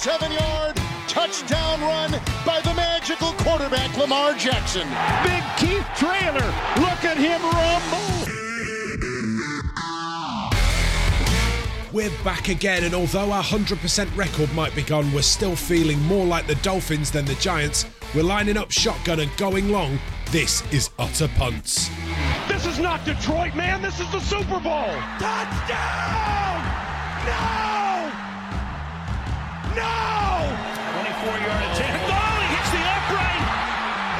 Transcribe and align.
37 0.00 0.32
yard 0.32 0.76
touchdown 1.08 1.78
run 1.82 2.10
by 2.46 2.58
the 2.62 2.72
magical 2.72 3.32
quarterback 3.32 3.94
Lamar 3.98 4.32
Jackson. 4.32 4.88
Big 5.22 5.44
Keith 5.58 5.86
Trailer. 5.94 6.46
Look 6.80 7.04
at 7.04 7.18
him 7.18 7.42
rumble. 7.42 8.26
We're 11.92 12.24
back 12.24 12.48
again, 12.48 12.84
and 12.84 12.94
although 12.94 13.30
our 13.30 13.42
100% 13.42 14.16
record 14.16 14.50
might 14.54 14.74
be 14.74 14.82
gone, 14.82 15.12
we're 15.12 15.20
still 15.20 15.54
feeling 15.54 16.00
more 16.04 16.24
like 16.24 16.46
the 16.46 16.54
Dolphins 16.56 17.10
than 17.10 17.26
the 17.26 17.34
Giants. 17.34 17.84
We're 18.14 18.22
lining 18.22 18.56
up 18.56 18.70
shotgun 18.70 19.20
and 19.20 19.36
going 19.36 19.68
long. 19.68 19.98
This 20.30 20.62
is 20.72 20.88
Utter 20.98 21.28
Punts. 21.36 21.90
This 22.48 22.64
is 22.64 22.78
not 22.78 23.04
Detroit, 23.04 23.54
man. 23.54 23.82
This 23.82 24.00
is 24.00 24.10
the 24.12 24.20
Super 24.20 24.60
Bowl. 24.60 24.94
Touchdown! 25.18 26.64
No! 27.26 27.89
No! 29.76 30.50
24-yard 30.98 31.62
attempt. 31.70 32.02
Oh, 32.10 32.36
he 32.40 32.46
hits 32.50 32.70
the 32.74 32.82
upright. 32.82 33.44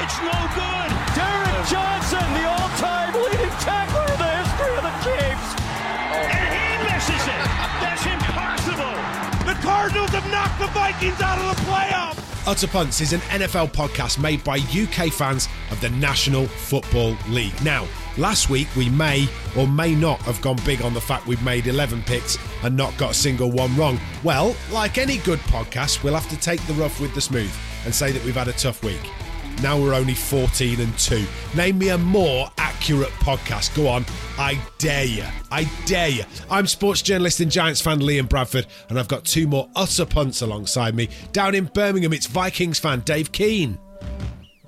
It's 0.03 0.17
no 0.23 0.37
good. 0.55 0.89
Derrick 1.17 1.59
Johnson, 1.67 2.27
the 2.39 2.45
all-time 2.47 3.11
leading 3.19 3.55
tackler 3.59 4.07
in 4.07 4.19
the 4.21 4.31
history 4.39 4.73
of 4.79 4.83
the 4.87 4.95
Chiefs. 5.03 5.47
And 6.15 6.47
he 6.55 6.67
misses 6.87 7.25
it. 7.27 7.43
That's 7.83 8.05
impossible. 8.07 8.95
The 9.43 9.57
Cardinals 9.59 10.11
have 10.11 10.27
knocked 10.31 10.59
the 10.59 10.67
Vikings 10.67 11.19
out 11.21 11.37
of 11.39 11.55
the 11.55 11.61
playoffs. 11.67 12.20
Utter 12.51 12.67
Punts 12.67 12.99
is 12.99 13.13
an 13.13 13.21
NFL 13.21 13.71
podcast 13.71 14.21
made 14.21 14.43
by 14.43 14.57
UK 14.57 15.09
fans 15.09 15.47
of 15.71 15.79
the 15.79 15.89
National 15.91 16.47
Football 16.47 17.15
League. 17.29 17.53
Now, 17.63 17.87
last 18.17 18.49
week 18.49 18.67
we 18.75 18.89
may 18.89 19.29
or 19.57 19.69
may 19.69 19.95
not 19.95 20.19
have 20.23 20.41
gone 20.41 20.57
big 20.65 20.81
on 20.81 20.93
the 20.93 20.99
fact 20.99 21.25
we've 21.25 21.41
made 21.45 21.67
11 21.67 22.03
picks 22.03 22.37
and 22.63 22.75
not 22.75 22.97
got 22.97 23.11
a 23.11 23.13
single 23.13 23.49
one 23.49 23.73
wrong. 23.77 23.97
Well, 24.21 24.53
like 24.69 24.97
any 24.97 25.19
good 25.19 25.39
podcast, 25.39 26.03
we'll 26.03 26.13
have 26.13 26.27
to 26.27 26.37
take 26.37 26.59
the 26.67 26.73
rough 26.73 26.99
with 26.99 27.15
the 27.15 27.21
smooth 27.21 27.55
and 27.85 27.95
say 27.95 28.11
that 28.11 28.21
we've 28.25 28.35
had 28.35 28.49
a 28.49 28.53
tough 28.53 28.83
week. 28.83 28.99
Now 29.61 29.79
we're 29.79 29.93
only 29.93 30.13
14 30.13 30.79
and 30.79 30.97
2. 30.97 31.25
Name 31.55 31.77
me 31.77 31.89
a 31.89 31.97
more 31.97 32.49
accurate 32.57 33.09
podcast. 33.19 33.75
Go 33.75 33.87
on. 33.87 34.05
I 34.37 34.59
dare 34.77 35.05
you. 35.05 35.25
I 35.51 35.69
dare 35.85 36.09
you. 36.09 36.23
I'm 36.49 36.67
sports 36.67 37.01
journalist 37.01 37.39
and 37.39 37.51
Giants 37.51 37.81
fan 37.81 37.99
Liam 37.99 38.27
Bradford, 38.27 38.67
and 38.89 38.99
I've 38.99 39.07
got 39.07 39.25
two 39.25 39.47
more 39.47 39.69
utter 39.75 40.05
punts 40.05 40.41
alongside 40.41 40.95
me. 40.95 41.09
Down 41.31 41.55
in 41.55 41.65
Birmingham, 41.65 42.13
it's 42.13 42.25
Vikings 42.25 42.79
fan 42.79 43.01
Dave 43.01 43.31
Keane. 43.31 43.77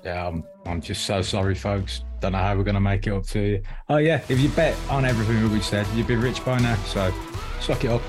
Yeah, 0.04 0.28
I'm, 0.28 0.44
I'm 0.66 0.80
just 0.80 1.06
so 1.06 1.22
sorry, 1.22 1.54
folks. 1.54 2.04
Don't 2.20 2.32
know 2.32 2.38
how 2.38 2.56
we're 2.56 2.64
going 2.64 2.74
to 2.74 2.80
make 2.80 3.06
it 3.06 3.12
up 3.12 3.26
to 3.28 3.40
you. 3.40 3.62
Oh, 3.88 3.96
yeah, 3.96 4.22
if 4.28 4.38
you 4.38 4.48
bet 4.50 4.76
on 4.88 5.04
everything 5.04 5.42
that 5.42 5.50
we 5.50 5.60
said, 5.60 5.86
you'd 5.94 6.06
be 6.06 6.16
rich 6.16 6.44
by 6.44 6.58
now. 6.58 6.76
So 6.84 7.12
suck 7.60 7.84
it 7.84 7.90
up. 7.90 8.02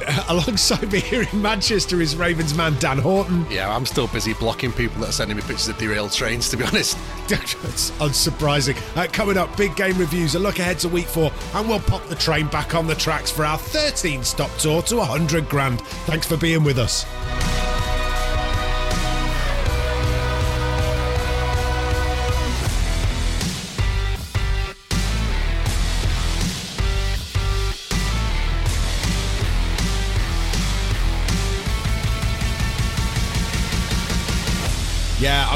Alongside 0.28 0.90
me 0.90 1.00
here 1.00 1.26
in 1.30 1.42
Manchester 1.42 2.00
is 2.00 2.16
Ravens 2.16 2.54
man 2.54 2.76
Dan 2.78 2.98
Horton. 2.98 3.46
Yeah, 3.50 3.74
I'm 3.74 3.86
still 3.86 4.06
busy 4.08 4.34
blocking 4.34 4.72
people 4.72 5.00
that 5.00 5.10
are 5.10 5.12
sending 5.12 5.36
me 5.36 5.42
pictures 5.42 5.68
of 5.68 5.78
derailed 5.78 6.12
trains, 6.12 6.48
to 6.50 6.56
be 6.56 6.64
honest. 6.64 6.98
That's 7.28 7.90
unsurprising. 7.92 8.76
Uh, 8.96 9.06
coming 9.12 9.36
up, 9.36 9.56
big 9.56 9.74
game 9.76 9.98
reviews, 9.98 10.34
a 10.34 10.38
look 10.38 10.58
ahead 10.58 10.78
to 10.80 10.88
week 10.88 11.06
four, 11.06 11.32
and 11.54 11.68
we'll 11.68 11.80
pop 11.80 12.04
the 12.06 12.14
train 12.14 12.46
back 12.48 12.74
on 12.74 12.86
the 12.86 12.94
tracks 12.94 13.30
for 13.30 13.44
our 13.44 13.58
13 13.58 14.22
stop 14.24 14.50
tour 14.58 14.82
to 14.82 14.96
100 14.96 15.48
grand. 15.48 15.80
Thanks 15.80 16.26
for 16.26 16.36
being 16.36 16.64
with 16.64 16.78
us. 16.78 17.04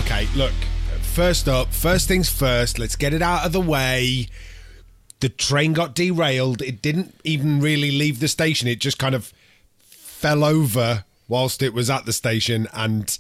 Okay, 0.01 0.27
look. 0.35 0.53
First 1.03 1.49
up, 1.49 1.69
first 1.73 2.09
things 2.09 2.31
first, 2.31 2.79
let's 2.79 2.97
get 2.97 3.13
it 3.13 3.23
out 3.23 3.45
of 3.45 3.53
the 3.53 3.61
way. 3.61 4.29
The 5.21 5.29
train 5.29 5.73
got 5.73 5.95
derailed. 5.95 6.63
It 6.63 6.81
didn't 6.81 7.15
even 7.25 7.61
really 7.61 7.91
leave 7.91 8.21
the 8.21 8.29
station. 8.29 8.69
It 8.69 8.79
just 8.79 8.99
kind 8.99 9.15
of 9.15 9.33
fell 9.81 10.45
over 10.45 11.05
whilst 11.29 11.63
it 11.63 11.75
was 11.75 11.91
at 11.91 12.07
the 12.07 12.13
station. 12.13 12.69
And 12.73 13.19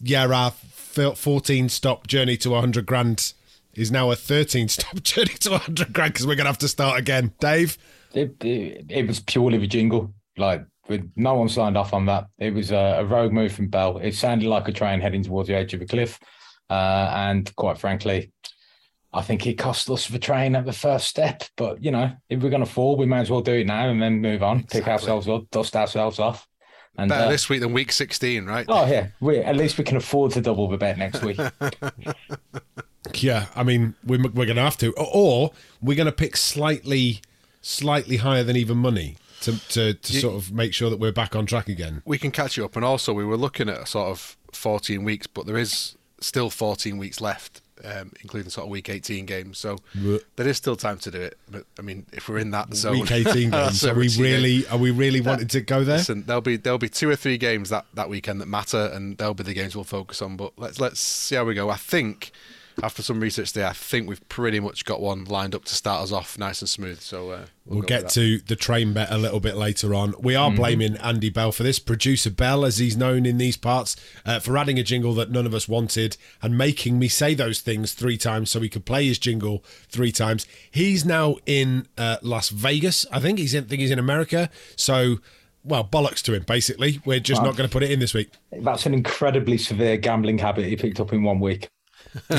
yeah, 0.00 0.26
our 0.26 0.50
14 0.52 1.68
stop 1.68 2.06
journey 2.06 2.36
to 2.36 2.50
100 2.50 2.86
grand 2.86 3.32
is 3.74 3.90
now 3.90 4.10
a 4.10 4.16
13 4.16 4.68
stop 4.68 5.02
journey 5.02 5.34
to 5.40 5.50
100 5.52 5.92
grand 5.92 6.12
because 6.12 6.26
we're 6.26 6.36
going 6.36 6.44
to 6.44 6.50
have 6.50 6.58
to 6.58 6.68
start 6.68 6.98
again. 6.98 7.32
Dave? 7.40 7.78
It, 8.14 8.36
it, 8.44 8.86
it 8.88 9.06
was 9.06 9.20
purely 9.20 9.58
the 9.58 9.66
jingle. 9.66 10.12
Like, 10.36 10.64
with 10.88 11.10
no 11.16 11.34
one 11.34 11.48
signed 11.48 11.76
off 11.76 11.92
on 11.92 12.06
that. 12.06 12.26
It 12.38 12.54
was 12.54 12.72
a, 12.72 12.96
a, 12.98 13.04
rogue 13.04 13.32
move 13.32 13.52
from 13.52 13.68
Bell. 13.68 13.98
It 13.98 14.14
sounded 14.14 14.48
like 14.48 14.68
a 14.68 14.72
train 14.72 15.00
heading 15.00 15.22
towards 15.22 15.48
the 15.48 15.54
edge 15.54 15.74
of 15.74 15.82
a 15.82 15.86
cliff. 15.86 16.18
Uh, 16.68 17.12
and 17.14 17.54
quite 17.56 17.78
frankly, 17.78 18.32
I 19.12 19.22
think 19.22 19.46
it 19.46 19.54
cost 19.54 19.90
us 19.90 20.08
the 20.08 20.18
train 20.18 20.56
at 20.56 20.64
the 20.64 20.72
first 20.72 21.06
step. 21.06 21.44
But, 21.56 21.84
you 21.84 21.90
know, 21.90 22.12
if 22.28 22.42
we're 22.42 22.50
going 22.50 22.64
to 22.64 22.70
fall, 22.70 22.96
we 22.96 23.06
may 23.06 23.18
as 23.18 23.30
well 23.30 23.42
do 23.42 23.52
it 23.52 23.66
now 23.66 23.88
and 23.88 24.02
then 24.02 24.20
move 24.20 24.42
on, 24.42 24.58
exactly. 24.58 24.80
pick 24.80 24.88
ourselves 24.88 25.28
up, 25.28 25.50
dust 25.50 25.76
ourselves 25.76 26.18
off. 26.18 26.48
And, 26.96 27.08
Better 27.08 27.26
uh, 27.26 27.30
this 27.30 27.48
week 27.48 27.60
than 27.60 27.72
week 27.72 27.92
16, 27.92 28.44
right? 28.44 28.66
Oh, 28.68 28.86
yeah. 28.86 29.08
We, 29.20 29.38
at 29.38 29.56
least 29.56 29.78
we 29.78 29.84
can 29.84 29.96
afford 29.96 30.32
to 30.32 30.40
double 30.40 30.68
the 30.68 30.76
bet 30.76 30.98
next 30.98 31.22
week. 31.22 31.38
yeah, 33.14 33.46
I 33.54 33.62
mean, 33.62 33.94
we're, 34.04 34.20
we're 34.22 34.46
going 34.46 34.56
to 34.56 34.62
have 34.62 34.76
to. 34.78 34.92
Or 34.94 35.52
we're 35.80 35.96
going 35.96 36.06
to 36.06 36.12
pick 36.12 36.36
slightly, 36.36 37.22
slightly 37.62 38.16
higher 38.18 38.42
than 38.42 38.56
even 38.56 38.78
money 38.78 39.16
to 39.42 39.68
to, 39.68 39.94
to 39.94 40.12
you, 40.12 40.20
sort 40.20 40.34
of 40.34 40.52
make 40.52 40.74
sure 40.74 40.90
that 40.90 40.98
we're 40.98 41.12
back 41.12 41.36
on 41.36 41.46
track 41.46 41.68
again. 41.68 42.02
We 42.04 42.18
can 42.18 42.30
catch 42.30 42.56
you 42.56 42.64
up, 42.64 42.76
and 42.76 42.84
also 42.84 43.12
we 43.12 43.24
were 43.24 43.36
looking 43.36 43.68
at 43.68 43.86
sort 43.88 44.08
of 44.08 44.36
14 44.52 45.04
weeks, 45.04 45.26
but 45.26 45.46
there 45.46 45.58
is 45.58 45.96
still 46.20 46.50
14 46.50 46.98
weeks 46.98 47.20
left, 47.20 47.60
um, 47.84 48.12
including 48.22 48.50
sort 48.50 48.64
of 48.64 48.70
week 48.70 48.88
18 48.88 49.26
games. 49.26 49.58
So 49.58 49.78
there 50.36 50.48
is 50.48 50.56
still 50.56 50.76
time 50.76 50.98
to 50.98 51.10
do 51.10 51.20
it. 51.20 51.38
But 51.50 51.64
I 51.78 51.82
mean, 51.82 52.06
if 52.12 52.28
we're 52.28 52.38
in 52.38 52.50
that 52.52 52.72
zone, 52.74 53.00
week 53.00 53.10
18 53.10 53.50
games, 53.50 53.84
are 53.84 53.94
we 53.94 54.08
really 54.18 54.66
are 54.68 54.78
we 54.78 54.90
really 54.90 55.20
that, 55.20 55.28
wanting 55.30 55.48
to 55.48 55.60
go 55.60 55.84
there? 55.84 55.98
Listen, 55.98 56.24
there'll 56.26 56.42
be 56.42 56.56
there'll 56.56 56.78
be 56.78 56.88
two 56.88 57.10
or 57.10 57.16
three 57.16 57.38
games 57.38 57.68
that 57.70 57.86
that 57.94 58.08
weekend 58.08 58.40
that 58.40 58.48
matter, 58.48 58.90
and 58.92 59.18
they'll 59.18 59.34
be 59.34 59.42
the 59.44 59.54
games 59.54 59.74
we'll 59.74 59.84
focus 59.84 60.22
on. 60.22 60.36
But 60.36 60.52
let's 60.56 60.80
let's 60.80 61.00
see 61.00 61.36
how 61.36 61.44
we 61.44 61.54
go. 61.54 61.70
I 61.70 61.76
think 61.76 62.32
after 62.82 63.02
some 63.02 63.20
research 63.20 63.52
there, 63.52 63.66
I 63.66 63.72
think 63.72 64.08
we've 64.08 64.26
pretty 64.28 64.60
much 64.60 64.84
got 64.84 65.00
one 65.00 65.24
lined 65.24 65.54
up 65.54 65.64
to 65.66 65.74
start 65.74 66.02
us 66.02 66.12
off 66.12 66.38
nice 66.38 66.60
and 66.60 66.68
smooth. 66.68 67.00
So 67.00 67.30
uh, 67.30 67.46
we'll, 67.64 67.80
we'll 67.80 67.86
get 67.86 68.08
to 68.10 68.38
the 68.38 68.56
train 68.56 68.92
bet 68.92 69.10
a 69.10 69.18
little 69.18 69.40
bit 69.40 69.56
later 69.56 69.94
on. 69.94 70.14
We 70.18 70.34
are 70.34 70.48
mm-hmm. 70.48 70.56
blaming 70.56 70.96
Andy 70.98 71.30
Bell 71.30 71.52
for 71.52 71.62
this, 71.62 71.78
producer 71.78 72.30
Bell, 72.30 72.64
as 72.64 72.78
he's 72.78 72.96
known 72.96 73.26
in 73.26 73.38
these 73.38 73.56
parts, 73.56 73.96
uh, 74.24 74.38
for 74.40 74.56
adding 74.56 74.78
a 74.78 74.82
jingle 74.82 75.14
that 75.14 75.30
none 75.30 75.46
of 75.46 75.54
us 75.54 75.68
wanted 75.68 76.16
and 76.40 76.56
making 76.56 76.98
me 76.98 77.08
say 77.08 77.34
those 77.34 77.60
things 77.60 77.92
three 77.92 78.16
times 78.16 78.50
so 78.50 78.60
he 78.60 78.68
could 78.68 78.84
play 78.84 79.06
his 79.06 79.18
jingle 79.18 79.64
three 79.88 80.12
times. 80.12 80.46
He's 80.70 81.04
now 81.04 81.36
in 81.46 81.86
uh, 81.98 82.18
Las 82.22 82.48
Vegas. 82.48 83.06
I 83.12 83.20
think 83.20 83.38
he's 83.38 83.54
in. 83.54 83.64
I 83.64 83.66
think 83.66 83.80
he's 83.80 83.90
in 83.90 83.98
America. 83.98 84.50
So 84.76 85.18
well, 85.64 85.84
bollocks 85.84 86.22
to 86.22 86.34
him, 86.34 86.42
basically. 86.42 87.00
We're 87.04 87.20
just 87.20 87.42
not 87.42 87.56
going 87.56 87.68
to 87.68 87.72
put 87.72 87.82
it 87.82 87.90
in 87.90 88.00
this 88.00 88.14
week. 88.14 88.30
That's 88.50 88.86
an 88.86 88.94
incredibly 88.94 89.58
severe 89.58 89.96
gambling 89.96 90.38
habit 90.38 90.66
he 90.66 90.76
picked 90.76 91.00
up 91.00 91.12
in 91.12 91.22
one 91.22 91.40
week. 91.40 91.68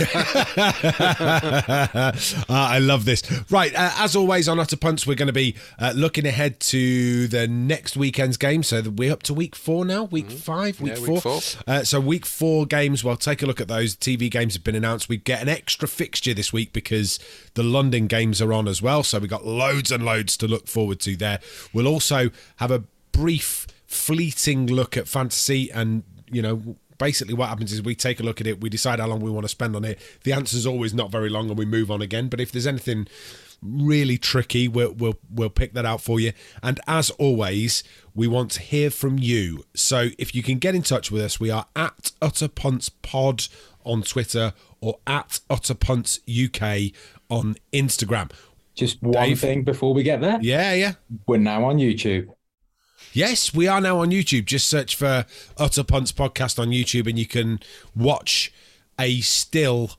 Ah, 2.49 2.69
I 2.71 2.79
love 2.79 3.05
this. 3.05 3.23
Right, 3.49 3.73
uh, 3.73 3.91
as 3.97 4.15
always 4.15 4.47
on 4.47 4.59
Utter 4.59 4.77
Punts, 4.77 5.07
we're 5.07 5.15
going 5.15 5.27
to 5.27 5.33
be 5.33 5.55
uh, 5.79 5.93
looking 5.95 6.25
ahead 6.25 6.59
to 6.61 7.27
the 7.27 7.47
next 7.47 7.95
weekend's 7.97 8.37
game. 8.37 8.63
So 8.63 8.81
we're 8.81 9.11
up 9.11 9.23
to 9.23 9.33
week 9.33 9.55
four 9.55 9.85
now, 9.85 10.03
week 10.03 10.27
mm-hmm. 10.27 10.37
five, 10.37 10.81
week 10.81 10.97
yeah, 10.97 11.05
four. 11.05 11.15
Week 11.15 11.23
four. 11.23 11.41
Uh, 11.67 11.83
so 11.83 11.99
week 11.99 12.25
four 12.25 12.65
games. 12.65 13.03
Well, 13.03 13.15
take 13.15 13.41
a 13.41 13.45
look 13.45 13.61
at 13.61 13.67
those. 13.67 13.95
TV 13.95 14.29
games 14.29 14.53
have 14.53 14.63
been 14.63 14.75
announced. 14.75 15.09
We 15.09 15.17
get 15.17 15.41
an 15.41 15.49
extra 15.49 15.87
fixture 15.87 16.33
this 16.33 16.53
week 16.53 16.73
because 16.73 17.19
the 17.55 17.63
London 17.63 18.07
games 18.07 18.41
are 18.41 18.53
on 18.53 18.67
as 18.67 18.81
well. 18.81 19.03
So 19.03 19.19
we 19.19 19.27
got 19.27 19.45
loads 19.45 19.91
and 19.91 20.05
loads 20.05 20.37
to 20.37 20.47
look 20.47 20.67
forward 20.67 20.99
to 21.01 21.15
there. 21.15 21.39
We'll 21.73 21.87
also 21.87 22.29
have 22.57 22.71
a 22.71 22.83
brief, 23.11 23.67
fleeting 23.85 24.67
look 24.67 24.97
at 24.97 25.07
fantasy 25.07 25.71
and 25.71 26.03
you 26.29 26.41
know 26.41 26.75
basically 27.03 27.33
what 27.33 27.49
happens 27.49 27.73
is 27.73 27.81
we 27.81 27.95
take 27.95 28.21
a 28.21 28.23
look 28.23 28.39
at 28.39 28.47
it, 28.47 28.61
we 28.61 28.69
decide 28.69 28.97
how 29.01 29.07
long 29.07 29.19
we 29.19 29.29
want 29.29 29.43
to 29.43 29.49
spend 29.49 29.75
on 29.75 29.83
it. 29.83 29.99
The 30.23 30.31
answer 30.31 30.55
is 30.55 30.65
always 30.65 30.93
not 30.93 31.11
very 31.11 31.27
long, 31.27 31.49
and 31.49 31.57
we 31.57 31.65
move 31.65 31.91
on 31.91 32.01
again. 32.01 32.29
But 32.29 32.39
if 32.39 32.49
there's 32.53 32.65
anything 32.65 33.07
really 33.61 34.17
tricky, 34.17 34.69
we'll 34.69 34.93
we'll 34.93 35.19
we'll 35.29 35.49
pick 35.49 35.73
that 35.73 35.85
out 35.85 35.99
for 35.99 36.17
you. 36.21 36.31
And 36.61 36.79
as 36.87 37.09
always, 37.11 37.83
we 38.15 38.25
want 38.25 38.51
to 38.51 38.61
hear 38.61 38.89
from 38.89 39.19
you. 39.19 39.65
So 39.73 40.11
if 40.17 40.33
you 40.33 40.41
can 40.41 40.59
get 40.59 40.75
in 40.75 40.81
touch 40.81 41.11
with 41.11 41.21
us, 41.21 41.41
we 41.41 41.51
are 41.51 41.65
at 41.75 42.13
Utter 42.21 42.47
Punts 42.47 42.87
Pod 42.87 43.47
on 43.83 44.01
Twitter 44.01 44.53
or 44.79 44.99
at 45.05 45.41
Utter 45.49 45.73
Punts 45.73 46.21
UK 46.29 46.93
on 47.29 47.57
Instagram. 47.73 48.31
Just 48.75 49.03
one 49.03 49.11
Dave, 49.11 49.41
thing 49.41 49.63
before 49.63 49.93
we 49.93 50.03
get 50.03 50.21
there. 50.21 50.39
Yeah, 50.41 50.73
yeah. 50.73 50.93
We're 51.27 51.37
now 51.37 51.65
on 51.65 51.79
YouTube. 51.79 52.29
Yes, 53.13 53.53
we 53.53 53.67
are 53.67 53.79
now 53.79 53.99
on 53.99 54.09
YouTube. 54.09 54.45
Just 54.45 54.67
search 54.67 54.95
for 54.95 55.25
Utter 55.57 55.83
Punts 55.83 56.11
podcast 56.11 56.57
on 56.57 56.69
YouTube, 56.69 57.07
and 57.07 57.17
you 57.17 57.27
can 57.27 57.59
watch 57.95 58.51
a 58.99 59.21
still 59.21 59.91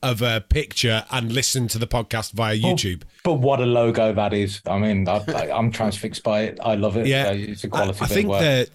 of 0.00 0.22
a 0.22 0.40
picture 0.40 1.04
and 1.10 1.32
listen 1.32 1.66
to 1.66 1.78
the 1.78 1.86
podcast 1.86 2.30
via 2.32 2.56
YouTube. 2.56 3.02
but 3.24 3.34
what 3.34 3.58
a 3.58 3.66
logo 3.66 4.12
that 4.12 4.32
is! 4.32 4.62
I 4.66 4.78
mean, 4.78 5.08
I, 5.08 5.48
am 5.50 5.72
transfixed 5.72 6.22
by 6.22 6.42
it. 6.42 6.58
I 6.62 6.76
love 6.76 6.96
it. 6.96 7.08
Yeah, 7.08 7.32
it's 7.32 7.64
a 7.64 7.68
quality. 7.68 7.98
I, 8.00 8.04
I 8.04 8.08
think 8.08 8.28
that 8.30 8.68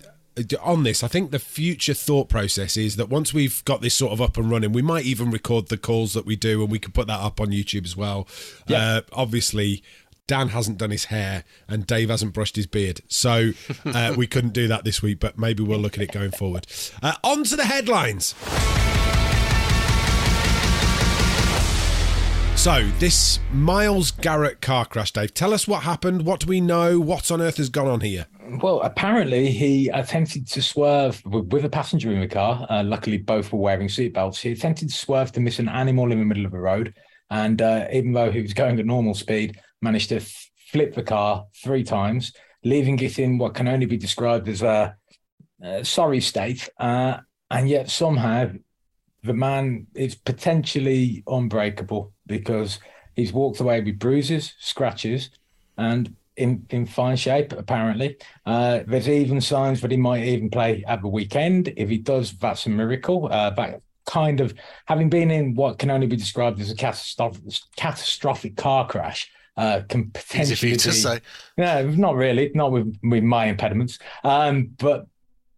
on 0.62 0.84
this, 0.84 1.04
I 1.04 1.08
think 1.08 1.32
the 1.32 1.40
future 1.40 1.94
thought 1.94 2.28
process 2.28 2.76
is 2.76 2.96
that 2.96 3.08
once 3.08 3.34
we've 3.34 3.64
got 3.66 3.82
this 3.82 3.94
sort 3.94 4.12
of 4.12 4.22
up 4.22 4.36
and 4.36 4.50
running, 4.50 4.74
we 4.74 4.82
might 4.82 5.06
even 5.06 5.30
record 5.30 5.68
the 5.68 5.78
calls 5.78 6.14
that 6.14 6.26
we 6.26 6.36
do 6.36 6.64
and 6.64 6.72
we 6.72 6.80
can 6.80 6.92
put 6.92 7.08
that 7.08 7.20
up 7.20 7.40
on 7.40 7.50
YouTube 7.50 7.86
as 7.86 7.96
well. 7.96 8.28
Yeah. 8.68 8.78
Uh, 8.78 9.02
obviously, 9.14 9.84
Dan 10.26 10.50
hasn't 10.50 10.78
done 10.78 10.92
his 10.92 11.06
hair 11.06 11.44
and 11.68 11.86
Dave 11.86 12.10
hasn't 12.10 12.34
brushed 12.34 12.56
his 12.56 12.66
beard. 12.66 13.02
So 13.08 13.52
uh, 13.86 14.14
we 14.18 14.26
couldn't 14.26 14.54
do 14.54 14.68
that 14.70 14.86
this 14.86 15.02
week, 15.02 15.20
but 15.20 15.38
maybe 15.38 15.64
we'll 15.64 15.80
look 15.80 15.98
at 15.98 16.04
it 16.04 16.12
going 16.12 16.32
forward. 16.32 16.66
Uh, 17.02 17.14
on 17.24 17.44
to 17.46 17.56
the 17.56 17.66
headlines. 17.66 18.34
So, 22.56 22.90
this 23.00 23.40
Myles 23.52 24.12
Garrett 24.12 24.62
car 24.62 24.86
crash, 24.86 25.12
Dave, 25.12 25.34
tell 25.34 25.54
us 25.54 25.68
what 25.68 25.84
happened. 25.84 26.26
What 26.26 26.40
do 26.40 26.48
we 26.48 26.62
know? 26.62 26.98
What 26.98 27.30
on 27.30 27.42
earth 27.42 27.58
has 27.58 27.68
gone 27.68 27.88
on 27.88 28.00
here? 28.00 28.26
Well, 28.62 28.80
apparently 28.80 29.50
he 29.52 29.90
attempted 29.90 30.48
to 30.48 30.62
swerve 30.62 31.22
with, 31.26 31.66
a 31.66 31.70
passenger 31.70 32.14
in 32.14 32.22
the 32.22 32.28
car. 32.30 32.66
Uh, 32.70 32.82
luckily, 32.84 33.18
both 33.18 33.52
were 33.52 33.60
wearing 33.60 33.90
seatbelts. 33.90 34.38
He 34.38 34.54
attempted 34.54 34.88
to 34.88 34.96
swerve 34.96 35.34
to 35.34 35.42
miss 35.42 35.60
an 35.60 35.68
animal 35.68 36.10
in 36.14 36.20
the 36.20 36.26
middle 36.26 36.46
of 36.46 36.54
the 36.54 36.60
road. 36.60 36.94
And 37.34 37.64
uh, 37.64 37.88
even 37.92 38.14
though 38.14 38.32
he 38.32 38.44
was 38.44 38.54
going 38.54 38.80
at 38.80 38.86
normal 38.86 39.16
speed, 39.16 39.60
managed 39.82 40.10
to 40.10 40.18
f- 40.18 40.52
flip 40.72 40.94
the 40.94 41.02
car 41.02 41.48
three 41.64 41.84
times, 41.84 42.32
leaving 42.64 43.00
it 43.00 43.18
in 43.18 43.40
what 43.40 43.56
can 43.56 43.68
only 43.68 43.88
be 43.88 43.98
described 43.98 44.48
as 44.48 44.62
a, 44.62 44.96
a 45.64 45.84
sorry 45.84 46.22
state. 46.22 46.70
Uh, 46.78 47.18
and 47.50 47.68
yet 47.68 47.90
somehow 47.90 48.52
the 49.24 49.34
man 49.34 49.88
is 49.96 50.14
potentially 50.14 51.24
unbreakable 51.26 52.14
because 52.28 52.78
he's 53.16 53.34
walked 53.34 53.60
away 53.60 53.82
with 53.82 53.98
bruises, 53.98 54.54
scratches, 54.60 55.32
and 55.76 56.16
in, 56.38 56.68
in 56.70 56.86
fine 56.86 57.18
shape, 57.18 57.52
apparently. 57.52 58.16
Uh, 58.46 58.82
there's 58.86 59.10
even 59.10 59.42
signs 59.42 59.82
that 59.82 59.90
he 59.90 59.98
might 59.98 60.24
even 60.24 60.52
play 60.52 60.84
at 60.88 61.02
the 61.02 61.08
weekend. 61.08 61.74
If 61.78 61.90
he 61.90 61.98
does, 61.98 62.34
that's 62.34 62.68
a 62.68 62.70
miracle. 62.70 63.28
Uh, 63.32 63.50
that 63.50 63.82
kind 64.06 64.42
of 64.42 64.54
having 64.86 65.10
been 65.10 65.32
in 65.32 65.56
what 65.56 65.80
can 65.80 65.90
only 65.90 66.08
be 66.08 66.16
described 66.16 66.60
as 66.60 66.72
a 66.72 66.76
catastrophic, 66.76 67.44
catastrophic 67.76 68.56
car 68.56 68.88
crash. 68.88 69.30
Uh, 69.56 69.84
can 69.88 70.10
potentially 70.10 70.54
Easy 70.54 70.56
for 70.56 70.66
you 70.66 70.76
to 70.78 70.92
say. 70.92 71.20
No, 71.58 71.88
not 71.92 72.16
really, 72.16 72.52
not 72.56 72.72
with, 72.72 72.98
with 73.04 73.24
my 73.24 73.46
impediments. 73.46 74.00
Um, 74.24 74.72
but 74.80 75.06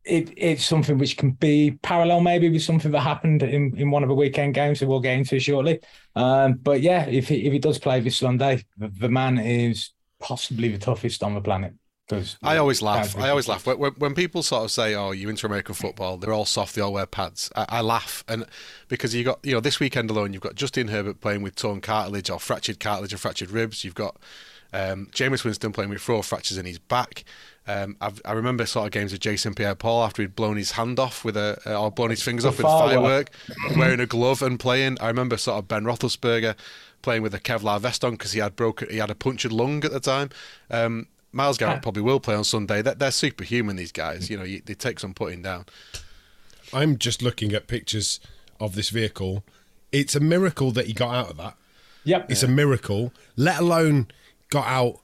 it, 0.04 0.34
it's 0.38 0.66
something 0.66 0.98
which 0.98 1.18
can 1.18 1.32
be 1.32 1.80
parallel 1.82 2.22
maybe 2.22 2.50
with 2.50 2.62
something 2.62 2.92
that 2.92 3.00
happened 3.00 3.42
in, 3.42 3.76
in 3.78 3.92
one 3.92 4.04
of 4.04 4.10
the 4.10 4.16
weekend 4.16 4.54
games 4.54 4.80
that 4.80 4.88
we'll 4.88 5.00
get 5.00 5.18
into 5.18 5.40
shortly. 5.40 5.80
Um, 6.16 6.54
but 6.54 6.82
yeah, 6.82 7.06
if 7.08 7.30
he, 7.30 7.46
if 7.46 7.54
he 7.54 7.60
does 7.60 7.80
play 7.80 8.02
this 8.02 8.18
Sunday, 8.18 8.66
the, 8.78 8.90
the 8.90 9.10
man 9.10 9.40
is 9.40 9.92
possibly 10.20 10.70
the 10.70 10.78
toughest 10.78 11.24
on 11.24 11.34
the 11.34 11.42
planet. 11.42 11.74
Because 12.08 12.38
I 12.44 12.58
always 12.58 12.84
laugh. 12.84 13.18
I 13.18 13.30
always 13.30 13.48
laugh 13.48 13.66
when, 13.66 13.78
when, 13.94 14.14
people 14.14 14.44
sort 14.44 14.64
of 14.64 14.72
say, 14.72 14.94
"Oh, 14.94 15.12
you 15.12 15.28
into 15.28 15.48
American 15.48 15.74
football? 15.74 16.18
They're 16.18 16.34
all 16.34 16.46
soft. 16.46 16.76
They 16.76 16.82
all 16.82 16.94
wear 16.94 17.08
pads." 17.08 17.52
I, 17.56 17.66
I, 17.70 17.82
laugh, 17.82 18.24
and 18.28 18.46
because 18.90 19.16
you 19.16 19.24
got 19.24 19.40
you 19.42 19.54
know 19.54 19.60
this 19.60 19.80
weekend 19.80 20.12
alone, 20.12 20.32
you've 20.32 20.44
got 20.44 20.54
Justin 20.54 20.90
Herbert 20.90 21.20
playing 21.20 21.42
with 21.42 21.56
torn 21.56 21.82
cartilage 21.82 22.30
or 22.30 22.40
fractured 22.40 22.80
cartilage 22.80 23.14
or 23.14 23.18
fractured 23.18 23.50
ribs. 23.50 23.84
You've 23.84 23.96
got 23.96 24.18
um, 24.72 25.08
Jameis 25.14 25.44
Winston 25.44 25.72
playing 25.72 25.90
with 25.90 26.02
four 26.02 26.22
fractures 26.22 26.58
in 26.58 26.66
his 26.66 26.80
back. 26.80 27.24
Um, 27.68 27.98
i 28.00 28.32
remember 28.32 28.68
sort 28.68 28.86
of 28.86 28.92
games 28.92 29.12
of 29.12 29.20
Jason 29.20 29.56
Pierre-Paul 29.56 30.04
after 30.04 30.22
he'd 30.22 30.36
blown 30.36 30.56
his 30.56 30.74
hand 30.74 31.00
off 31.00 31.26
with 31.26 31.36
a 31.36 31.60
uh, 31.66 31.82
or 31.82 31.90
blown 31.90 32.12
his 32.12 32.22
fingers 32.22 32.46
off 32.46 32.58
with 32.58 32.68
firework, 32.68 33.32
wearing 33.76 34.00
a 34.00 34.06
glove 34.06 34.44
and 34.44 34.60
playing. 34.60 34.98
I 35.02 35.08
remember 35.08 35.38
sort 35.38 35.58
of 35.58 35.68
Ben 35.68 35.84
Roethlisberger 35.84 36.56
playing 37.02 37.24
with 37.24 37.34
a 37.34 37.40
Kevlar 37.40 37.80
vest 37.80 38.06
on 38.06 38.12
because 38.12 38.34
he 38.34 38.40
had 38.40 38.56
broken 38.56 38.90
he 38.92 38.98
had 38.98 39.10
a 39.10 39.16
punctured 39.16 39.52
lung 39.52 39.84
at 39.84 39.92
the 39.92 40.00
time. 40.00 40.30
Um, 40.70 41.08
Myles 41.36 41.58
Garrett 41.58 41.82
probably 41.82 42.02
will 42.02 42.22
play 42.22 42.34
on 42.34 42.46
Sunday. 42.46 42.82
They're, 42.82 42.96
they're 42.96 43.12
superhuman. 43.12 43.76
These 43.76 43.92
guys, 43.92 44.30
you 44.30 44.38
know, 44.38 44.46
you, 44.46 44.62
they 44.66 44.74
take 44.74 45.02
some 45.02 45.14
putting 45.14 45.42
down. 45.42 45.66
I'm 46.74 46.98
just 46.98 47.22
looking 47.22 47.52
at 47.54 47.68
pictures 47.68 48.22
of 48.60 48.74
this 48.74 48.90
vehicle. 48.90 49.44
It's 49.92 50.16
a 50.16 50.22
miracle 50.22 50.72
that 50.72 50.88
he 50.88 50.94
got 50.94 51.14
out 51.14 51.30
of 51.32 51.38
that. 51.38 51.58
Yep. 52.06 52.32
It's 52.32 52.42
yeah. 52.42 52.50
a 52.50 52.52
miracle, 52.52 53.12
let 53.36 53.60
alone 53.60 54.08
got 54.50 54.66
out 54.66 55.02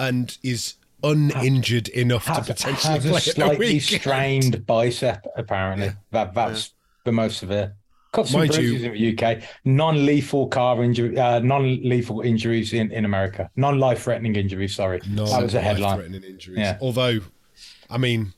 and 0.00 0.36
is 0.42 0.76
uninjured 1.02 1.88
enough 1.88 2.24
has, 2.24 2.38
to 2.38 2.54
potentially 2.54 2.94
has 2.94 3.02
play 3.04 3.16
a 3.16 3.20
slightly 3.20 3.78
strained 3.78 4.64
bicep. 4.64 5.26
Apparently, 5.36 5.88
yeah. 5.88 5.92
that 6.10 6.32
that's 6.32 6.68
yeah. 6.68 6.72
the 7.04 7.12
most 7.12 7.38
severe. 7.38 7.74
Got 8.12 8.28
some 8.28 8.40
Mind 8.40 8.52
bruises 8.52 8.82
you, 8.82 8.92
in 8.92 9.16
the 9.16 9.24
UK. 9.24 9.42
Non-lethal 9.64 10.48
car 10.48 10.82
injury, 10.82 11.18
uh, 11.18 11.40
non-lethal 11.40 12.22
injuries 12.22 12.72
in, 12.72 12.90
in 12.92 13.04
America. 13.04 13.50
Non-life-threatening 13.56 14.36
injuries. 14.36 14.74
Sorry, 14.74 15.00
that 15.04 15.42
was 15.42 15.54
a 15.54 15.60
headline. 15.60 15.90
Life 15.90 15.98
threatening 15.98 16.30
injuries. 16.30 16.58
Yeah. 16.58 16.78
Although, 16.80 17.20
I 17.90 17.98
mean, 17.98 18.32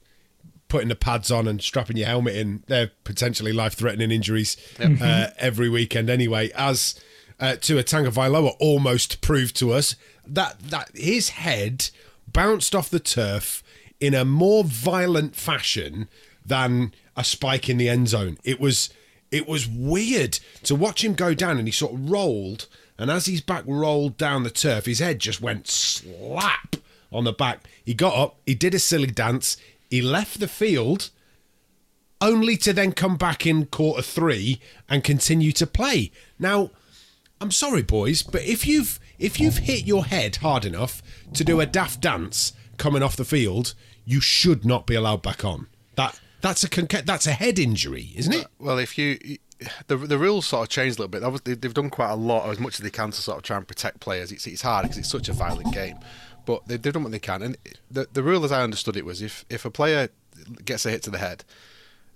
putting 0.69 0.89
the 0.89 0.97
pads 0.97 1.31
on 1.31 1.47
and 1.47 1.63
strapping 1.63 1.97
your 1.97 2.07
helmet 2.07 2.35
in, 2.35 2.65
they're 2.67 2.91
potentially 3.05 3.53
life-threatening 3.53 4.11
injuries 4.11 4.57
yep. 4.81 4.99
uh, 5.01 5.27
every 5.39 5.69
weekend 5.69 6.11
anyway. 6.11 6.51
As 6.57 6.99
uh, 7.41 7.57
Tua 7.57 7.85
Tagovailoa 7.85 8.57
almost 8.59 9.21
proved 9.21 9.57
to 9.57 9.73
us 9.73 9.97
that 10.27 10.59
that 10.61 10.91
his 10.95 11.31
head 11.31 11.91
bounced 12.27 12.75
off 12.75 12.91
the 12.91 13.01
turf 13.01 13.63
in 14.01 14.15
a 14.15 14.25
more 14.25 14.65
violent 14.65 15.35
fashion 15.35 16.09
than 16.45 16.93
a 17.17 17.25
spike 17.25 17.69
in 17.69 17.79
the 17.79 17.89
end 17.89 18.09
zone. 18.09 18.39
It 18.45 18.61
was 18.61 18.91
it 19.31 19.49
was 19.49 19.69
weird 19.69 20.39
to 20.65 20.75
watch 20.75 21.05
him 21.05 21.15
go 21.15 21.35
down 21.35 21.59
and 21.59 21.69
he 21.69 21.73
sort 21.73 21.95
of 21.95 22.11
rolled 22.11 22.67
and 22.99 23.11
as 23.11 23.27
his 23.27 23.41
back 23.41 23.65
rolled 23.67 24.17
down 24.17 24.43
the 24.43 24.51
turf 24.51 24.87
his 24.87 24.99
head 24.99 25.19
just 25.19 25.41
went 25.41 25.67
slap 25.69 26.77
on 27.13 27.25
the 27.25 27.33
back. 27.33 27.65
He 27.85 27.95
got 27.95 28.15
up, 28.15 28.39
he 28.47 28.55
did 28.55 28.75
a 28.75 28.79
silly 28.79 29.07
dance, 29.07 29.57
he 29.91 30.03
left 30.03 30.41
the 30.41 30.49
field 30.49 31.11
only 32.21 32.57
to 32.59 32.73
then 32.73 32.93
come 32.93 33.17
back 33.17 33.47
in 33.47 33.67
quarter 33.67 34.03
3 34.03 34.61
and 34.89 35.05
continue 35.05 35.53
to 35.53 35.67
play. 35.67 36.11
Now, 36.39 36.71
I'm 37.41 37.53
sorry 37.53 37.83
boys, 37.83 38.23
but 38.23 38.43
if 38.43 38.67
you've 38.67 38.99
if 39.19 39.41
you've 39.41 39.59
hit 39.59 39.87
your 39.87 40.05
head 40.05 40.37
hard 40.37 40.65
enough 40.65 41.03
to 41.35 41.45
do 41.45 41.61
a 41.61 41.67
daft 41.67 42.01
dance 42.01 42.53
coming 42.77 43.03
off 43.03 43.17
the 43.17 43.25
field, 43.25 43.75
you 44.05 44.21
should 44.21 44.65
not 44.65 44.87
be 44.87 44.95
allowed 44.95 45.23
back 45.23 45.45
on. 45.45 45.67
That 45.97 46.19
that's 46.41 46.65
a 46.65 46.87
that's 47.03 47.27
a 47.27 47.33
head 47.33 47.59
injury, 47.59 48.13
isn't 48.17 48.33
it? 48.33 48.47
Well, 48.59 48.79
if 48.79 48.97
you 48.97 49.39
the 49.87 49.97
the 49.97 50.19
rules 50.19 50.47
sort 50.47 50.63
of 50.63 50.69
changed 50.69 50.99
a 50.99 51.03
little 51.03 51.11
bit. 51.11 51.23
Obviously, 51.23 51.55
they've 51.55 51.75
done 51.75 51.91
quite 51.91 52.11
a 52.11 52.17
lot, 52.17 52.49
as 52.49 52.59
much 52.59 52.75
as 52.75 52.81
they 52.81 52.91
can, 52.91 53.11
to 53.11 53.21
sort 53.21 53.39
of 53.39 53.43
try 53.43 53.57
and 53.57 53.67
protect 53.67 54.01
players. 54.01 54.31
It's 54.31 54.47
it's 54.47 54.63
hard 54.63 54.85
because 54.85 54.99
it's 54.99 55.09
such 55.09 55.29
a 55.29 55.33
violent 55.33 55.73
game, 55.73 55.99
but 56.47 56.67
they've, 56.67 56.81
they've 56.81 56.93
done 56.93 57.03
what 57.03 57.13
they 57.13 57.19
can. 57.19 57.43
And 57.43 57.57
the 57.91 58.09
the 58.13 58.23
rule, 58.23 58.45
as 58.45 58.53
I 58.53 58.63
understood 58.63 58.97
it, 58.97 59.05
was 59.05 59.23
if 59.23 59.45
if 59.51 59.65
a 59.65 59.71
player 59.71 60.11
gets 60.65 60.87
a 60.87 60.91
hit 60.91 61.03
to 61.05 61.11
the 61.11 61.19
head, 61.19 61.45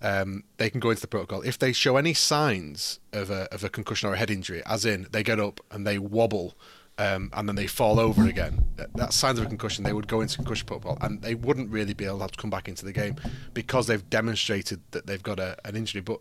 um, 0.00 0.44
they 0.58 0.70
can 0.70 0.80
go 0.80 0.90
into 0.90 1.02
the 1.02 1.08
protocol. 1.08 1.42
If 1.42 1.58
they 1.58 1.72
show 1.72 1.96
any 1.96 2.14
signs 2.14 3.00
of 3.12 3.30
a 3.30 3.52
of 3.52 3.64
a 3.64 3.68
concussion 3.68 4.08
or 4.08 4.14
a 4.14 4.18
head 4.18 4.30
injury, 4.30 4.62
as 4.66 4.84
in 4.84 5.08
they 5.10 5.22
get 5.22 5.40
up 5.40 5.60
and 5.70 5.86
they 5.86 5.98
wobble 5.98 6.54
um, 6.98 7.30
and 7.32 7.48
then 7.48 7.56
they 7.56 7.66
fall 7.66 7.98
over 7.98 8.26
again, 8.28 8.64
that's 8.94 9.16
signs 9.16 9.38
of 9.38 9.46
a 9.46 9.48
concussion. 9.48 9.84
They 9.84 9.92
would 9.92 10.08
go 10.08 10.20
into 10.20 10.36
concussion 10.36 10.66
protocol, 10.66 10.98
and 11.00 11.22
they 11.22 11.34
wouldn't 11.34 11.70
really 11.70 11.94
be 11.94 12.04
able 12.04 12.26
to 12.26 12.36
come 12.36 12.50
back 12.50 12.68
into 12.68 12.84
the 12.84 12.92
game 12.92 13.16
because 13.54 13.86
they've 13.86 14.08
demonstrated 14.10 14.80
that 14.90 15.06
they've 15.06 15.22
got 15.22 15.40
a, 15.40 15.56
an 15.64 15.74
injury. 15.74 16.02
But 16.02 16.20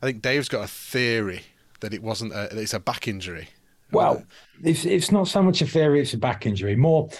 I 0.00 0.06
think 0.06 0.22
Dave's 0.22 0.48
got 0.48 0.64
a 0.64 0.68
theory 0.68 1.42
that 1.80 1.92
it 1.92 2.02
wasn't 2.02 2.32
a, 2.32 2.56
it's 2.58 2.72
a 2.72 2.80
back 2.80 3.08
injury. 3.08 3.48
Well, 3.90 4.24
it's 4.64 4.86
it's 4.86 5.12
not 5.12 5.28
so 5.28 5.42
much 5.42 5.60
a 5.60 5.66
theory; 5.66 6.00
it's 6.00 6.14
a 6.14 6.18
back 6.18 6.46
injury. 6.46 6.76
More 6.76 7.10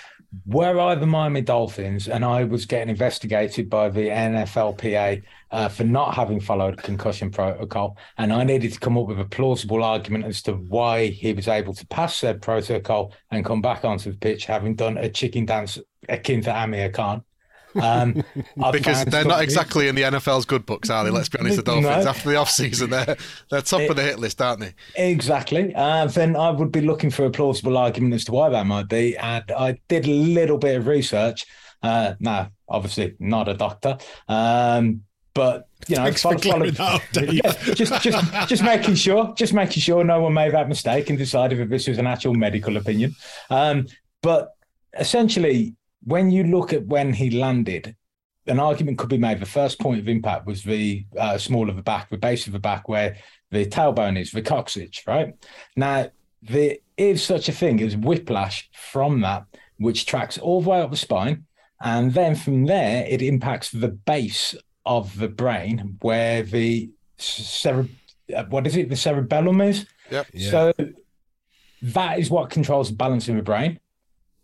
were 0.47 0.81
I 0.81 0.95
the 0.95 1.07
Miami 1.07 1.43
Dolphins 1.43 2.09
and 2.09 2.25
I 2.25 2.45
was 2.45 2.65
getting 2.65 2.89
investigated 2.89 3.69
by 3.69 3.91
the 3.91 4.09
NFLPA 4.09 5.23
uh, 5.51 5.69
for 5.69 5.85
not 5.85 6.15
having 6.15 6.41
followed 6.41 6.79
concussion 6.83 7.31
protocol, 7.31 7.99
and 8.17 8.33
I 8.33 8.43
needed 8.45 8.73
to 8.73 8.81
come 8.81 8.97
up 8.97 9.07
with 9.07 9.21
a 9.21 9.27
plausible 9.27 9.85
argument 9.85 10.25
as 10.25 10.41
to 10.43 10.55
why 10.55 11.09
he 11.09 11.33
was 11.35 11.49
able 11.49 11.75
to 11.75 11.87
pass 11.87 12.17
said 12.17 12.41
protocol 12.41 13.13
and 13.31 13.45
come 13.45 13.61
back 13.61 13.85
onto 13.85 14.11
the 14.11 14.19
pitch 14.19 14.47
having 14.47 14.75
done 14.75 14.97
a 14.97 15.11
chicken 15.11 15.45
dance 15.45 15.79
akin 16.09 16.41
to 16.43 16.57
Amir 16.57 16.91
Khan, 16.91 17.23
um, 17.81 18.23
because 18.73 19.05
they're 19.07 19.25
not 19.25 19.43
exactly 19.43 19.89
in 19.89 19.95
the 19.95 20.03
NFL's 20.03 20.45
good 20.45 20.67
books, 20.67 20.91
are 20.91 21.05
they? 21.05 21.11
Let's 21.11 21.29
be 21.29 21.39
honest, 21.39 21.57
the 21.57 21.63
Dolphins 21.63 22.05
no. 22.05 22.11
after 22.11 22.29
the 22.29 22.37
off 22.37 22.51
season, 22.51 22.91
they're 22.91 23.17
they're 23.51 23.63
top 23.63 23.83
it, 23.83 23.91
of 23.91 23.97
the 23.97 24.03
hit 24.03 24.19
list, 24.19 24.41
aren't 24.41 24.61
they? 24.61 24.75
Exactly. 24.97 25.75
Uh, 25.75 26.07
then 26.07 26.37
I 26.37 26.51
would 26.51 26.73
be 26.73 26.81
looking 26.81 27.11
for 27.11 27.25
a 27.25 27.31
plausible 27.31 27.77
argument 27.77 28.15
as 28.15 28.25
to 28.27 28.33
why 28.33 28.49
that 28.49 28.67
might 28.67 28.89
be, 28.89 29.17
and 29.17 29.51
I 29.51 29.79
did 29.89 30.07
a 30.07 30.11
little 30.11 30.59
bit 30.59 30.77
of 30.77 30.87
research. 30.87 31.47
Uh, 31.83 32.15
now, 32.21 32.51
obviously, 32.69 33.17
not 33.19 33.49
a 33.49 33.55
doctor, 33.55 33.99
um, 34.29 35.03
but 35.35 35.69
you 35.89 35.97
know, 35.97 36.13
follow, 36.13 36.39
follow, 36.39 36.65
yeah, 37.15 37.53
just 37.75 38.03
just 38.03 38.49
just 38.49 38.63
making 38.63 38.95
sure, 38.95 39.33
just 39.37 39.53
making 39.53 39.81
sure 39.81 40.05
no 40.05 40.21
one 40.21 40.35
made 40.35 40.53
that 40.53 40.69
mistake 40.69 41.11
and 41.11 41.19
decided 41.19 41.59
that 41.59 41.71
this 41.71 41.89
was 41.89 41.99
an 41.99 42.07
actual 42.07 42.35
medical 42.35 42.77
opinion. 42.77 43.15
Um, 43.51 43.87
but 44.23 44.51
essentially, 44.99 45.75
when 46.05 46.31
you 46.31 46.45
look 46.45 46.73
at 46.73 46.87
when 46.87 47.13
he 47.13 47.31
landed, 47.31 47.97
an 48.47 48.59
argument 48.59 48.99
could 48.99 49.09
be 49.09 49.19
made. 49.19 49.41
The 49.41 49.47
first 49.47 49.79
point 49.79 50.01
of 50.01 50.09
impact 50.09 50.47
was 50.47 50.65
the 50.65 51.07
uh, 51.19 51.39
small 51.39 51.71
of 51.71 51.77
the 51.77 51.83
back, 51.83 52.11
the 52.11 52.17
base 52.17 52.47
of 52.47 52.53
the 52.53 52.59
back, 52.59 52.89
where 52.89 53.17
the 53.51 53.67
tailbone 53.67 54.19
is, 54.19 54.33
the 54.33 54.43
coccyx, 54.43 55.07
right? 55.07 55.35
Now, 55.77 56.11
there 56.43 56.77
is 56.97 57.23
such 57.23 57.49
a 57.49 57.53
thing 57.53 57.81
as 57.83 57.97
whiplash 57.97 58.69
from 58.75 59.21
that, 59.21 59.47
which 59.77 60.07
tracks 60.07 60.39
all 60.39 60.61
the 60.61 60.71
way 60.71 60.81
up 60.81 60.91
the 60.91 60.97
spine. 60.97 61.45
And 61.81 62.13
then 62.15 62.35
from 62.35 62.67
there, 62.67 63.05
it 63.09 63.23
impacts 63.23 63.71
the 63.71 63.89
base 63.89 64.55
of 64.85 65.17
the 65.19 65.29
brain 65.29 65.99
where 66.01 66.43
the 66.43 66.91
cere- 67.19 67.89
what 68.49 68.67
is 68.67 68.77
it? 68.77 68.89
The 68.89 68.97
cerebellum 68.97 69.61
is. 69.61 69.87
Yep. 70.11 70.27
Yeah. 70.33 70.51
So 70.51 70.73
that 71.83 72.19
is 72.19 72.31
what 72.31 72.51
controls 72.51 72.89
the 72.91 72.97
balance 72.97 73.29
in 73.29 73.37
the 73.37 73.43
brain. 73.43 73.81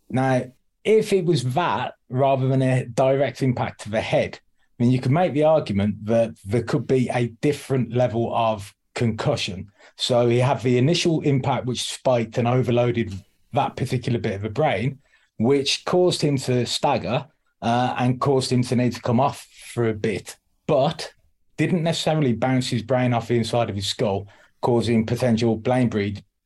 Now, 0.09 0.51
if 0.83 1.13
it 1.13 1.25
was 1.25 1.43
that 1.53 1.95
rather 2.09 2.47
than 2.47 2.61
a 2.61 2.85
direct 2.85 3.41
impact 3.41 3.81
to 3.81 3.89
the 3.89 4.01
head, 4.01 4.39
then 4.77 4.91
you 4.91 4.99
could 4.99 5.11
make 5.11 5.33
the 5.33 5.43
argument 5.43 6.05
that 6.05 6.35
there 6.45 6.63
could 6.63 6.87
be 6.87 7.09
a 7.13 7.27
different 7.41 7.93
level 7.93 8.33
of 8.35 8.73
concussion. 8.95 9.71
So 9.97 10.27
you 10.27 10.41
have 10.41 10.63
the 10.63 10.77
initial 10.77 11.21
impact 11.21 11.65
which 11.65 11.83
spiked 11.83 12.37
and 12.37 12.47
overloaded 12.47 13.13
that 13.53 13.75
particular 13.75 14.19
bit 14.19 14.35
of 14.35 14.41
the 14.41 14.49
brain, 14.49 14.99
which 15.37 15.83
caused 15.85 16.21
him 16.21 16.37
to 16.37 16.65
stagger 16.65 17.25
uh, 17.61 17.95
and 17.97 18.21
caused 18.21 18.51
him 18.51 18.63
to 18.63 18.75
need 18.75 18.93
to 18.93 19.01
come 19.01 19.19
off 19.19 19.47
for 19.73 19.89
a 19.89 19.93
bit, 19.93 20.37
but 20.67 21.13
didn't 21.57 21.83
necessarily 21.83 22.33
bounce 22.33 22.69
his 22.69 22.83
brain 22.83 23.13
off 23.13 23.27
the 23.27 23.37
inside 23.37 23.69
of 23.69 23.75
his 23.75 23.87
skull, 23.87 24.27
causing 24.61 25.05
potential 25.05 25.57
brain 25.57 25.89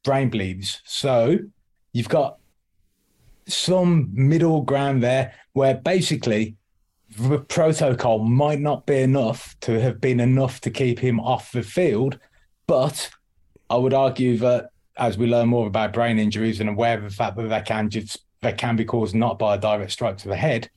brain 0.04 0.30
bleeds. 0.30 0.82
So 0.86 1.38
you've 1.92 2.10
got 2.10 2.40
some 3.48 4.10
middle 4.14 4.62
ground 4.62 5.04
there 5.04 5.34
where 5.54 5.76
basically 5.76 6.56
the 7.18 7.40
protocol 7.40 8.20
might 8.20 8.60
not 8.60 8.86
be 8.86 8.98
enough 8.98 9.56
to 9.62 9.80
have 9.80 10.02
been 10.02 10.20
enough 10.20 10.62
to 10.62 10.72
keep 10.72 11.00
him 11.00 11.20
off 11.20 11.52
the 11.52 11.64
field. 11.64 12.20
But 12.68 13.10
I 13.70 13.78
would 13.78 13.94
argue 13.94 14.38
that 14.38 14.70
as 14.98 15.18
we 15.18 15.28
learn 15.28 15.50
more 15.50 15.68
about 15.68 15.94
brain 15.94 16.20
injuries 16.20 16.60
and 16.60 16.70
aware 16.70 16.98
of 16.98 17.04
the 17.04 17.10
fact 17.10 17.36
that 17.38 17.50
they 17.50 17.62
can 17.62 17.90
just 17.90 18.20
they 18.42 18.54
can 18.54 18.76
be 18.76 18.86
caused 18.86 19.16
not 19.16 19.40
by 19.40 19.56
a 19.56 19.58
direct 19.58 19.92
strike 19.92 20.18
to 20.18 20.28
the 20.28 20.36
head, 20.36 20.70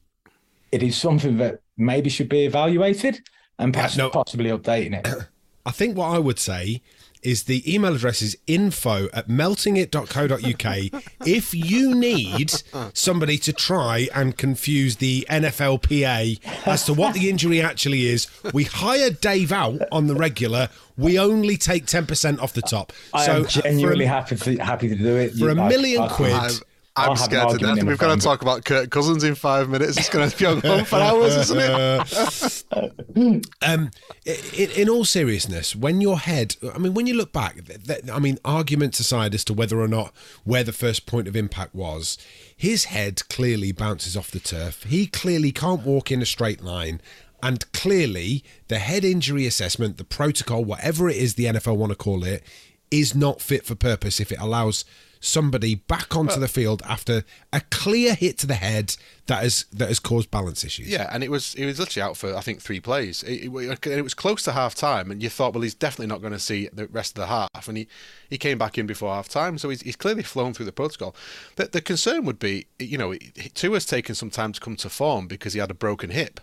it 0.73 0.83
is 0.83 0.97
something 0.97 1.37
that 1.39 1.61
maybe 1.77 2.09
should 2.09 2.29
be 2.29 2.45
evaluated 2.45 3.21
and 3.59 3.75
perhaps 3.75 3.97
no. 3.97 4.09
possibly 4.09 4.51
updating 4.51 4.95
it. 4.99 5.29
I 5.67 5.73
think 5.73 5.97
what 5.97 6.11
I 6.11 6.19
would 6.19 6.39
say 6.39 6.83
is 7.27 7.43
the 7.45 7.61
email 7.73 7.95
address 7.97 8.23
is 8.23 8.39
info 8.47 9.09
at 9.13 9.27
meltingit.co.uk. 9.29 11.03
if 11.27 11.53
you 11.55 11.95
need 11.95 12.53
somebody 12.95 13.37
to 13.39 13.53
try 13.53 14.09
and 14.15 14.37
confuse 14.39 14.97
the 14.97 15.27
NFLPA 15.29 16.41
as 16.67 16.85
to 16.87 16.95
what 16.95 17.15
the 17.15 17.29
injury 17.29 17.61
actually 17.61 18.07
is, 18.07 18.29
we 18.55 18.65
hire 18.65 19.11
Dave 19.11 19.51
out 19.53 19.81
on 19.91 20.07
the 20.07 20.15
regular. 20.15 20.69
We 20.97 21.19
only 21.19 21.57
take 21.57 21.85
10% 21.87 22.41
off 22.41 22.53
the 22.55 22.63
top. 22.63 22.93
I 23.13 23.27
so 23.27 23.33
am 23.33 23.45
uh, 23.45 23.49
for 23.49 23.59
a- 23.59 23.63
genuinely 23.63 24.07
happy 24.07 24.37
to 24.37 24.57
happy 24.57 24.89
to 24.89 24.95
do 24.95 25.17
it. 25.17 25.35
for 25.35 25.51
a 25.51 25.55
You- 25.55 25.61
I- 25.61 25.69
million 25.69 26.03
I- 26.03 26.09
quid, 26.09 26.53
I'm, 26.97 27.05
I'll 27.05 27.11
I'm 27.11 27.17
have 27.17 27.27
an 27.27 27.31
scared 27.31 27.61
to 27.61 27.67
death. 27.75 27.85
We've 27.85 27.99
got 27.99 28.15
to 28.15 28.21
talk 28.21 28.43
about 28.43 28.65
Kirk 28.65 28.91
Cousins 28.91 29.23
in 29.23 29.35
five 29.35 29.69
minutes. 29.69 29.99
It's 29.99 30.09
going 30.09 30.31
to 30.31 30.37
be 30.37 30.47
on 30.47 30.85
for 30.85 30.97
hours, 30.97 31.37
isn't 31.51 31.59
it? 31.61 32.65
Um, 33.63 33.91
in, 34.27 34.71
in 34.73 34.89
all 34.91 35.07
seriousness, 35.07 35.75
when 35.75 36.03
your 36.03 36.19
head, 36.19 36.57
I 36.75 36.77
mean, 36.77 36.93
when 36.93 37.07
you 37.07 37.15
look 37.15 37.33
back, 37.33 37.65
th- 37.65 37.87
th- 37.87 38.11
I 38.13 38.19
mean, 38.19 38.39
arguments 38.45 39.01
aside 39.01 39.35
as 39.35 39.43
to 39.45 39.55
whether 39.55 39.81
or 39.81 39.89
not 39.89 40.13
where 40.45 40.63
the 40.63 40.73
first 40.73 41.07
point 41.07 41.27
of 41.27 41.35
impact 41.35 41.75
was, 41.75 42.19
his 42.55 42.85
head 42.85 43.27
clearly 43.29 43.73
bounces 43.73 44.17
off 44.19 44.31
the 44.31 44.39
turf. 44.39 44.83
He 44.83 45.07
clearly 45.07 45.51
can't 45.51 45.81
walk 45.83 46.11
in 46.11 46.21
a 46.21 46.27
straight 46.27 46.63
line. 46.63 47.01
And 47.43 47.71
clearly, 47.73 48.45
the 48.69 48.79
head 48.79 49.05
injury 49.05 49.47
assessment, 49.47 49.97
the 49.97 50.05
protocol, 50.05 50.65
whatever 50.65 51.09
it 51.09 51.17
is 51.17 51.35
the 51.35 51.47
NFL 51.47 51.77
want 51.77 51.93
to 51.93 51.97
call 51.97 52.23
it, 52.23 52.43
is 52.91 53.15
not 53.15 53.41
fit 53.41 53.65
for 53.65 53.75
purpose 53.75 54.21
if 54.21 54.31
it 54.31 54.39
allows 54.39 54.85
somebody 55.27 55.75
back 55.75 56.15
onto 56.17 56.39
the 56.39 56.47
field 56.49 56.83
after 56.87 57.25
a 57.53 57.61
clear 57.71 58.15
hit 58.15 58.39
to 58.39 58.47
the 58.47 58.55
head 58.55 58.95
that 59.27 59.43
has 59.43 59.65
that 59.73 59.89
has 59.89 59.99
caused 59.99 60.31
balance 60.31 60.63
issues. 60.65 60.89
Yeah, 60.89 61.09
and 61.13 61.25
it 61.25 61.31
was 61.31 61.55
it 61.57 61.67
was 61.67 61.79
literally 61.81 62.03
out 62.09 62.17
for 62.17 62.35
I 62.37 62.41
think 62.41 62.61
three 62.63 62.79
plays. 62.81 63.23
It, 63.25 63.49
it, 63.53 63.87
it 63.87 64.03
was 64.03 64.15
close 64.15 64.43
to 64.45 64.53
half 64.53 64.75
time, 64.75 65.11
and 65.11 65.23
you 65.23 65.29
thought, 65.29 65.53
well, 65.55 65.63
he's 65.63 65.75
definitely 65.75 66.07
not 66.07 66.21
going 66.21 66.33
to 66.33 66.39
see 66.39 66.69
the 66.73 66.87
rest 66.87 67.19
of 67.19 67.23
the 67.23 67.27
half, 67.27 67.67
and 67.69 67.77
he, 67.79 67.89
he 68.31 68.39
came 68.39 68.57
back 68.59 68.79
in 68.79 68.87
before 68.87 69.13
half 69.15 69.29
time, 69.29 69.59
so 69.59 69.69
he's, 69.69 69.83
he's 69.83 69.97
clearly 69.97 70.23
flown 70.23 70.55
through 70.55 70.67
the 70.67 70.73
protocol. 70.73 71.15
The, 71.57 71.67
the 71.67 71.81
concern 71.81 72.25
would 72.25 72.39
be, 72.39 72.67
you 72.79 72.97
know, 72.99 73.15
Tua's 73.55 73.85
taken 73.87 74.15
some 74.15 74.31
time 74.31 74.53
to 74.53 74.61
come 74.61 74.77
to 74.77 74.89
form 74.89 75.27
because 75.27 75.53
he 75.55 75.59
had 75.61 75.71
a 75.71 75.75
broken 75.75 76.11
hip 76.11 76.39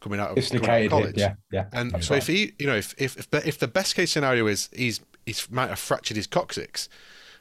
coming 0.00 0.20
out 0.20 0.30
of, 0.30 0.36
coming 0.36 0.38
out 0.38 0.38
of 0.38 0.44
Dislocated 0.44 0.82
hip, 0.82 0.90
college. 0.90 1.16
yeah, 1.18 1.34
yeah, 1.50 1.64
And 1.72 1.90
that's 1.90 2.06
so 2.06 2.14
right. 2.14 2.22
if 2.22 2.28
he, 2.28 2.52
you 2.60 2.66
know, 2.68 2.76
if 2.76 2.94
if 2.98 3.16
if, 3.18 3.28
the- 3.30 3.48
if 3.48 3.58
the 3.58 3.66
best 3.68 3.96
case 3.96 4.12
scenario 4.12 4.46
is 4.46 4.68
he's 4.72 5.00
he's 5.26 5.50
might 5.50 5.70
have 5.70 5.78
fractured 5.80 6.16
his 6.16 6.28
coccyx, 6.28 6.88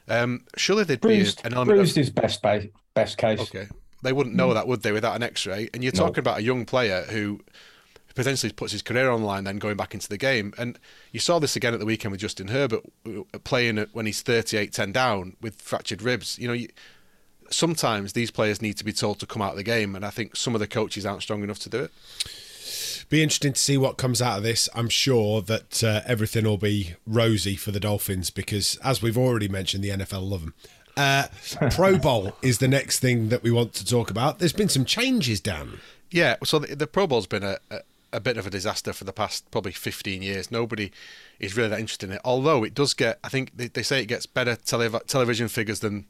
um, 0.07 0.45
surely 0.55 0.83
there'd 0.83 1.01
bruised, 1.01 1.43
be 1.43 1.47
an 1.47 1.53
element. 1.53 1.77
bruised 1.77 1.97
of, 1.97 2.01
is 2.03 2.09
best 2.09 2.41
best 2.93 3.17
case. 3.17 3.39
Okay. 3.39 3.67
They 4.03 4.13
wouldn't 4.13 4.35
know 4.35 4.53
that, 4.53 4.67
would 4.67 4.83
they, 4.83 4.91
without 4.91 5.15
an 5.15 5.23
X-ray? 5.23 5.69
And 5.73 5.83
you're 5.83 5.93
No. 5.93 5.99
talking 6.05 6.19
about 6.19 6.37
a 6.37 6.43
young 6.43 6.65
player 6.65 7.03
who 7.09 7.41
potentially 8.15 8.51
puts 8.51 8.71
his 8.71 8.81
career 8.81 9.09
on 9.09 9.21
the 9.21 9.27
line, 9.27 9.43
then 9.43 9.57
going 9.57 9.75
back 9.77 9.93
into 9.93 10.07
the 10.07 10.17
game. 10.17 10.53
And 10.57 10.79
you 11.11 11.19
saw 11.19 11.39
this 11.39 11.55
again 11.55 11.73
at 11.73 11.79
the 11.79 11.85
weekend 11.85 12.11
with 12.11 12.21
Justin 12.21 12.47
Herbert 12.49 12.81
playing 13.43 13.77
when 13.93 14.05
he's 14.05 14.23
38-10 14.23 14.93
down 14.93 15.35
with 15.41 15.61
fractured 15.61 16.01
ribs. 16.01 16.37
You 16.39 16.47
know, 16.47 16.53
you, 16.53 16.67
sometimes 17.49 18.13
these 18.13 18.31
players 18.31 18.61
need 18.61 18.77
to 18.77 18.83
be 18.85 18.93
told 18.93 19.19
to 19.19 19.25
come 19.25 19.41
out 19.41 19.51
of 19.51 19.57
the 19.57 19.63
game, 19.63 19.95
and 19.95 20.05
I 20.05 20.09
think 20.09 20.35
some 20.35 20.55
of 20.55 20.59
the 20.59 20.67
coaches 20.67 21.05
aren't 21.05 21.21
strong 21.23 21.43
enough 21.43 21.59
to 21.59 21.69
do 21.69 21.83
it. 21.83 21.91
Be 23.09 23.23
interesting 23.23 23.53
to 23.53 23.59
see 23.59 23.77
what 23.77 23.97
comes 23.97 24.21
out 24.21 24.37
of 24.37 24.43
this. 24.43 24.67
I'm 24.75 24.89
sure 24.89 25.41
that 25.43 25.83
uh, 25.83 26.01
everything 26.05 26.43
will 26.43 26.57
be 26.57 26.95
rosy 27.05 27.55
for 27.55 27.71
the 27.71 27.79
Dolphins 27.79 28.29
because, 28.29 28.77
as 28.83 29.01
we've 29.01 29.17
already 29.17 29.47
mentioned, 29.47 29.83
the 29.83 29.89
NFL 29.89 30.29
love 30.29 30.41
them. 30.41 30.53
Uh, 30.97 31.27
Pro 31.71 31.97
Bowl 31.99 32.35
is 32.41 32.57
the 32.57 32.67
next 32.67 32.99
thing 32.99 33.29
that 33.29 33.43
we 33.43 33.51
want 33.51 33.73
to 33.75 33.85
talk 33.85 34.09
about. 34.09 34.39
There's 34.39 34.51
been 34.51 34.67
some 34.67 34.83
changes, 34.83 35.39
Dan. 35.39 35.79
Yeah, 36.11 36.35
so 36.43 36.59
the, 36.59 36.75
the 36.75 36.87
Pro 36.87 37.07
Bowl's 37.07 37.27
been 37.27 37.43
a, 37.43 37.57
a, 37.71 37.79
a 38.13 38.19
bit 38.19 38.37
of 38.37 38.45
a 38.45 38.49
disaster 38.49 38.91
for 38.91 39.03
the 39.03 39.13
past 39.13 39.49
probably 39.51 39.71
15 39.71 40.21
years. 40.21 40.51
Nobody 40.51 40.91
is 41.39 41.55
really 41.55 41.69
that 41.69 41.79
interested 41.79 42.09
in 42.09 42.15
it. 42.15 42.21
Although 42.25 42.63
it 42.63 42.73
does 42.73 42.93
get, 42.93 43.19
I 43.23 43.29
think 43.29 43.55
they, 43.55 43.67
they 43.67 43.83
say 43.83 44.01
it 44.01 44.07
gets 44.07 44.25
better 44.25 44.55
tele- 44.55 45.01
television 45.07 45.47
figures 45.47 45.79
than 45.79 46.05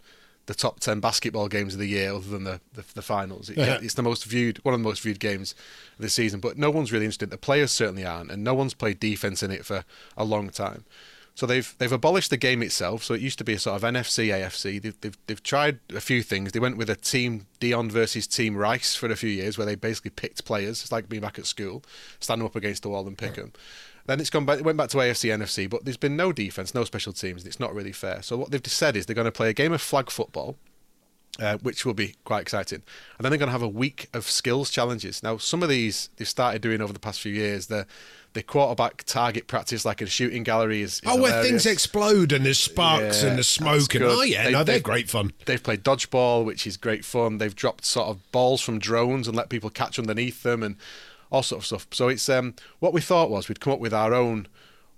the 0.48 0.56
top 0.56 0.80
10 0.80 1.00
basketball 1.00 1.48
games 1.48 1.74
of 1.74 1.80
the 1.80 1.88
year, 1.88 2.14
other 2.14 2.28
than 2.28 2.46
the, 2.46 2.60
the, 2.74 2.84
the 2.96 3.02
finals. 3.02 3.50
It, 3.50 3.58
Yeah. 3.58 3.80
It's 3.82 3.94
the 3.94 4.02
most 4.02 4.26
viewed, 4.26 4.58
one 4.64 4.74
of 4.74 4.80
the 4.80 4.84
most 4.84 5.02
viewed 5.02 5.20
games 5.20 5.54
of 5.98 6.02
the 6.02 6.10
season, 6.10 6.40
but 6.40 6.58
no 6.58 6.72
one's 6.72 6.92
really 6.92 7.06
interested. 7.06 7.30
The 7.30 7.38
players 7.38 7.72
certainly 7.72 8.06
aren't, 8.06 8.32
and 8.32 8.44
no 8.44 8.54
one's 8.54 8.74
played 8.74 9.00
defense 9.00 9.44
in 9.44 9.52
it 9.52 9.66
for 9.66 9.84
a 10.18 10.24
long 10.24 10.50
time. 10.50 10.86
So 11.36 11.46
they've 11.46 11.76
they've 11.78 11.92
abolished 11.92 12.32
the 12.32 12.38
game 12.38 12.64
itself. 12.64 13.04
So 13.04 13.14
it 13.14 13.22
used 13.22 13.38
to 13.38 13.44
be 13.44 13.54
a 13.54 13.60
sort 13.60 13.76
of 13.76 13.88
NFC 13.88 14.30
AFC. 14.30 14.82
They've, 14.82 15.00
they've 15.02 15.18
they've 15.28 15.44
tried 15.44 15.78
a 15.94 16.02
few 16.02 16.24
things. 16.24 16.52
They 16.52 16.60
went 16.60 16.78
with 16.78 16.90
a 16.90 16.96
team 16.96 17.46
Deion 17.62 17.92
versus 17.92 18.26
Team 18.26 18.58
Rice 18.58 18.96
for 18.96 19.12
a 19.12 19.16
few 19.16 19.30
years, 19.30 19.56
where 19.56 19.68
they 19.68 19.76
basically 19.76 20.10
picked 20.10 20.46
players. 20.46 20.82
It's 20.82 20.92
like 20.92 21.08
being 21.08 21.22
back 21.22 21.38
at 21.38 21.46
school, 21.46 21.84
stand 22.20 22.42
them 22.42 22.48
up 22.48 22.56
against 22.56 22.82
the 22.82 22.90
wall 22.90 23.06
and 23.06 23.16
pick 23.16 23.36
them. 23.36 23.54
Then 24.08 24.20
it's 24.20 24.30
gone 24.30 24.46
back. 24.46 24.60
It 24.60 24.66
went 24.66 24.78
back 24.78 24.90
to 24.90 24.98
AFC 24.98 25.30
NFC, 25.30 25.70
but 25.70 25.86
there's 25.86 25.98
been 25.98 26.16
no 26.18 26.32
defense, 26.32 26.74
no 26.74 26.84
special 26.84 27.14
teams. 27.14 27.42
and 27.44 27.48
It's 27.48 27.60
not 27.60 27.76
really 27.76 27.92
fair. 27.92 28.22
So 28.24 28.36
what 28.38 28.52
they've 28.52 28.66
said 28.66 28.96
is 28.98 29.06
they're 29.06 29.14
going 29.16 29.26
to 29.26 29.32
play 29.32 29.50
a 29.50 29.54
game 29.54 29.74
of 29.74 29.82
flag 29.82 30.10
football 30.10 30.58
uh, 31.40 31.58
which 31.62 31.86
will 31.86 31.94
be 31.94 32.16
quite 32.24 32.42
exciting. 32.42 32.82
And 33.18 33.24
then 33.24 33.30
they're 33.32 33.38
going 33.38 33.48
to 33.50 33.52
have 33.54 33.62
a 33.62 33.68
week 33.68 34.10
of 34.14 34.28
skills 34.30 34.72
challenges. 34.72 35.22
Now, 35.22 35.38
some 35.38 35.62
of 35.62 35.70
these 35.70 36.10
they've 36.18 36.28
started 36.28 36.62
doing 36.62 36.82
over 36.82 36.94
the 36.94 37.00
past 37.00 37.22
few 37.22 37.32
years. 37.34 37.68
The 37.68 37.86
the 38.34 38.44
quarterback 38.44 39.04
target 39.06 39.48
practice, 39.48 39.84
like 39.84 40.00
in 40.02 40.08
a 40.08 40.10
shooting 40.10 40.44
gallery, 40.44 40.82
is, 40.82 40.96
is 40.96 41.02
Oh, 41.08 41.20
where 41.22 41.42
things 41.44 41.66
explode 41.66 42.32
and 42.32 42.46
there's 42.46 42.60
sparks 42.60 43.24
Yeah, 43.24 43.30
and 43.30 43.40
the 43.40 43.44
smoke 43.44 43.96
and 43.96 44.04
oh 44.04 44.22
yeah, 44.22 44.44
They- 44.46 44.52
no, 44.52 44.64
they're 44.64 44.80
great 44.80 45.10
fun. 45.10 45.32
They've 45.46 45.62
played 45.62 45.84
dodgeball, 45.84 46.46
which 46.46 46.68
is 46.68 46.78
great 46.78 47.04
fun. 47.04 47.40
They've 47.40 47.56
dropped 47.56 47.86
sort 47.86 48.10
of 48.10 48.32
balls 48.32 48.62
from 48.62 48.78
drones 48.80 49.28
and 49.28 49.36
let 49.36 49.50
people 49.50 49.70
catch 49.72 49.98
underneath 49.98 50.44
them 50.44 50.62
and 50.62 50.76
all 51.32 51.44
sort 51.44 51.62
of 51.62 51.66
stuff. 51.66 51.88
So 51.92 52.08
it's 52.08 52.28
um, 52.30 52.56
what 52.80 52.94
we 52.94 53.02
thought 53.02 53.30
was 53.30 53.48
we'd 53.48 53.60
come 53.60 53.74
up 53.74 53.80
with 53.80 53.94
our 53.94 54.14
own. 54.14 54.48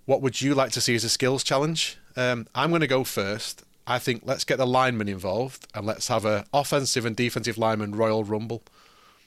What 0.05 0.21
would 0.21 0.41
you 0.41 0.55
like 0.55 0.71
to 0.71 0.81
see 0.81 0.95
as 0.95 1.03
a 1.03 1.09
skills 1.09 1.43
challenge? 1.43 1.97
Um, 2.15 2.47
I'm 2.55 2.69
going 2.69 2.81
to 2.81 2.87
go 2.87 3.03
first. 3.03 3.63
I 3.85 3.99
think 3.99 4.23
let's 4.25 4.43
get 4.43 4.57
the 4.57 4.67
linemen 4.67 5.07
involved 5.07 5.67
and 5.73 5.85
let's 5.85 6.07
have 6.07 6.25
a 6.25 6.45
offensive 6.53 7.05
and 7.05 7.15
defensive 7.15 7.57
lineman 7.57 7.95
Royal 7.95 8.23
Rumble, 8.23 8.63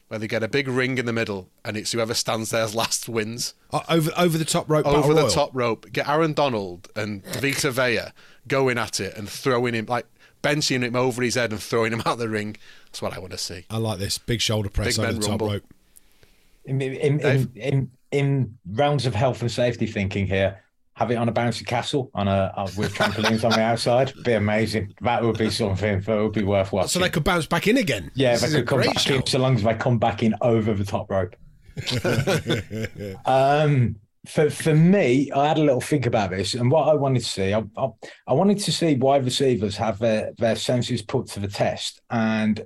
where 0.09 0.19
they 0.19 0.29
get 0.29 0.43
a 0.43 0.49
big 0.49 0.69
ring 0.69 0.99
in 0.99 1.07
the 1.07 1.13
middle 1.13 1.49
and 1.65 1.77
it's 1.77 1.93
whoever 1.93 2.15
stands 2.15 2.51
there 2.51 2.67
last 2.69 3.09
wins 3.09 3.55
over 3.89 4.11
over 4.17 4.39
the 4.39 4.45
top 4.45 4.69
rope, 4.69 4.87
over 4.87 5.15
the 5.15 5.23
royal. 5.23 5.31
top 5.31 5.51
rope. 5.53 5.91
Get 5.93 6.09
Aaron 6.09 6.33
Donald 6.33 6.89
and 6.95 7.25
Vita 7.25 7.71
Vea 7.73 8.13
going 8.47 8.79
at 8.79 9.01
it 9.01 9.17
and 9.17 9.29
throwing 9.29 9.75
him 9.75 9.87
like 9.87 10.07
benching 10.43 10.83
him 10.83 10.95
over 10.97 11.23
his 11.23 11.35
head 11.35 11.51
and 11.53 11.61
throwing 11.61 11.93
him 11.93 12.03
out 12.07 12.19
the 12.19 12.29
ring. 12.29 12.57
That's 12.87 13.03
what 13.03 13.15
I 13.15 13.19
want 13.19 13.33
to 13.33 13.39
see. 13.39 13.65
I 13.71 13.79
like 13.79 13.99
this 13.99 14.19
big 14.19 14.41
shoulder 14.41 14.69
press 14.69 14.97
Big 14.97 15.05
over 15.07 15.13
the 15.15 15.21
top 15.21 15.31
rumble. 15.31 15.51
rope. 15.51 15.65
In, 16.65 16.81
in, 16.81 17.21
in, 17.21 17.53
in, 17.55 17.91
in 18.11 18.59
rounds 18.71 19.07
of 19.07 19.15
health 19.15 19.41
and 19.41 19.51
safety 19.51 19.87
thinking 19.87 20.27
here, 20.27 20.63
have 20.95 21.11
it 21.11 21.17
on 21.17 21.29
a 21.29 21.33
bouncy 21.33 21.67
castle 21.67 22.11
on 22.15 22.29
a 22.29 22.53
uh, 22.57 22.69
with 22.77 22.95
trampolines 22.95 23.45
on 23.45 23.51
the 23.51 23.61
outside. 23.61 24.13
Be 24.25 24.35
amazing. 24.35 24.95
That 25.01 25.23
would 25.23 25.39
be 25.39 25.51
something 25.51 26.01
that 26.01 26.17
would 26.17 26.33
be 26.33 26.45
worth 26.45 26.73
watching. 26.73 26.89
So 26.89 26.99
they 26.99 27.09
could 27.09 27.25
bounce 27.25 27.47
back 27.47 27.67
in 27.67 27.79
again. 27.79 28.11
yeah, 28.15 28.33
this 28.33 28.53
they 28.53 28.59
could 28.61 28.69
come 28.69 28.81
back 28.83 29.11
in 29.11 29.27
so 29.27 29.39
long 29.39 29.57
as 29.57 29.63
they 29.63 29.75
come 29.75 29.99
back 29.99 30.23
in 30.23 30.35
over 30.41 30.75
the 30.75 30.85
top 30.85 31.11
rope. 31.11 31.35
um, 33.27 33.97
for 34.27 34.51
for 34.51 34.75
me, 34.75 35.31
I 35.33 35.49
had 35.49 35.59
a 35.59 35.63
little 35.63 35.81
think 35.81 36.07
about 36.07 36.31
this, 36.31 36.55
and 36.55 36.71
what 36.71 36.89
I 36.89 36.95
wanted 36.95 37.21
to 37.21 37.29
see, 37.29 37.53
I, 37.55 37.65
I, 37.77 37.89
I 38.27 38.35
wanted 38.35 38.59
to 38.59 38.73
see 38.73 38.95
wide 38.95 39.25
receivers 39.25 39.77
have 39.79 39.99
their 39.99 40.33
their 40.39 40.57
senses 40.57 41.03
put 41.03 41.27
to 41.29 41.41
the 41.41 41.49
test, 41.49 42.01
and 42.11 42.65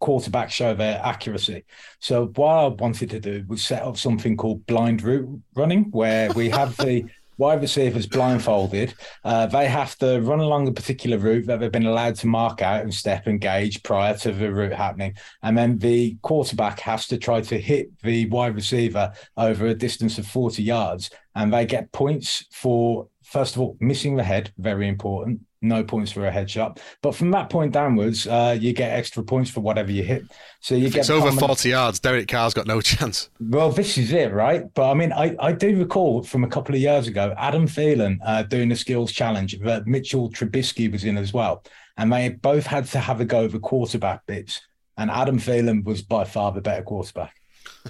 quarterbacks 0.00 0.50
show 0.50 0.74
their 0.74 1.00
accuracy. 1.04 1.64
So 2.00 2.26
what 2.36 2.52
I 2.52 2.66
wanted 2.68 3.10
to 3.10 3.20
do 3.20 3.44
was 3.48 3.64
set 3.64 3.82
up 3.82 3.96
something 3.96 4.36
called 4.36 4.66
blind 4.66 5.02
route 5.02 5.40
running, 5.54 5.84
where 5.90 6.30
we 6.32 6.50
have 6.50 6.76
the 6.76 7.04
wide 7.38 7.60
receivers 7.60 8.06
blindfolded. 8.06 8.94
Uh, 9.24 9.46
they 9.46 9.68
have 9.68 9.96
to 9.98 10.20
run 10.20 10.40
along 10.40 10.66
a 10.68 10.72
particular 10.72 11.16
route 11.18 11.46
that 11.46 11.60
they've 11.60 11.72
been 11.72 11.86
allowed 11.86 12.16
to 12.16 12.26
mark 12.26 12.60
out 12.60 12.82
and 12.82 12.92
step 12.92 13.26
and 13.26 13.40
gauge 13.40 13.82
prior 13.84 14.16
to 14.18 14.32
the 14.32 14.52
route 14.52 14.72
happening. 14.72 15.14
And 15.42 15.56
then 15.56 15.78
the 15.78 16.18
quarterback 16.22 16.80
has 16.80 17.06
to 17.08 17.16
try 17.16 17.40
to 17.42 17.58
hit 17.58 17.96
the 18.02 18.26
wide 18.26 18.56
receiver 18.56 19.12
over 19.36 19.66
a 19.66 19.74
distance 19.74 20.18
of 20.18 20.26
40 20.26 20.62
yards. 20.62 21.10
And 21.34 21.52
they 21.52 21.64
get 21.64 21.92
points 21.92 22.44
for, 22.50 23.08
first 23.22 23.54
of 23.54 23.62
all, 23.62 23.76
missing 23.80 24.16
the 24.16 24.24
head, 24.24 24.52
very 24.58 24.88
important 24.88 25.40
no 25.60 25.82
points 25.82 26.12
for 26.12 26.26
a 26.26 26.30
headshot. 26.30 26.78
But 27.02 27.14
from 27.14 27.30
that 27.32 27.50
point 27.50 27.72
downwards, 27.72 28.26
uh, 28.26 28.56
you 28.58 28.72
get 28.72 28.92
extra 28.92 29.22
points 29.22 29.50
for 29.50 29.60
whatever 29.60 29.90
you 29.90 30.02
hit. 30.02 30.24
So 30.60 30.74
you 30.74 30.86
if 30.86 30.94
get 30.94 31.00
it's 31.00 31.10
over 31.10 31.32
forty 31.32 31.70
yards. 31.70 32.00
Derek 32.00 32.28
Carr's 32.28 32.54
got 32.54 32.66
no 32.66 32.80
chance. 32.82 33.30
Well, 33.40 33.70
this 33.70 33.98
is 33.98 34.12
it, 34.12 34.32
right? 34.32 34.72
But 34.74 34.90
I 34.90 34.94
mean, 34.94 35.12
I, 35.12 35.36
I 35.38 35.52
do 35.52 35.76
recall 35.76 36.22
from 36.22 36.44
a 36.44 36.48
couple 36.48 36.74
of 36.74 36.80
years 36.80 37.08
ago, 37.08 37.34
Adam 37.36 37.66
Thielen 37.66 38.18
uh, 38.24 38.42
doing 38.42 38.70
a 38.72 38.76
skills 38.76 39.12
challenge 39.12 39.58
that 39.60 39.86
Mitchell 39.86 40.30
Trubisky 40.30 40.90
was 40.90 41.04
in 41.04 41.16
as 41.16 41.32
well, 41.32 41.64
and 41.96 42.12
they 42.12 42.30
both 42.30 42.66
had 42.66 42.86
to 42.86 42.98
have 42.98 43.20
a 43.20 43.24
go 43.24 43.44
of 43.44 43.52
the 43.52 43.60
quarterback 43.60 44.26
bits. 44.26 44.60
And 44.96 45.12
Adam 45.12 45.38
Thielen 45.38 45.84
was 45.84 46.02
by 46.02 46.24
far 46.24 46.50
the 46.50 46.60
better 46.60 46.82
quarterback. 46.82 47.37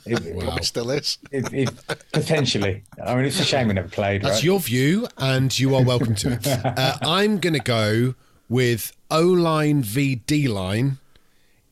It, 0.06 0.34
wow. 0.34 0.56
It 0.56 0.64
still 0.64 0.90
is. 0.90 1.18
It, 1.30 1.52
it, 1.52 1.70
potentially. 2.12 2.84
I 3.04 3.14
mean, 3.14 3.24
it's 3.24 3.40
a 3.40 3.44
shame 3.44 3.68
we 3.68 3.74
never 3.74 3.88
played. 3.88 4.22
That's 4.22 4.36
right? 4.36 4.44
your 4.44 4.60
view, 4.60 5.06
and 5.16 5.56
you 5.58 5.74
are 5.74 5.82
welcome 5.82 6.14
to 6.16 6.32
it. 6.32 6.46
uh, 6.64 6.96
I'm 7.02 7.38
going 7.38 7.54
to 7.54 7.60
go 7.60 8.14
with 8.48 8.92
O 9.10 9.22
line 9.22 9.82
v 9.82 10.16
D 10.16 10.48
line 10.48 10.98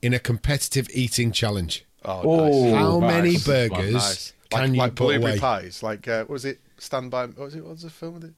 in 0.02 0.14
a 0.14 0.18
competitive 0.18 0.88
eating 0.92 1.32
challenge. 1.32 1.84
Oh, 2.04 2.46
nice. 2.46 2.74
How 2.74 2.98
nice. 2.98 3.10
many 3.10 3.36
burgers 3.38 3.94
nice. 3.94 4.32
can 4.50 4.60
like, 4.60 4.70
you 4.70 4.76
like 4.78 4.94
put 4.94 5.04
blueberry 5.04 5.32
away? 5.32 5.38
pies? 5.38 5.82
Like, 5.82 6.06
uh, 6.06 6.20
what 6.20 6.30
was 6.30 6.44
it? 6.44 6.60
Stand 6.78 7.10
by. 7.10 7.26
What 7.26 7.38
was 7.38 7.54
it? 7.54 7.62
What 7.62 7.72
was 7.72 7.82
the 7.82 7.90
film? 7.90 8.14
With 8.14 8.24
it? 8.24 8.34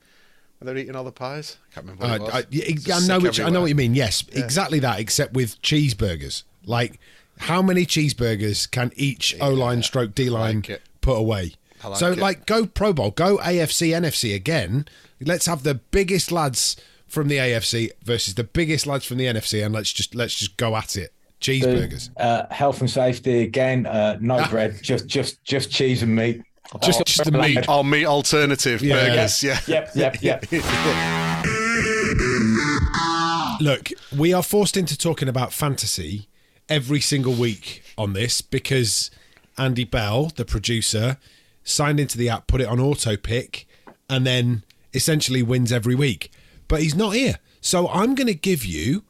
When 0.58 0.66
they're 0.66 0.76
eating 0.76 0.96
all 0.96 1.04
the 1.04 1.12
pies? 1.12 1.58
I 1.70 1.74
can't 1.74 1.86
remember. 1.86 2.06
What 2.06 2.14
it 2.16 2.50
was. 2.50 2.88
I, 2.88 2.94
I, 2.94 2.96
I 2.96 3.06
know 3.06 3.20
which. 3.20 3.40
I 3.40 3.48
know 3.50 3.60
what 3.60 3.68
you 3.68 3.74
mean. 3.74 3.94
Yes, 3.94 4.24
exactly 4.32 4.78
that. 4.80 4.98
Except 4.98 5.34
with 5.34 5.60
cheeseburgers. 5.62 6.44
Like, 6.64 6.98
how 7.38 7.62
many 7.62 7.86
cheeseburgers 7.86 8.70
can 8.70 8.92
each 8.96 9.36
O 9.40 9.50
line 9.52 9.82
stroke 9.82 10.14
D 10.14 10.30
line 10.30 10.64
like 10.68 10.82
put 11.00 11.16
away? 11.16 11.52
Like 11.84 11.96
so, 11.98 12.12
it. 12.12 12.18
like, 12.18 12.46
go 12.46 12.66
Pro 12.66 12.92
Bowl, 12.92 13.12
go 13.12 13.38
AFC, 13.38 13.90
NFC 13.90 14.34
again. 14.34 14.86
Let's 15.20 15.46
have 15.46 15.62
the 15.62 15.74
biggest 15.74 16.32
lads 16.32 16.76
from 17.06 17.28
the 17.28 17.36
AFC 17.38 17.90
versus 18.04 18.34
the 18.34 18.44
biggest 18.44 18.86
lads 18.86 19.04
from 19.04 19.18
the 19.18 19.26
NFC, 19.26 19.64
and 19.64 19.74
let's 19.74 19.92
just 19.92 20.14
let's 20.14 20.34
just 20.34 20.56
go 20.56 20.76
at 20.76 20.96
it. 20.96 21.12
Cheeseburgers. 21.40 22.10
Uh, 22.16 22.46
health 22.52 22.80
and 22.80 22.90
safety 22.90 23.42
again. 23.42 23.86
Uh, 23.86 24.18
no 24.20 24.38
Ah. 24.38 24.48
bread, 24.50 24.78
just 24.82 25.06
just 25.06 25.42
just 25.44 25.70
cheese 25.70 26.02
and 26.02 26.14
meat. 26.14 26.42
Just, 26.82 27.02
just 27.06 27.24
the 27.24 27.32
meat. 27.32 27.64
Oh, 27.66 27.82
meat 27.82 28.04
alternative 28.04 28.82
Yeah. 28.82 29.08
burgers. 29.08 29.42
Yeah. 29.42 29.58
Yep, 29.66 29.90
yep, 29.94 30.22
yep. 30.22 30.44
Look, 33.60 33.90
we 34.16 34.32
are 34.32 34.42
forced 34.42 34.76
into 34.76 34.96
talking 34.96 35.28
about 35.28 35.52
fantasy 35.52 36.28
every 36.68 37.00
single 37.00 37.32
week 37.34 37.82
on 37.96 38.12
this 38.12 38.40
because 38.40 39.10
Andy 39.56 39.84
Bell, 39.84 40.30
the 40.36 40.44
producer, 40.44 41.16
signed 41.64 41.98
into 42.00 42.16
the 42.18 42.28
app, 42.28 42.46
put 42.46 42.60
it 42.60 42.66
on 42.68 42.78
auto 42.80 43.16
pick, 43.16 43.66
and 44.08 44.26
then 44.26 44.62
essentially 44.94 45.42
wins 45.42 45.72
every 45.72 45.94
week. 45.94 46.30
But 46.68 46.82
he's 46.82 46.94
not 46.94 47.10
here. 47.14 47.36
So 47.60 47.88
I'm 47.88 48.14
going 48.14 48.26
to 48.28 48.34
give 48.34 48.64
you 48.64 49.04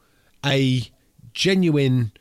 a 0.45 0.83
genuine 1.33 2.11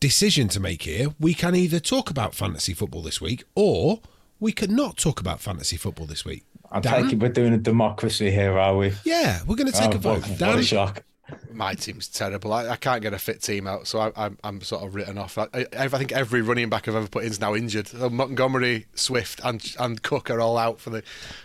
decision 0.00 0.48
to 0.48 0.60
make 0.60 0.82
here. 0.82 1.08
We 1.18 1.34
can 1.34 1.54
either 1.54 1.80
talk 1.80 2.10
about 2.10 2.34
fantasy 2.34 2.74
football 2.74 3.02
this 3.02 3.20
week 3.20 3.44
or 3.54 4.00
we 4.40 4.52
could 4.52 4.70
not 4.70 4.96
talk 4.96 5.20
about 5.20 5.40
fantasy 5.40 5.76
football 5.76 6.06
this 6.06 6.24
week. 6.24 6.44
I 6.70 6.80
Dan? 6.80 7.04
take 7.04 7.12
it 7.14 7.18
we're 7.20 7.28
doing 7.30 7.52
a 7.54 7.58
democracy 7.58 8.30
here, 8.30 8.58
are 8.58 8.76
we? 8.76 8.92
Yeah, 9.04 9.40
we're 9.46 9.56
going 9.56 9.70
to 9.70 9.78
take 9.78 9.92
Oh, 9.92 9.96
a 9.96 9.98
vote. 9.98 10.28
what, 10.28 10.40
what 10.40 10.58
a 10.58 10.62
shock. 10.62 11.04
My 11.52 11.74
team's 11.74 12.08
terrible. 12.08 12.52
I, 12.52 12.68
I 12.68 12.76
can't 12.76 13.02
get 13.02 13.12
a 13.14 13.18
fit 13.18 13.42
team 13.42 13.66
out, 13.66 13.86
so 13.86 14.00
I, 14.00 14.12
I'm, 14.16 14.38
I'm 14.44 14.60
sort 14.60 14.84
of 14.84 14.94
written 14.94 15.18
off. 15.18 15.38
I, 15.38 15.48
I, 15.54 15.66
I 15.76 15.88
think 15.88 16.12
every 16.12 16.42
running 16.42 16.68
back 16.68 16.88
I've 16.88 16.94
ever 16.96 17.08
put 17.08 17.24
in 17.24 17.30
is 17.30 17.40
now 17.40 17.54
injured. 17.54 17.88
So 17.88 18.10
Montgomery, 18.10 18.86
Swift, 18.94 19.40
and 19.44 19.64
and 19.78 20.02
Cook 20.02 20.30
are 20.30 20.40
all 20.40 20.58
out 20.58 20.80
for 20.80 20.90
the. 20.90 21.02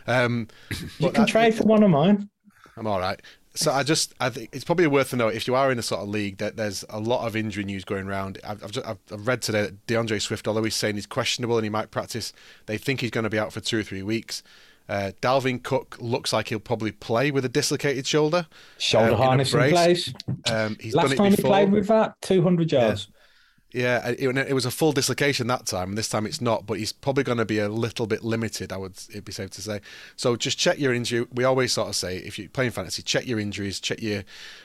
Um, 0.07 0.47
You 0.99 1.11
can 1.11 1.23
that- 1.23 1.27
trade 1.29 1.55
for 1.55 1.63
one 1.63 1.83
of 1.83 1.89
mine. 1.89 2.29
I'm 2.77 2.87
all 2.87 2.99
right. 2.99 3.21
So 3.55 3.71
I 3.71 3.83
just 3.83 4.13
I 4.21 4.29
think 4.29 4.49
it's 4.53 4.63
probably 4.63 4.87
worth 4.87 5.09
to 5.09 5.15
note 5.15 5.33
if 5.33 5.47
you 5.47 5.55
are 5.55 5.71
in 5.71 5.79
a 5.79 5.81
sort 5.81 6.01
of 6.01 6.07
league 6.07 6.37
that 6.37 6.55
there's 6.55 6.85
a 6.89 6.99
lot 6.99 7.25
of 7.27 7.35
injury 7.35 7.63
news 7.65 7.83
going 7.83 8.07
around. 8.07 8.37
I've 8.47 8.63
I've, 8.63 8.71
just, 8.71 8.87
I've 8.87 8.99
I've 9.11 9.27
read 9.27 9.41
today 9.41 9.63
that 9.63 9.87
DeAndre 9.87 10.21
Swift, 10.21 10.47
although 10.47 10.63
he's 10.63 10.75
saying 10.75 10.95
he's 10.95 11.07
questionable 11.07 11.57
and 11.57 11.65
he 11.65 11.69
might 11.69 11.91
practice, 11.91 12.31
they 12.67 12.77
think 12.77 13.01
he's 13.01 13.11
going 13.11 13.25
to 13.25 13.29
be 13.29 13.39
out 13.39 13.51
for 13.51 13.59
two 13.59 13.79
or 13.79 13.83
three 13.83 14.03
weeks. 14.03 14.43
Uh, 14.89 15.11
Dalvin 15.21 15.61
Cook 15.61 15.97
looks 15.99 16.33
like 16.33 16.49
he'll 16.49 16.59
probably 16.59 16.91
play 16.91 17.29
with 17.29 17.45
a 17.45 17.49
dislocated 17.49 18.07
shoulder, 18.07 18.47
Shoulder 18.79 19.11
um, 19.11 19.17
harness 19.17 19.53
in 19.53 19.59
brace. 19.59 19.71
place. 19.71 20.13
Um, 20.51 20.77
he's 20.79 20.95
Last 20.95 21.03
done 21.03 21.13
it 21.13 21.17
time 21.17 21.31
before. 21.31 21.43
he 21.45 21.47
played 21.51 21.71
with 21.71 21.87
that, 21.87 22.19
200 22.21 22.71
yards. 22.71 23.07
Yeah, 23.71 24.07
it, 24.07 24.35
it 24.35 24.53
was 24.53 24.65
a 24.65 24.71
full 24.71 24.91
dislocation 24.93 25.45
that 25.45 25.67
time, 25.67 25.89
and 25.89 25.97
this 25.97 26.09
time 26.09 26.25
it's 26.25 26.41
not. 26.41 26.65
But 26.65 26.79
he's 26.79 26.91
probably 26.91 27.23
going 27.23 27.37
to 27.37 27.45
be 27.45 27.59
a 27.59 27.69
little 27.69 28.07
bit 28.07 28.23
limited. 28.23 28.71
I 28.73 28.77
would 28.77 28.93
it'd 29.09 29.25
be 29.25 29.31
safe 29.31 29.51
to 29.51 29.61
say. 29.61 29.81
So 30.15 30.35
just 30.35 30.57
check 30.57 30.79
your 30.79 30.91
injury. 30.91 31.27
We 31.31 31.43
always 31.43 31.71
sort 31.73 31.87
of 31.87 31.95
say 31.95 32.17
if 32.17 32.39
you're 32.39 32.49
playing 32.49 32.71
fantasy, 32.71 33.03
check 33.03 33.27
your 33.27 33.39
injuries, 33.39 33.79
check 33.79 34.01
your, 34.01 34.23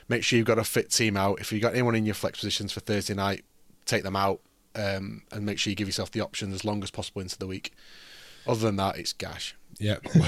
make 0.09 0.25
sure 0.25 0.39
you've 0.39 0.47
got 0.47 0.59
a 0.59 0.65
fit 0.65 0.91
team 0.91 1.19
out. 1.19 1.39
If 1.39 1.53
you 1.53 1.57
have 1.57 1.63
got 1.65 1.73
anyone 1.75 1.95
in 1.95 2.07
your 2.07 2.15
flex 2.15 2.39
positions 2.39 2.73
for 2.73 2.81
Thursday 2.81 3.13
night, 3.13 3.45
take 3.85 4.05
them 4.05 4.17
out, 4.17 4.41
um, 4.75 5.23
and 5.31 5.45
make 5.45 5.59
sure 5.59 5.71
you 5.71 5.77
give 5.77 5.89
yourself 5.89 6.11
the 6.11 6.23
option 6.23 6.55
as 6.55 6.65
long 6.65 6.83
as 6.83 6.91
possible 6.91 7.21
into 7.21 7.39
the 7.39 7.47
week. 7.47 7.73
Other 8.47 8.61
than 8.61 8.77
that, 8.77 8.97
it's 8.99 9.13
gash. 9.13 9.55
Yeah, 9.79 9.97
wa- 10.15 10.27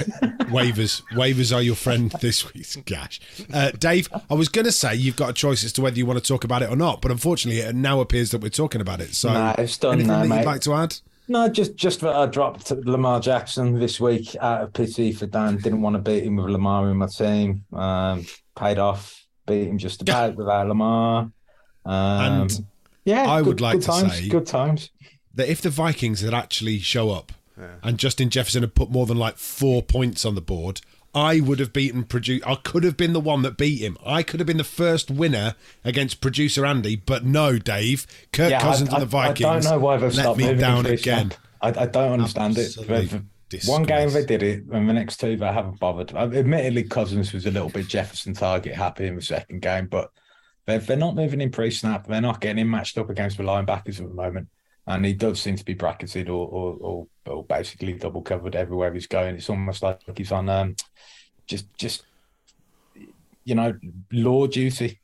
waivers. 0.49 1.01
Waivers 1.13 1.55
are 1.55 1.61
your 1.61 1.75
friend 1.75 2.11
this 2.21 2.53
week. 2.53 2.67
Gosh, 2.85 3.19
uh, 3.53 3.71
Dave, 3.71 4.09
I 4.29 4.33
was 4.33 4.49
going 4.49 4.65
to 4.65 4.71
say 4.71 4.95
you've 4.95 5.15
got 5.15 5.29
a 5.29 5.33
choice 5.33 5.63
as 5.63 5.71
to 5.73 5.81
whether 5.81 5.97
you 5.97 6.05
want 6.05 6.19
to 6.19 6.25
talk 6.25 6.43
about 6.43 6.61
it 6.61 6.69
or 6.69 6.75
not, 6.75 7.01
but 7.01 7.11
unfortunately, 7.11 7.61
it 7.61 7.75
now 7.75 7.99
appears 8.01 8.31
that 8.31 8.41
we're 8.41 8.49
talking 8.49 8.81
about 8.81 9.01
it. 9.01 9.13
So, 9.15 9.31
Nah, 9.31 9.55
it's 9.57 9.77
done 9.77 9.93
anything 9.93 10.07
now, 10.07 10.21
that 10.23 10.27
mate. 10.29 10.37
you'd 10.39 10.45
like 10.45 10.61
to 10.61 10.73
add? 10.73 10.95
No, 11.29 11.49
just 11.49 11.75
just 11.75 11.99
that 12.01 12.15
I 12.15 12.25
dropped 12.25 12.71
Lamar 12.71 13.19
Jackson 13.19 13.79
this 13.79 13.99
week 13.99 14.35
out 14.39 14.61
of 14.61 14.71
pity 14.73 15.11
for 15.11 15.25
Dan. 15.25 15.57
Didn't 15.57 15.81
want 15.81 15.95
to 15.95 16.01
beat 16.01 16.23
him 16.23 16.37
with 16.37 16.45
Lamar 16.49 16.89
in 16.89 16.97
my 16.97 17.07
team. 17.07 17.65
Um, 17.73 18.25
paid 18.57 18.77
off. 18.79 19.25
Beat 19.45 19.67
him 19.67 19.77
just 19.77 20.01
about 20.01 20.35
without 20.37 20.67
Lamar. 20.67 21.29
Um, 21.85 21.93
And 22.43 22.65
yeah, 23.05 23.29
I 23.29 23.39
good- 23.39 23.47
would 23.47 23.61
like 23.61 23.79
to 23.81 23.85
times, 23.85 24.13
say- 24.17 24.27
good 24.29 24.45
times. 24.45 24.89
That 25.35 25.49
if 25.49 25.61
the 25.61 25.69
Vikings 25.69 26.21
had 26.21 26.33
actually 26.33 26.79
show 26.79 27.11
up 27.11 27.31
and 27.83 27.97
Justin 27.97 28.29
Jefferson 28.29 28.63
had 28.63 28.75
put 28.75 28.89
more 28.89 29.05
than 29.05 29.17
like 29.17 29.37
four 29.37 29.81
points 29.81 30.25
on 30.25 30.35
the 30.35 30.41
board, 30.41 30.81
I 31.15 31.39
would 31.39 31.59
have 31.59 31.73
beaten 31.73 32.03
produce. 32.03 32.41
I 32.45 32.55
could 32.55 32.83
have 32.83 32.97
been 32.97 33.13
the 33.13 33.19
one 33.19 33.41
that 33.41 33.57
beat 33.57 33.79
him. 33.81 33.97
I 34.05 34.21
could 34.23 34.39
have 34.39 34.47
been 34.47 34.57
the 34.57 34.63
first 34.63 35.09
winner 35.09 35.55
against 35.83 36.21
producer 36.21 36.65
Andy, 36.65 36.95
but 36.95 37.25
no, 37.25 37.57
Dave. 37.57 38.05
Kirk 38.31 38.51
Yeah, 38.51 38.59
Cousins 38.61 38.89
I, 38.89 38.93
and 38.93 39.01
the 39.01 39.05
Vikings. 39.07 39.45
I, 39.45 39.49
I 39.49 39.59
don't 39.59 39.71
know 39.71 39.79
why 39.79 39.97
they've 39.97 40.13
let 40.13 40.21
stopped 40.23 40.37
me 40.37 40.53
down 40.53 40.85
again. 40.85 41.31
I, 41.61 41.69
I 41.69 41.85
don't 41.87 42.13
understand 42.13 42.57
Absolute 42.57 42.89
it. 42.89 43.09
The- 43.09 43.23
the- 43.49 43.65
One 43.65 43.83
game 43.83 44.11
they 44.11 44.25
did 44.25 44.43
it, 44.43 44.65
and 44.73 44.89
the 44.89 44.93
next 44.93 45.21
two 45.21 45.37
they 45.37 45.45
haven't 45.47 45.79
bothered. 45.79 46.13
Uh, 46.13 46.29
Admittedly, 46.33 46.83
Cousins 46.83 47.31
was 47.31 47.45
a 47.45 47.51
little 47.51 47.69
bit 47.69 47.87
Jefferson 47.87 48.33
target 48.33 48.75
happy 48.75 49.07
in 49.07 49.15
the 49.15 49.21
second 49.21 49.61
game, 49.61 49.87
but 49.87 50.11
they're, 50.65 50.79
they're 50.79 50.97
not 50.97 51.15
moving 51.15 51.39
in 51.39 51.49
pre-snap. 51.49 52.05
They're 52.07 52.19
not 52.19 52.41
getting 52.41 52.57
him 52.59 52.69
matched 52.69 52.97
up 52.97 53.09
against 53.09 53.37
the 53.37 53.43
linebackers 53.43 54.01
at 54.01 54.09
the 54.09 54.13
moment, 54.13 54.49
and 54.87 55.05
he 55.05 55.13
does 55.13 55.39
seem 55.39 55.55
to 55.55 55.65
be 55.65 55.73
bracketed 55.73 56.29
or 56.29 56.47
or, 56.47 56.77
or, 56.79 57.07
or 57.27 57.43
basically 57.43 57.93
double 57.93 58.21
covered 58.21 58.55
everywhere 58.55 58.93
he's 58.93 59.07
going. 59.07 59.35
It's 59.35 59.49
almost 59.49 59.83
like 59.83 59.99
he's 60.15 60.31
on 60.31 60.49
um 60.49 60.75
just 61.45 61.65
just 61.77 62.03
you 63.43 63.55
know 63.55 63.77
law 64.11 64.47
duty. 64.47 64.99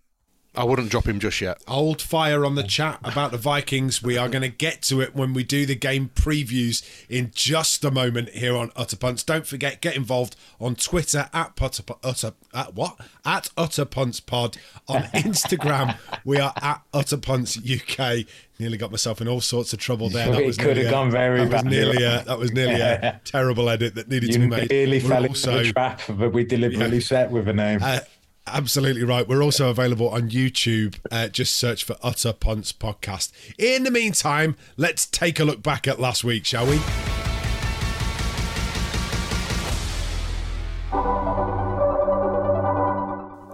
I 0.55 0.63
wouldn't 0.63 0.91
drop 0.91 1.07
him 1.07 1.19
just 1.19 1.41
yet. 1.41 1.61
Old 1.67 1.99
fire 1.99 2.45
on 2.45 2.53
the 2.53 2.61
chat 2.63 2.99
about 3.03 3.31
the 3.31 3.37
Vikings. 3.39 4.03
We 4.03 4.17
are 4.17 4.29
going 4.29 4.43
to 4.43 4.49
get 4.49 4.83
to 4.83 5.01
it 5.01 5.15
when 5.15 5.33
we 5.33 5.43
do 5.43 5.65
the 5.65 5.73
game 5.75 6.11
previews 6.13 6.83
in 7.09 7.31
just 7.33 7.83
a 7.83 7.89
moment 7.89 8.29
here 8.29 8.55
on 8.55 8.71
Utter 8.75 8.95
Punts. 8.95 9.23
Don't 9.23 9.47
forget, 9.47 9.81
get 9.81 9.95
involved 9.95 10.35
on 10.61 10.75
Twitter 10.75 11.27
at 11.33 11.55
Putter, 11.55 11.83
Utter 12.03 12.33
at 12.53 12.75
what 12.75 12.97
at 13.25 13.49
Utter 13.57 13.85
Punts 13.85 14.19
Pod. 14.19 14.57
On 14.87 15.01
Instagram, 15.13 15.97
we 16.23 16.39
are 16.39 16.53
at 16.61 16.83
Utter 16.93 17.17
Punts 17.17 17.57
UK. 17.57 18.25
Nearly 18.59 18.77
got 18.77 18.91
myself 18.91 19.19
in 19.19 19.27
all 19.27 19.41
sorts 19.41 19.73
of 19.73 19.79
trouble 19.79 20.09
there. 20.09 20.31
That 20.31 20.41
It 20.41 20.45
was 20.45 20.57
could 20.57 20.67
have 20.67 20.75
nearly 20.77 20.87
a- 20.87 20.91
gone 20.91 21.09
very 21.09 21.39
that 21.39 21.43
was 21.51 21.51
badly. 21.63 21.71
nearly 21.77 22.03
a, 22.03 22.23
that 22.25 22.37
was 22.37 22.51
nearly 22.53 22.79
a 22.79 23.19
terrible 23.25 23.67
edit 23.69 23.95
that 23.95 24.07
needed 24.07 24.31
to 24.33 24.39
be 24.39 24.47
made. 24.47 24.69
nearly 24.69 24.99
We're 25.01 25.09
fell 25.09 25.25
also- 25.25 25.51
into 25.53 25.63
the 25.69 25.73
trap, 25.73 26.01
but 26.07 26.31
we 26.31 26.43
deliberately 26.45 27.01
set 27.01 27.31
with 27.31 27.47
a 27.47 27.53
name. 27.53 27.79
uh, 27.81 28.01
absolutely 28.47 29.03
right. 29.03 29.27
We're 29.27 29.43
also 29.43 29.69
available 29.69 30.09
on 30.09 30.29
YouTube. 30.29 30.95
Uh, 31.11 31.27
just 31.27 31.55
search 31.55 31.83
for 31.83 31.95
Utter 32.03 32.33
Punts 32.33 32.73
Podcast. 32.73 33.31
In 33.57 33.83
the 33.83 33.91
meantime, 33.91 34.55
let's 34.77 35.05
take 35.05 35.39
a 35.39 35.45
look 35.45 35.61
back 35.63 35.87
at 35.87 35.99
last 35.99 36.23
week, 36.23 36.45
shall 36.45 36.65
we? 36.65 36.79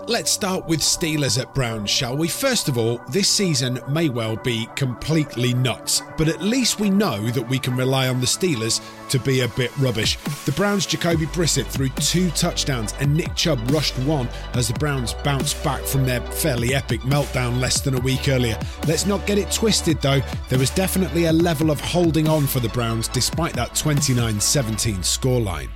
Let's 0.10 0.32
start 0.32 0.65
with 0.65 0.80
Steelers 0.80 1.39
at 1.39 1.54
Browns, 1.54 1.88
shall 1.88 2.17
we? 2.17 2.28
First 2.28 2.67
of 2.67 2.80
all, 2.80 3.00
this 3.12 3.30
season 3.30 3.80
may 3.88 4.10
well 4.10 4.36
be 4.38 4.67
completely 4.76 5.54
nuts, 5.54 6.02
but 6.17 6.28
at 6.28 6.41
least 6.41 6.80
we 6.80 6.89
know 6.89 7.28
that 7.30 7.48
we 7.48 7.60
can 7.60 7.78
rely 7.78 8.08
on 8.08 8.19
the 8.19 8.26
Steelers 8.26 8.82
to 9.10 9.19
be 9.19 9.41
a 9.41 9.48
bit 9.50 9.69
rubbish. 9.78 10.17
The 10.45 10.52
Browns' 10.54 10.88
Jacoby 10.88 11.28
Brissett 11.28 11.67
threw 11.67 11.89
two 11.89 12.32
touchdowns 12.32 12.95
and 13.00 13.15
Nick 13.15 13.36
Chubb 13.36 13.60
rushed 13.69 14.00
one 14.00 14.28
as 14.56 14.69
the 14.69 14.80
Browns 14.80 15.13
bounced 15.13 15.63
back 15.63 15.84
from 15.84 16.08
their 16.08 16.22
fairly 16.22 16.74
epic 16.74 17.02
meltdown 17.02 17.60
less 17.60 17.80
than 17.80 17.93
a 17.93 18.02
week 18.02 18.30
earlier. 18.30 18.58
Let's 18.88 19.06
not 19.06 19.28
get 19.28 19.38
it 19.38 19.52
twisted 19.52 20.02
though, 20.02 20.24
there 20.50 20.58
was 20.58 20.72
definitely 20.72 21.26
a 21.26 21.34
level 21.34 21.69
of 21.69 21.80
holding 21.80 22.28
on 22.28 22.48
for 22.48 22.62
the 22.62 22.69
Browns 22.69 23.08
despite 23.08 23.54
that 23.54 23.76
29 23.76 24.39
17 24.39 24.95
scoreline. 25.02 25.69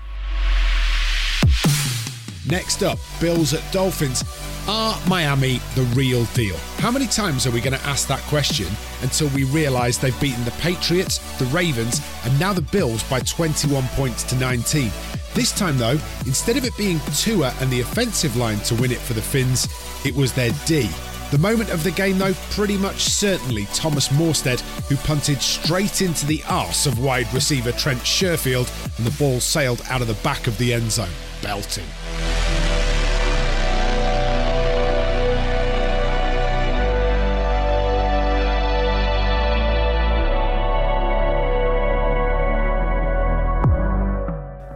Next 2.50 2.84
up, 2.84 3.00
Bills 3.22 3.54
at 3.54 3.72
Dolphins. 3.72 4.24
Are 4.68 5.00
Miami 5.08 5.62
the 5.76 5.84
real 5.94 6.26
deal? 6.34 6.58
How 6.78 6.92
many 6.92 7.08
times 7.08 7.48
are 7.48 7.52
we 7.52 7.62
going 7.62 7.78
to 7.78 7.86
ask 7.86 8.08
that 8.08 8.22
question 8.22 8.68
until 9.02 9.30
we 9.30 9.46
realise 9.46 9.98
they've 9.98 10.20
beaten 10.20 10.44
the 10.44 10.52
Patriots, 10.52 11.20
the 11.38 11.46
Ravens, 11.46 12.02
and 12.26 12.38
now 12.40 12.54
the 12.54 12.62
Bills 12.62 13.04
by 13.10 13.20
21 13.22 13.84
points 13.90 14.24
to 14.24 14.36
19? 14.36 14.92
This 15.34 15.52
time, 15.52 15.78
though, 15.78 15.98
instead 16.26 16.58
of 16.58 16.66
it 16.66 16.76
being 16.78 17.00
Tua 17.16 17.54
and 17.60 17.72
the 17.72 17.82
offensive 17.82 18.36
line 18.36 18.60
to 18.60 18.76
win 18.76 18.92
it 18.92 19.00
for 19.00 19.14
the 19.14 19.22
Fins, 19.22 19.68
it 20.06 20.16
was 20.16 20.34
their 20.34 20.52
D. 20.66 20.90
The 21.32 21.38
moment 21.40 21.72
of 21.72 21.84
the 21.84 21.92
game, 21.92 22.18
though, 22.18 22.36
pretty 22.52 22.78
much 22.78 23.06
certainly 23.06 23.66
Thomas 23.74 24.10
Morstead, 24.10 24.60
who 24.88 24.96
punted 24.98 25.42
straight 25.42 26.02
into 26.02 26.26
the 26.26 26.44
arse 26.48 26.86
of 26.86 27.00
wide 27.00 27.34
receiver 27.34 27.72
Trent 27.72 28.02
Sherfield, 28.02 28.70
and 28.98 29.08
the 29.08 29.18
ball 29.18 29.40
sailed 29.40 29.82
out 29.90 30.02
of 30.02 30.08
the 30.08 30.14
back 30.16 30.46
of 30.46 30.58
the 30.58 30.74
end 30.74 30.92
zone. 30.92 31.10
Belting. 31.44 32.63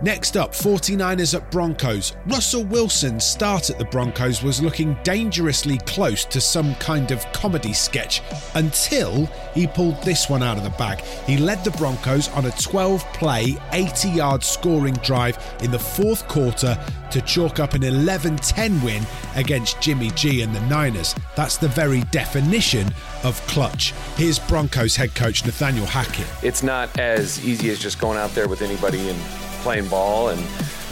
Next 0.08 0.38
up, 0.38 0.54
49ers 0.54 1.36
at 1.36 1.52
Broncos. 1.52 2.16
Russell 2.28 2.64
Wilson's 2.64 3.26
start 3.26 3.70
at 3.70 3.78
the 3.78 3.84
Broncos 3.84 4.42
was 4.42 4.62
looking 4.62 4.98
dangerously 5.04 5.80
close 5.80 6.24
to 6.24 6.40
some 6.40 6.76
kind 6.76 7.12
of 7.12 7.30
comedy 7.34 7.74
sketch 7.74 8.22
until 8.56 9.26
he 9.54 9.68
pulled 9.68 10.02
this 10.04 10.30
one 10.30 10.44
out 10.44 10.56
of 10.56 10.64
the 10.64 10.70
bag. 10.70 11.02
He 11.02 11.36
led 11.36 11.62
the 11.66 11.72
Broncos 11.72 12.30
on 12.30 12.46
a 12.46 12.52
12 12.52 13.04
play, 13.16 13.58
80 13.74 14.08
yard 14.12 14.46
scoring 14.46 14.94
drive 15.04 15.38
in 15.62 15.72
the 15.72 15.80
fourth 15.80 16.26
quarter 16.30 16.80
to 17.12 17.22
chalk 17.24 17.60
up 17.60 17.74
an 17.74 17.84
11 17.84 18.38
10 18.38 18.82
win 18.84 19.06
against 19.36 19.82
Jimmy 19.82 20.12
G 20.12 20.42
and 20.42 20.56
the 20.56 20.62
Niners. 20.68 21.16
That's 21.36 21.58
the 21.58 21.68
very 21.68 22.04
definition 22.12 22.88
of 23.26 23.46
clutch. 23.48 23.92
Here's 24.16 24.40
Broncos 24.40 24.96
head 24.96 25.14
coach 25.16 25.44
Nathaniel 25.44 25.86
Hackett. 25.86 26.28
It's 26.44 26.64
not 26.64 26.98
as 26.98 27.46
easy 27.46 27.72
as 27.72 27.80
just 27.80 28.00
going 28.00 28.18
out 28.18 28.30
there 28.30 28.48
with 28.48 28.62
anybody 28.62 29.10
and 29.10 29.20
playing 29.68 29.90
ball, 29.90 30.30
and 30.30 30.40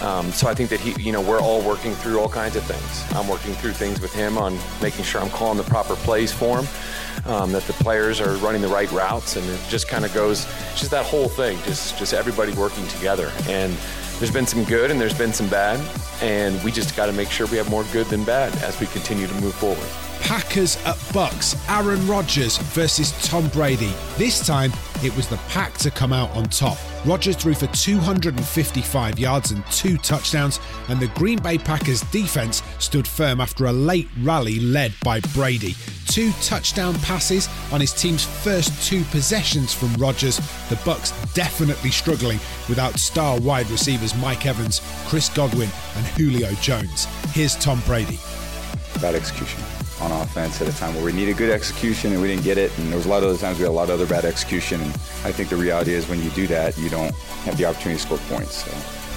um, 0.01 0.29
so 0.33 0.49
I 0.49 0.53
think 0.53 0.69
that 0.69 0.81
he, 0.81 1.01
you 1.01 1.13
know, 1.13 1.21
we're 1.21 1.39
all 1.39 1.61
working 1.61 1.93
through 1.93 2.19
all 2.19 2.27
kinds 2.27 2.57
of 2.57 2.63
things. 2.63 3.15
I'm 3.15 3.25
working 3.25 3.53
through 3.53 3.71
things 3.71 4.01
with 4.01 4.13
him 4.13 4.38
on 4.38 4.59
making 4.81 5.05
sure 5.05 5.21
I'm 5.21 5.29
calling 5.29 5.57
the 5.57 5.63
proper 5.63 5.95
plays 5.95 6.33
for 6.33 6.59
him, 6.59 6.67
um, 7.25 7.53
that 7.53 7.63
the 7.63 7.73
players 7.85 8.19
are 8.19 8.35
running 8.45 8.61
the 8.61 8.67
right 8.67 8.91
routes, 8.91 9.38
and 9.38 9.49
it 9.49 9.61
just 9.69 9.88
kind 9.88 10.03
of 10.03 10.13
goes, 10.13 10.43
just 10.75 10.91
that 10.91 11.05
whole 11.05 11.29
thing, 11.29 11.57
just 11.63 11.97
just 11.97 12.13
everybody 12.13 12.51
working 12.51 12.85
together. 12.88 13.31
And 13.47 13.71
there's 14.19 14.33
been 14.33 14.45
some 14.45 14.65
good 14.65 14.91
and 14.91 14.99
there's 14.99 15.17
been 15.17 15.31
some 15.31 15.47
bad, 15.47 15.79
and 16.21 16.61
we 16.61 16.69
just 16.69 16.97
got 16.97 17.05
to 17.05 17.13
make 17.13 17.29
sure 17.29 17.47
we 17.47 17.55
have 17.55 17.69
more 17.69 17.85
good 17.93 18.07
than 18.07 18.25
bad 18.25 18.53
as 18.61 18.77
we 18.81 18.88
continue 18.88 19.25
to 19.25 19.35
move 19.35 19.55
forward. 19.55 19.88
Packers 20.19 20.75
at 20.83 20.97
Bucs, 21.15 21.55
Aaron 21.69 22.05
Rodgers 22.07 22.57
versus 22.75 23.13
Tom 23.25 23.47
Brady. 23.49 23.93
This 24.17 24.45
time 24.45 24.73
it 25.01 25.15
was 25.15 25.29
the 25.29 25.38
Pack 25.47 25.77
to 25.77 25.91
come 25.91 26.11
out 26.11 26.29
on 26.31 26.43
top. 26.49 26.77
Rodgers 27.05 27.35
threw 27.35 27.53
for 27.53 27.67
255 27.67 29.19
yards 29.19 29.51
and 29.51 29.63
two 29.67 29.95
touchdowns, 29.97 30.59
and 30.89 30.99
the 30.99 31.07
Green 31.09 31.39
Bay 31.39 31.57
Packers 31.57 32.01
defense 32.11 32.63
stood 32.79 33.07
firm 33.07 33.39
after 33.39 33.67
a 33.67 33.71
late 33.71 34.09
rally 34.21 34.59
led 34.59 34.91
by 35.03 35.19
Brady. 35.33 35.75
Two 36.07 36.31
touchdown 36.41 36.95
passes 36.95 37.47
on 37.71 37.79
his 37.79 37.93
team's 37.93 38.25
first 38.25 38.87
two 38.87 39.03
possessions 39.05 39.71
from 39.71 39.93
Rodgers. 39.95 40.37
The 40.69 40.75
Bucs 40.77 41.11
definitely 41.35 41.91
struggling 41.91 42.39
without 42.67 42.99
star 42.99 43.39
wide 43.39 43.69
receivers 43.69 44.15
Mike 44.15 44.47
Evans, 44.47 44.81
Chris 45.05 45.29
Godwin, 45.29 45.69
and 45.95 46.05
Julio 46.07 46.51
Jones. 46.55 47.05
Here's 47.33 47.55
Tom 47.57 47.81
Brady. 47.85 48.19
Bad 48.99 49.13
execution 49.13 49.61
on 50.01 50.12
offense 50.12 50.62
at 50.62 50.67
a 50.67 50.77
time 50.77 50.93
where 50.95 51.03
we 51.03 51.13
needed 51.13 51.38
good 51.38 51.49
execution 51.49 52.12
and 52.12 52.21
we 52.21 52.27
didn't 52.27 52.43
get 52.43 52.58
it. 52.58 52.75
And 52.77 52.89
there 52.89 52.97
was 52.97 53.05
a 53.05 53.10
lot 53.10 53.23
of 53.23 53.29
other 53.29 53.38
times 53.38 53.58
we 53.58 53.63
had 53.63 53.69
a 53.69 53.73
lot 53.73 53.89
of 53.89 53.91
other 53.91 54.05
bad 54.05 54.25
execution. 54.25 54.81
And 54.81 54.89
I 55.23 55.31
think 55.31 55.49
the 55.49 55.55
reality 55.55 55.93
is 55.93 56.08
when 56.08 56.21
you 56.21 56.29
do 56.31 56.47
that, 56.47 56.77
you 56.77 56.89
don't 56.89 57.13
have 57.45 57.58
the 57.58 57.65
opportunity 57.65 57.99
to 57.99 58.05
score 58.05 58.17
points. 58.29 58.63
So 58.65 58.71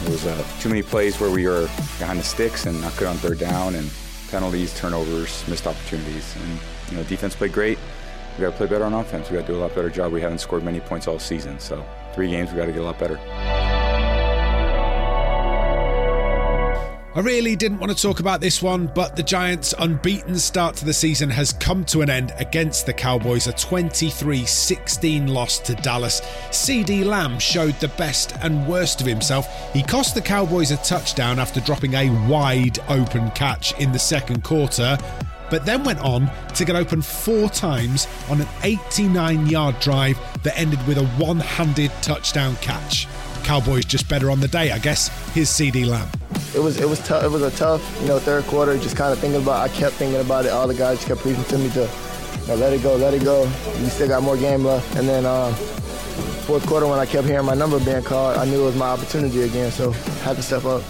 there 0.05 0.13
was 0.13 0.27
uh, 0.27 0.45
too 0.61 0.69
many 0.69 0.83
plays 0.83 1.19
where 1.21 1.31
we 1.31 1.47
were 1.47 1.67
behind 1.99 2.19
the 2.19 2.25
sticks 2.25 2.67
and 2.67 2.81
not 2.81 2.97
good 2.97 3.09
on 3.09 3.17
third 3.17 3.39
down 3.39 3.75
and 3.75 3.91
penalties, 4.31 4.79
turnovers, 4.79 5.47
missed 5.49 5.67
opportunities. 5.67 6.37
And, 6.37 6.61
you 6.91 6.97
know, 6.97 7.03
defense 7.05 7.35
played 7.35 7.53
great. 7.53 7.79
We 8.37 8.43
got 8.43 8.51
to 8.51 8.57
play 8.57 8.67
better 8.69 8.85
on 8.85 8.95
offense. 8.95 9.31
We 9.31 9.37
got 9.37 9.47
to 9.47 9.53
do 9.53 9.59
a 9.59 9.63
lot 9.63 9.75
better 9.75 9.91
job. 9.91 10.13
We 10.13 10.21
haven't 10.21 10.39
scored 10.39 10.63
many 10.63 10.81
points 10.81 11.09
all 11.09 11.19
season. 11.19 11.59
So 11.59 11.85
three 12.15 12.31
games, 12.31 12.53
we 12.53 12.59
got 12.59 12.67
to 12.67 12.73
get 12.73 12.83
a 12.83 12.85
lot 12.85 12.99
better. 12.99 13.68
I 17.19 17.21
really 17.21 17.57
didn't 17.57 17.81
want 17.81 17.91
to 17.91 18.01
talk 18.01 18.21
about 18.21 18.41
this 18.41 18.63
one, 18.63 18.87
but 18.95 19.17
the 19.17 19.25
Giants' 19.25 19.75
unbeaten 19.77 20.39
start 20.39 20.77
to 20.77 20.85
the 20.85 20.95
season 20.95 21.29
has 21.31 21.53
come 21.53 21.85
to 21.87 22.03
an 22.03 22.09
end 22.09 22.33
against 22.39 22.87
the 22.87 22.93
Cowboys, 22.93 23.49
a 23.49 23.53
23 23.55 24.47
16 24.47 25.27
loss 25.27 25.59
to 25.59 25.75
Dallas. 25.75 26.21
CeeDee 26.51 27.05
Lamb 27.05 27.41
showed 27.41 27.75
the 27.81 27.89
best 27.89 28.37
and 28.41 28.69
worst 28.69 29.01
of 29.01 29.09
himself. 29.09 29.49
He 29.73 29.83
cost 29.83 30.15
the 30.15 30.21
Cowboys 30.21 30.71
a 30.71 30.77
touchdown 30.77 31.41
after 31.41 31.61
dropping 31.61 31.95
a 31.95 32.09
wide 32.29 32.79
open 32.89 33.33
catch 33.33 33.77
in 33.81 33.91
the 33.91 33.99
second 33.99 34.45
quarter, 34.45 34.97
but 35.51 35.67
then 35.67 35.83
went 35.83 35.99
on 35.99 36.31
to 36.55 36.65
get 36.65 36.77
open 36.77 37.03
four 37.03 37.49
times 37.49 38.07
on 38.31 38.43
an 38.43 38.49
89 38.63 39.49
yard 39.49 39.81
drive 39.81 40.17
that 40.45 40.57
ended 40.57 40.87
with 40.87 40.99
a 40.99 41.07
one 41.17 41.41
handed 41.41 41.91
touchdown 42.01 42.55
catch. 42.61 43.09
Cowboys 43.45 43.85
just 43.85 44.09
better 44.09 44.31
on 44.31 44.41
the 44.41 44.49
day, 44.49 44.71
I 44.73 44.79
guess. 44.79 45.09
Here's 45.35 45.49
CeeDee 45.49 45.87
Lamb. 45.87 46.09
It 46.55 46.61
was 46.61 46.81
it 46.81 46.89
was 46.89 46.99
tough. 47.01 47.25
It 47.25 47.31
was 47.31 47.43
a 47.43 47.51
tough, 47.51 47.83
you 48.01 48.09
know, 48.09 48.19
third 48.19 48.45
quarter. 48.45 48.77
Just 48.79 48.97
kind 48.97 49.13
of 49.13 49.19
thinking 49.19 49.43
about. 49.43 49.69
I 49.69 49.73
kept 49.73 49.97
thinking 49.97 50.21
about 50.21 50.47
it. 50.47 50.51
All 50.51 50.67
the 50.67 50.75
guys 50.75 51.05
kept 51.05 51.21
preaching 51.21 51.45
to 51.45 51.59
me 51.59 51.71
to, 51.71 51.81
you 52.41 52.47
know, 52.49 52.55
let 52.57 52.73
it 52.73 52.83
go, 52.83 52.97
let 52.97 53.15
it 53.15 53.25
go. 53.25 53.45
We 53.81 53.89
still 53.89 54.09
got 54.09 54.23
more 54.23 54.37
game 54.37 54.65
left. 54.65 54.97
And 54.97 55.09
then 55.09 55.27
um, 55.27 55.55
fourth 56.47 56.67
quarter, 56.67 56.87
when 56.87 56.99
I 56.99 57.07
kept 57.07 57.27
hearing 57.27 57.47
my 57.47 57.55
number 57.55 57.79
being 57.81 58.03
called, 58.03 58.37
I 58.37 58.45
knew 58.45 58.63
it 58.63 58.65
was 58.65 58.77
my 58.77 58.89
opportunity 58.89 59.43
again. 59.43 59.71
So 59.71 59.91
I 59.91 59.95
had 60.25 60.37
to 60.37 60.43
step 60.43 60.65
up. 60.65 60.83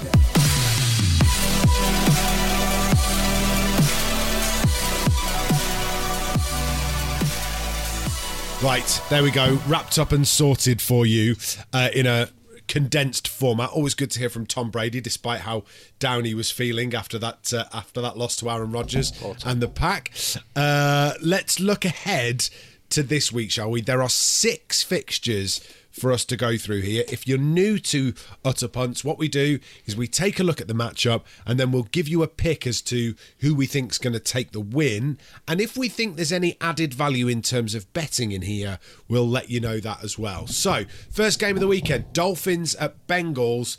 Right, 8.61 9.02
there 9.08 9.22
we 9.22 9.30
go. 9.30 9.56
Wrapped 9.68 10.00
up 10.00 10.11
and 10.11 10.26
sorted 10.26 10.82
for 10.82 11.06
you 11.06 11.37
uh, 11.72 11.90
in 11.94 12.06
a 12.06 12.28
condensed 12.68 13.26
format. 13.26 13.70
Always 13.70 13.94
good 13.94 14.11
to 14.12 14.18
hear 14.20 14.31
from 14.31 14.46
Tom 14.46 14.70
Brady, 14.70 15.00
despite 15.00 15.40
how 15.40 15.64
down 15.98 16.24
he 16.24 16.35
was 16.35 16.50
feeling 16.50 16.94
after 16.94 17.18
that 17.18 17.52
uh, 17.52 17.64
after 17.72 18.00
that 18.00 18.16
loss 18.16 18.37
to 18.37 18.50
Aaron 18.50 18.70
Rodgers 18.70 19.12
and 19.44 19.61
the 19.61 19.68
pack. 19.68 20.12
Uh, 20.54 21.14
let's 21.20 21.59
look 21.59 21.85
ahead 21.85 22.48
to 22.90 23.02
this 23.02 23.33
week, 23.33 23.50
shall 23.50 23.70
we? 23.70 23.81
There 23.81 24.02
are 24.02 24.09
six 24.09 24.83
fixtures 24.83 25.61
for 25.98 26.12
us 26.12 26.24
to 26.26 26.37
go 26.37 26.56
through 26.56 26.80
here. 26.80 27.04
If 27.08 27.26
you're 27.26 27.38
new 27.38 27.78
to 27.78 28.14
Utter 28.44 28.68
Punts, 28.68 29.04
what 29.04 29.18
we 29.18 29.28
do 29.28 29.58
is 29.87 29.96
we 29.96 30.06
take 30.06 30.38
a 30.38 30.42
look 30.42 30.61
at 30.61 30.68
the 30.68 30.74
matchup 30.74 31.22
and 31.46 31.58
then 31.58 31.72
we'll 31.72 31.84
give 31.84 32.08
you 32.08 32.22
a 32.22 32.28
pick 32.28 32.66
as 32.66 32.80
to 32.82 33.14
who 33.38 33.54
we 33.54 33.66
think's 33.66 33.98
going 33.98 34.12
to 34.12 34.20
take 34.20 34.52
the 34.52 34.61
win. 34.61 35.18
And 35.46 35.61
if 35.61 35.76
we 35.76 35.88
think 35.88 36.16
there's 36.16 36.32
any 36.32 36.56
added 36.61 36.94
value 36.94 37.28
in 37.28 37.42
terms 37.42 37.74
of 37.74 37.92
betting 37.92 38.32
in 38.32 38.42
here, 38.42 38.78
we'll 39.08 39.28
let 39.28 39.50
you 39.50 39.61
know 39.61 39.80
that 39.80 40.02
as 40.02 40.18
well. 40.18 40.46
So, 40.46 40.84
first 41.11 41.38
game 41.38 41.56
of 41.56 41.61
the 41.61 41.68
weekend 41.68 42.12
Dolphins 42.12 42.74
at 42.76 43.06
Bengals. 43.06 43.76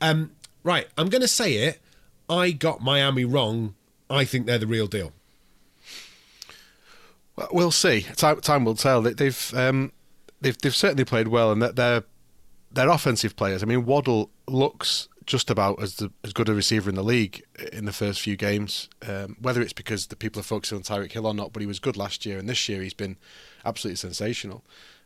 Um, 0.00 0.32
right, 0.62 0.86
I'm 0.96 1.08
going 1.08 1.22
to 1.22 1.28
say 1.28 1.54
it. 1.54 1.80
I 2.28 2.50
got 2.50 2.80
Miami 2.82 3.24
wrong. 3.24 3.74
I 4.10 4.24
think 4.24 4.46
they're 4.46 4.58
the 4.58 4.66
real 4.66 4.86
deal. 4.86 5.12
Well, 7.52 7.70
see. 7.70 8.02
Time, 8.16 8.40
time 8.40 8.64
will 8.64 8.74
tell. 8.74 9.02
They've 9.02 9.54
um, 9.54 9.92
they've 10.40 10.56
they've 10.58 10.74
certainly 10.74 11.04
played 11.04 11.28
well, 11.28 11.52
and 11.52 11.62
that 11.62 11.76
they're 11.76 12.04
they're 12.70 12.88
offensive 12.88 13.36
players. 13.36 13.62
I 13.62 13.66
mean, 13.66 13.84
Waddle 13.84 14.30
looks 14.46 15.08
just 15.26 15.50
about 15.50 15.80
as 15.82 15.96
the, 15.96 16.10
as 16.24 16.32
good 16.32 16.48
a 16.48 16.54
receiver 16.54 16.88
in 16.88 16.96
the 16.96 17.04
league 17.04 17.44
in 17.72 17.84
the 17.84 17.92
first 17.92 18.20
few 18.20 18.34
games. 18.34 18.88
Um, 19.06 19.36
whether 19.40 19.60
it's 19.60 19.74
because 19.74 20.06
the 20.06 20.16
people 20.16 20.40
are 20.40 20.44
focusing 20.44 20.76
on 20.76 20.82
Tyreek 20.82 21.12
Hill 21.12 21.26
or 21.26 21.34
not, 21.34 21.52
but 21.52 21.60
he 21.60 21.66
was 21.66 21.78
good 21.78 21.96
last 21.96 22.24
year, 22.24 22.38
and 22.38 22.48
this 22.48 22.68
year 22.68 22.82
he's 22.82 22.94
been 22.94 23.16
absolutely 23.64 23.96
sensational. 23.96 24.64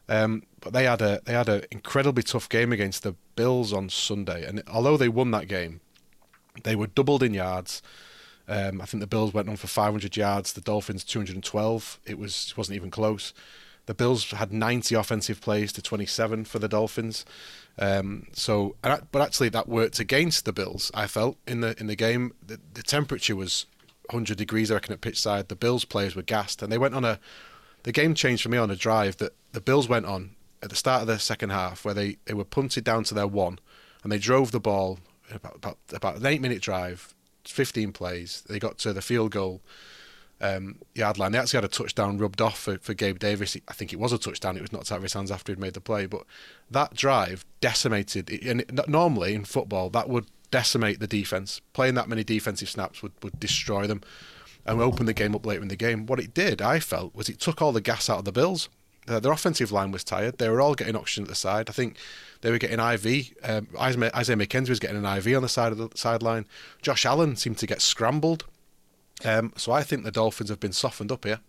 Um, 0.09 0.45
but 0.61 0.73
they 0.73 0.85
had 0.85 1.01
a 1.01 1.21
they 1.25 1.33
had 1.33 1.49
an 1.49 1.65
incredibly 1.71 2.23
tough 2.23 2.49
game 2.49 2.73
against 2.73 3.03
the 3.03 3.15
Bills 3.37 3.73
on 3.73 3.89
Sunday, 3.89 4.45
and 4.47 4.63
although 4.73 4.97
they 4.97 5.09
won 5.09 5.31
that 5.33 5.49
game, 5.49 5.81
they 6.65 6.77
were 6.77 6.87
doubled 6.87 7.23
in 7.23 7.35
yards. 7.35 7.83
Um, 8.49 8.81
I 8.81 8.87
think 8.87 9.01
the 9.01 9.07
Bills 9.07 9.33
went 9.33 9.49
on 9.49 9.57
for 9.57 9.69
500 9.69 10.17
yards, 10.17 10.53
the 10.53 10.61
Dolphins 10.61 11.05
212. 11.05 12.01
It 12.05 12.19
was 12.19 12.49
it 12.51 12.57
wasn't 12.57 12.77
even 12.77 12.91
close. 12.91 13.33
The 13.87 13.95
Bills 13.95 14.31
had 14.31 14.53
90 14.53 14.95
offensive 14.95 15.41
plays 15.41 15.73
to 15.73 15.83
27 15.83 16.45
for 16.45 16.59
the 16.59 16.69
Dolphins. 16.69 17.25
Um, 17.79 18.29
so, 18.33 18.77
but 18.83 19.21
actually, 19.21 19.49
that 19.51 19.69
worked 19.69 19.99
against 19.99 20.45
the 20.45 20.53
Bills. 20.53 20.91
I 20.95 21.07
felt 21.07 21.37
in 21.47 21.61
the 21.61 21.79
in 21.81 21.87
the 21.87 21.97
game, 21.97 22.33
the, 22.47 22.61
the 22.75 22.83
temperature 22.83 23.35
was 23.35 23.67
100 24.11 24.37
degrees. 24.37 24.71
I 24.71 24.75
reckon 24.75 24.93
at 24.93 25.01
pitch 25.01 25.21
side, 25.21 25.49
the 25.49 25.57
Bills 25.57 25.85
players 25.85 26.15
were 26.15 26.23
gassed, 26.23 26.63
and 26.63 26.71
they 26.71 26.79
went 26.79 26.95
on 26.95 27.05
a. 27.05 27.19
The 27.83 27.93
game 27.93 28.15
changed 28.15 28.45
for 28.45 28.49
me 28.49 28.59
on 28.59 28.71
a 28.71 28.77
drive 28.77 29.17
that 29.17 29.35
the 29.53 29.61
Bills 29.61 29.89
went 29.89 30.07
on 30.07 30.37
at 30.63 30.71
the 30.71 30.77
start 30.77 31.01
of 31.01 31.09
the 31.09 31.19
second 31.19 31.51
half, 31.51 31.85
where 31.85 31.95
they, 31.95 32.19
they 32.27 32.35
were 32.35 32.45
punted 32.45 32.85
down 32.85 33.03
to 33.05 33.15
their 33.15 33.27
one, 33.27 33.59
and 34.05 34.13
they 34.13 34.19
drove 34.19 34.53
the 34.53 34.61
ball 34.61 35.01
about 35.33 35.57
about, 35.57 35.79
about 35.93 36.17
an 36.17 36.27
eight 36.27 36.41
minute 36.41 36.63
drive, 36.63 37.15
15 37.45 37.93
plays. 37.93 38.45
They 38.49 38.59
got 38.59 38.79
to 38.79 38.93
the 38.93 39.03
field 39.03 39.33
goal 39.33 39.61
um, 40.43 40.79
yard 40.95 41.19
line. 41.19 41.33
They 41.33 41.39
actually 41.39 41.59
had 41.59 41.65
a 41.65 41.69
touchdown 41.69 42.19
rubbed 42.19 42.41
off 42.41 42.59
for, 42.59 42.77
for 42.79 42.93
Gabe 42.93 43.19
Davis. 43.19 43.57
I 43.69 43.73
think 43.73 43.93
it 43.93 43.99
was 43.99 44.13
a 44.13 44.19
touchdown. 44.19 44.57
It 44.57 44.61
was 44.61 44.73
knocked 44.73 44.93
out 44.93 45.11
hands 45.11 45.31
after 45.31 45.53
he'd 45.53 45.59
made 45.59 45.75
the 45.75 45.81
play. 45.81 46.07
But 46.07 46.25
that 46.71 46.95
drive 46.95 47.45
decimated. 47.61 48.31
And 48.45 48.65
normally 48.87 49.35
in 49.35 49.45
football, 49.45 49.89
that 49.91 50.09
would 50.09 50.27
decimate 50.51 51.01
the 51.01 51.07
defense. 51.07 51.61
Playing 51.73 51.95
that 51.95 52.09
many 52.09 52.25
defensive 52.25 52.69
snaps 52.69 53.03
would, 53.03 53.13
would 53.23 53.39
destroy 53.41 53.87
them 53.87 54.03
and 54.67 54.81
open 54.81 55.07
the 55.07 55.15
game 55.15 55.35
up 55.35 55.47
later 55.47 55.63
in 55.63 55.69
the 55.69 55.77
game. 55.77 56.07
What 56.07 56.21
it 56.21 56.35
did, 56.35 56.61
I 56.61 56.81
felt, 56.81 57.15
was 57.15 57.29
it 57.29 57.41
took 57.41 57.63
all 57.63 57.73
the 57.73 57.81
gas 57.81 58.11
out 58.11 58.19
of 58.19 58.25
the 58.25 58.33
Bills. 58.33 58.69
Uh, 59.09 59.19
their 59.19 59.33
offensive 59.33 59.73
line 59.73 59.91
was 59.91 60.05
tired. 60.05 60.39
They 60.39 60.49
were 60.49 60.61
all 60.61 60.75
getting 60.75 60.95
oxygen 60.95 61.25
at 61.25 61.29
the 61.29 61.35
side. 61.35 61.69
I 61.69 61.73
think 61.73 61.97
they 62.41 62.53
were 62.53 62.59
getting 62.59 62.79
IV. 62.79 63.33
Um, 63.43 63.67
Isaiah 63.77 64.37
McKenzie 64.37 64.69
was 64.69 64.79
getting 64.79 65.05
an 65.05 65.17
IV 65.19 65.37
on 65.37 65.43
the 65.43 65.49
side 65.49 65.73
of 65.73 65.79
the 65.79 65.89
sideline. 65.97 66.47
Josh 66.83 67.05
Allen 67.05 67.35
seemed 67.35 67.59
to 67.59 67.67
get 67.67 67.83
scrambled. 67.83 68.45
Um, 69.25 69.53
so 69.57 69.73
I 69.73 69.83
think 69.83 70.05
the 70.05 70.11
Dolphins 70.11 70.51
have 70.51 70.61
been 70.61 70.73
softened 70.73 71.13
up 71.13 71.25
here. 71.25 71.41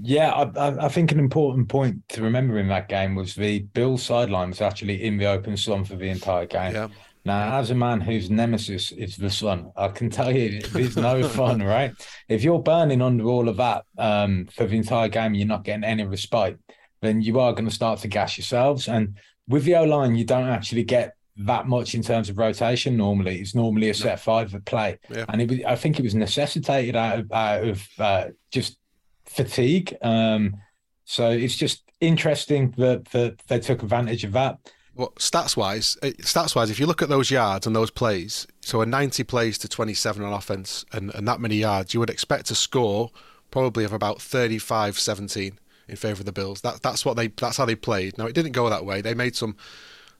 Yeah, 0.00 0.32
I, 0.32 0.86
I, 0.86 0.88
think 0.88 1.12
an 1.12 1.18
important 1.18 1.68
point 1.68 2.08
to 2.10 2.22
remember 2.22 2.58
in 2.58 2.68
that 2.68 2.88
game 2.88 3.14
was 3.14 3.34
the 3.34 3.60
Bill 3.60 3.98
sideline 3.98 4.48
was 4.48 4.62
actually 4.62 5.02
in 5.04 5.18
the 5.18 5.26
open 5.26 5.56
slum 5.56 5.84
for 5.84 5.96
the 5.96 6.08
entire 6.08 6.46
game. 6.46 6.74
Yeah. 6.74 6.88
Now, 7.24 7.58
as 7.58 7.70
a 7.70 7.74
man 7.74 8.00
whose 8.00 8.30
nemesis 8.30 8.90
is 8.90 9.16
the 9.16 9.30
sun, 9.30 9.70
I 9.76 9.88
can 9.88 10.10
tell 10.10 10.34
you 10.34 10.60
it's 10.74 10.96
no 10.96 11.22
fun, 11.28 11.62
right? 11.62 11.92
If 12.28 12.42
you're 12.42 12.62
burning 12.62 13.00
under 13.00 13.24
all 13.24 13.48
of 13.48 13.58
that 13.58 13.84
um, 13.98 14.46
for 14.46 14.66
the 14.66 14.76
entire 14.76 15.08
game, 15.08 15.34
you're 15.34 15.46
not 15.46 15.62
getting 15.62 15.84
any 15.84 16.04
respite, 16.04 16.58
then 17.00 17.20
you 17.20 17.38
are 17.38 17.52
going 17.52 17.68
to 17.68 17.74
start 17.74 18.00
to 18.00 18.08
gas 18.08 18.36
yourselves. 18.38 18.88
And 18.88 19.18
with 19.46 19.64
the 19.64 19.76
O 19.76 19.84
line, 19.84 20.16
you 20.16 20.24
don't 20.24 20.48
actually 20.48 20.84
get 20.84 21.14
that 21.36 21.66
much 21.66 21.94
in 21.94 22.02
terms 22.02 22.28
of 22.28 22.38
rotation. 22.38 22.96
Normally, 22.96 23.40
it's 23.40 23.54
normally 23.54 23.90
a 23.90 23.94
set 23.94 24.20
five 24.20 24.54
at 24.54 24.64
play, 24.64 24.98
yeah. 25.10 25.24
and 25.28 25.42
it 25.42 25.50
was, 25.50 25.58
I 25.66 25.76
think 25.76 25.98
it 25.98 26.02
was 26.02 26.14
necessitated 26.14 26.96
out 26.96 27.18
of, 27.20 27.32
out 27.32 27.64
of 27.64 27.88
uh, 27.98 28.24
just 28.50 28.78
fatigue. 29.24 29.96
Um, 30.02 30.56
so 31.04 31.30
it's 31.30 31.56
just 31.56 31.82
interesting 32.00 32.74
that, 32.78 33.06
that 33.06 33.38
they 33.48 33.60
took 33.60 33.82
advantage 33.82 34.24
of 34.24 34.32
that. 34.32 34.58
Well, 34.94 35.12
stats 35.16 35.56
wise, 35.56 35.96
uh, 36.02 36.08
stats 36.20 36.54
wise, 36.54 36.70
if 36.70 36.78
you 36.78 36.86
look 36.86 37.00
at 37.00 37.08
those 37.08 37.30
yards 37.30 37.66
and 37.66 37.74
those 37.74 37.90
plays, 37.90 38.46
so 38.60 38.82
a 38.82 38.86
90 38.86 39.24
plays 39.24 39.56
to 39.58 39.68
27 39.68 40.22
on 40.22 40.32
offense 40.32 40.84
and, 40.92 41.14
and 41.14 41.26
that 41.26 41.40
many 41.40 41.56
yards, 41.56 41.94
you 41.94 42.00
would 42.00 42.10
expect 42.10 42.46
to 42.46 42.54
score 42.54 43.10
probably 43.50 43.84
of 43.84 43.92
about 43.92 44.20
35 44.20 44.98
17 44.98 45.58
in 45.88 45.96
favour 45.96 46.20
of 46.20 46.26
the 46.26 46.32
Bills. 46.32 46.60
That, 46.60 46.82
that's 46.82 47.04
what 47.04 47.16
they 47.16 47.28
that's 47.28 47.56
how 47.56 47.64
they 47.64 47.74
played. 47.74 48.18
Now 48.18 48.26
it 48.26 48.34
didn't 48.34 48.52
go 48.52 48.68
that 48.68 48.84
way. 48.84 49.00
They 49.00 49.14
made 49.14 49.34
some 49.34 49.56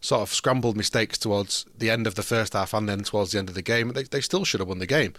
sort 0.02 0.20
of 0.20 0.34
scrambled 0.34 0.76
mistakes 0.76 1.16
towards 1.16 1.64
the 1.78 1.88
end 1.88 2.06
of 2.06 2.16
the 2.16 2.22
first 2.22 2.52
half 2.52 2.74
and 2.74 2.88
then 2.88 3.02
towards 3.04 3.32
the 3.32 3.38
end 3.38 3.48
of 3.48 3.54
the 3.54 3.62
game. 3.62 3.88
They, 3.94 4.02
they 4.02 4.20
still 4.20 4.44
should 4.44 4.60
have 4.60 4.68
won 4.68 4.80
the 4.80 4.86
game. 4.86 5.14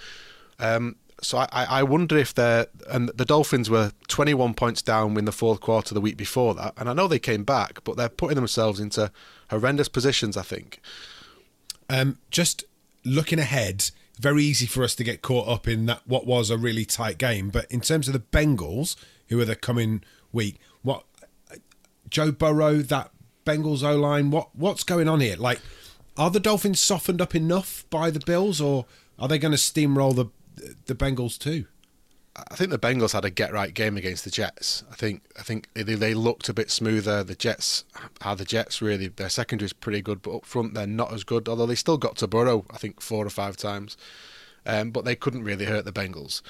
Um, 0.59 0.97
so 1.21 1.37
I, 1.37 1.47
I 1.51 1.83
wonder 1.83 2.17
if 2.17 2.33
they're 2.33 2.67
and 2.89 3.09
the 3.09 3.25
Dolphins 3.25 3.69
were 3.69 3.91
21 4.09 4.53
points 4.55 4.81
down 4.81 5.17
in 5.17 5.25
the 5.25 5.31
fourth 5.31 5.61
quarter 5.61 5.93
the 5.93 6.01
week 6.01 6.17
before 6.17 6.53
that, 6.55 6.73
and 6.77 6.89
I 6.89 6.93
know 6.93 7.07
they 7.07 7.19
came 7.19 7.43
back, 7.43 7.83
but 7.83 7.95
they're 7.95 8.09
putting 8.09 8.35
themselves 8.35 8.79
into 8.79 9.11
horrendous 9.49 9.87
positions. 9.87 10.35
I 10.35 10.41
think. 10.41 10.81
Um, 11.89 12.17
just 12.29 12.65
looking 13.05 13.39
ahead, 13.39 13.91
very 14.19 14.43
easy 14.43 14.65
for 14.65 14.83
us 14.83 14.95
to 14.95 15.03
get 15.03 15.21
caught 15.21 15.47
up 15.47 15.67
in 15.67 15.85
that 15.85 16.01
what 16.05 16.25
was 16.25 16.49
a 16.49 16.57
really 16.57 16.85
tight 16.85 17.17
game. 17.17 17.49
But 17.49 17.71
in 17.71 17.79
terms 17.79 18.07
of 18.07 18.13
the 18.13 18.19
Bengals, 18.19 18.95
who 19.29 19.39
are 19.39 19.45
the 19.45 19.55
coming 19.55 20.03
week, 20.31 20.59
what 20.81 21.05
Joe 22.09 22.31
Burrow, 22.31 22.77
that 22.77 23.11
Bengals 23.45 23.84
O 23.84 23.97
line? 23.97 24.32
What 24.32 24.56
what's 24.56 24.84
going 24.84 25.08
on 25.08 25.19
here? 25.19 25.36
Like, 25.38 25.60
are 26.17 26.29
the 26.29 26.39
Dolphins 26.39 26.79
softened 26.79 27.21
up 27.21 27.36
enough 27.36 27.86
by 27.89 28.10
the 28.10 28.19
Bills, 28.19 28.62
or 28.62 28.86
are 29.19 29.27
they 29.27 29.39
going 29.39 29.51
to 29.53 29.58
steamroll 29.58 30.15
the 30.15 30.27
the 30.86 30.95
Bengals 30.95 31.38
too? 31.38 31.65
I 32.36 32.56
think 32.56 32.71
the 32.71 32.79
Bengals 32.79 33.13
had 33.13 33.25
a 33.25 33.29
get 33.29 33.53
right 33.53 33.71
game 33.71 33.95
against 33.95 34.23
the 34.23 34.32
Jets. 34.32 34.84
I 34.91 34.95
think 34.95 35.21
I 35.38 35.43
think 35.43 35.67
they, 35.75 35.84
they 35.84 36.13
looked 36.15 36.49
a 36.49 36.53
bit 36.53 36.71
smoother. 36.71 37.23
The 37.23 37.36
Jets 37.36 37.84
are 38.21 38.36
the 38.36 38.45
Jets 38.45 38.82
really. 38.82 39.08
Their 39.08 39.29
secondary 39.29 39.67
is 39.67 39.73
pretty 39.73 40.01
good, 40.01 40.21
but 40.21 40.38
up 40.38 40.45
front 40.45 40.73
they're 40.73 40.88
not 40.88 41.13
as 41.13 41.23
good. 41.23 41.47
Although 41.47 41.67
they 41.67 41.75
still 41.75 41.97
got 41.97 42.17
to 42.17 42.27
Burrow, 42.27 42.65
I 42.71 42.77
think 42.77 43.01
four 43.01 43.25
or 43.25 43.29
five 43.29 43.56
times, 43.56 43.97
um, 44.65 44.89
but 44.89 45.06
they 45.06 45.15
couldn't 45.15 45.43
really 45.43 45.65
hurt 45.65 45.86
the 45.86 45.91
Bengals. 45.91 46.41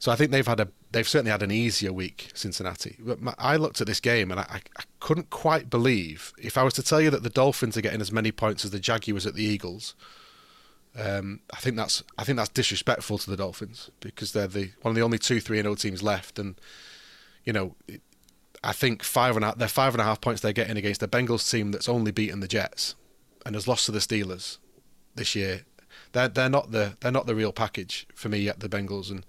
So 0.00 0.10
I 0.10 0.16
think 0.16 0.30
they've 0.30 0.46
had 0.46 0.60
a 0.60 0.68
they've 0.92 1.06
certainly 1.06 1.30
had 1.30 1.42
an 1.42 1.50
easier 1.50 1.92
week, 1.92 2.30
Cincinnati. 2.32 2.96
But 2.98 3.20
my, 3.20 3.34
I 3.38 3.56
looked 3.56 3.82
at 3.82 3.86
this 3.86 4.00
game 4.00 4.30
and 4.30 4.40
I, 4.40 4.62
I, 4.76 4.82
couldn't 4.98 5.28
quite 5.30 5.68
believe 5.68 6.32
if 6.40 6.56
I 6.56 6.62
was 6.62 6.72
to 6.74 6.82
tell 6.82 7.00
you 7.02 7.10
that 7.10 7.22
the 7.22 7.28
Dolphins 7.30 7.76
are 7.76 7.82
getting 7.82 8.00
as 8.00 8.10
many 8.10 8.32
points 8.32 8.64
as 8.64 8.70
the 8.70 8.80
Jaguars 8.80 9.26
at 9.26 9.34
the 9.34 9.44
Eagles. 9.44 9.94
Um, 10.98 11.40
I 11.52 11.58
think 11.58 11.76
that's 11.76 12.02
I 12.16 12.24
think 12.24 12.38
that's 12.38 12.48
disrespectful 12.48 13.18
to 13.18 13.30
the 13.30 13.36
Dolphins 13.36 13.90
because 14.00 14.32
they're 14.32 14.46
the 14.46 14.70
one 14.80 14.90
of 14.90 14.96
the 14.96 15.02
only 15.02 15.18
two 15.18 15.38
three 15.38 15.58
and 15.58 15.64
zero 15.66 15.72
oh 15.72 15.76
teams 15.76 16.02
left, 16.02 16.38
and 16.38 16.58
you 17.44 17.52
know. 17.52 17.76
I 18.62 18.72
think 18.74 19.02
five 19.02 19.36
and 19.36 19.44
a, 19.44 19.54
they're 19.56 19.68
five 19.68 19.94
and 19.94 20.02
a 20.02 20.04
half 20.04 20.20
points 20.20 20.42
they're 20.42 20.52
getting 20.52 20.76
against 20.76 21.00
the 21.00 21.08
Bengals 21.08 21.50
team 21.50 21.72
that's 21.72 21.88
only 21.88 22.10
beaten 22.10 22.40
the 22.40 22.46
Jets 22.46 22.94
and 23.46 23.54
has 23.54 23.66
lost 23.66 23.86
to 23.86 23.92
the 23.92 24.00
Steelers 24.00 24.58
this 25.14 25.34
year. 25.34 25.62
They're 26.12 26.28
they're 26.28 26.50
not 26.50 26.70
the 26.70 26.98
they're 27.00 27.10
not 27.10 27.26
the 27.26 27.34
real 27.34 27.52
package 27.52 28.06
for 28.14 28.28
me 28.28 28.40
yet. 28.40 28.60
The 28.60 28.68
Bengals 28.68 29.10
and 29.10 29.24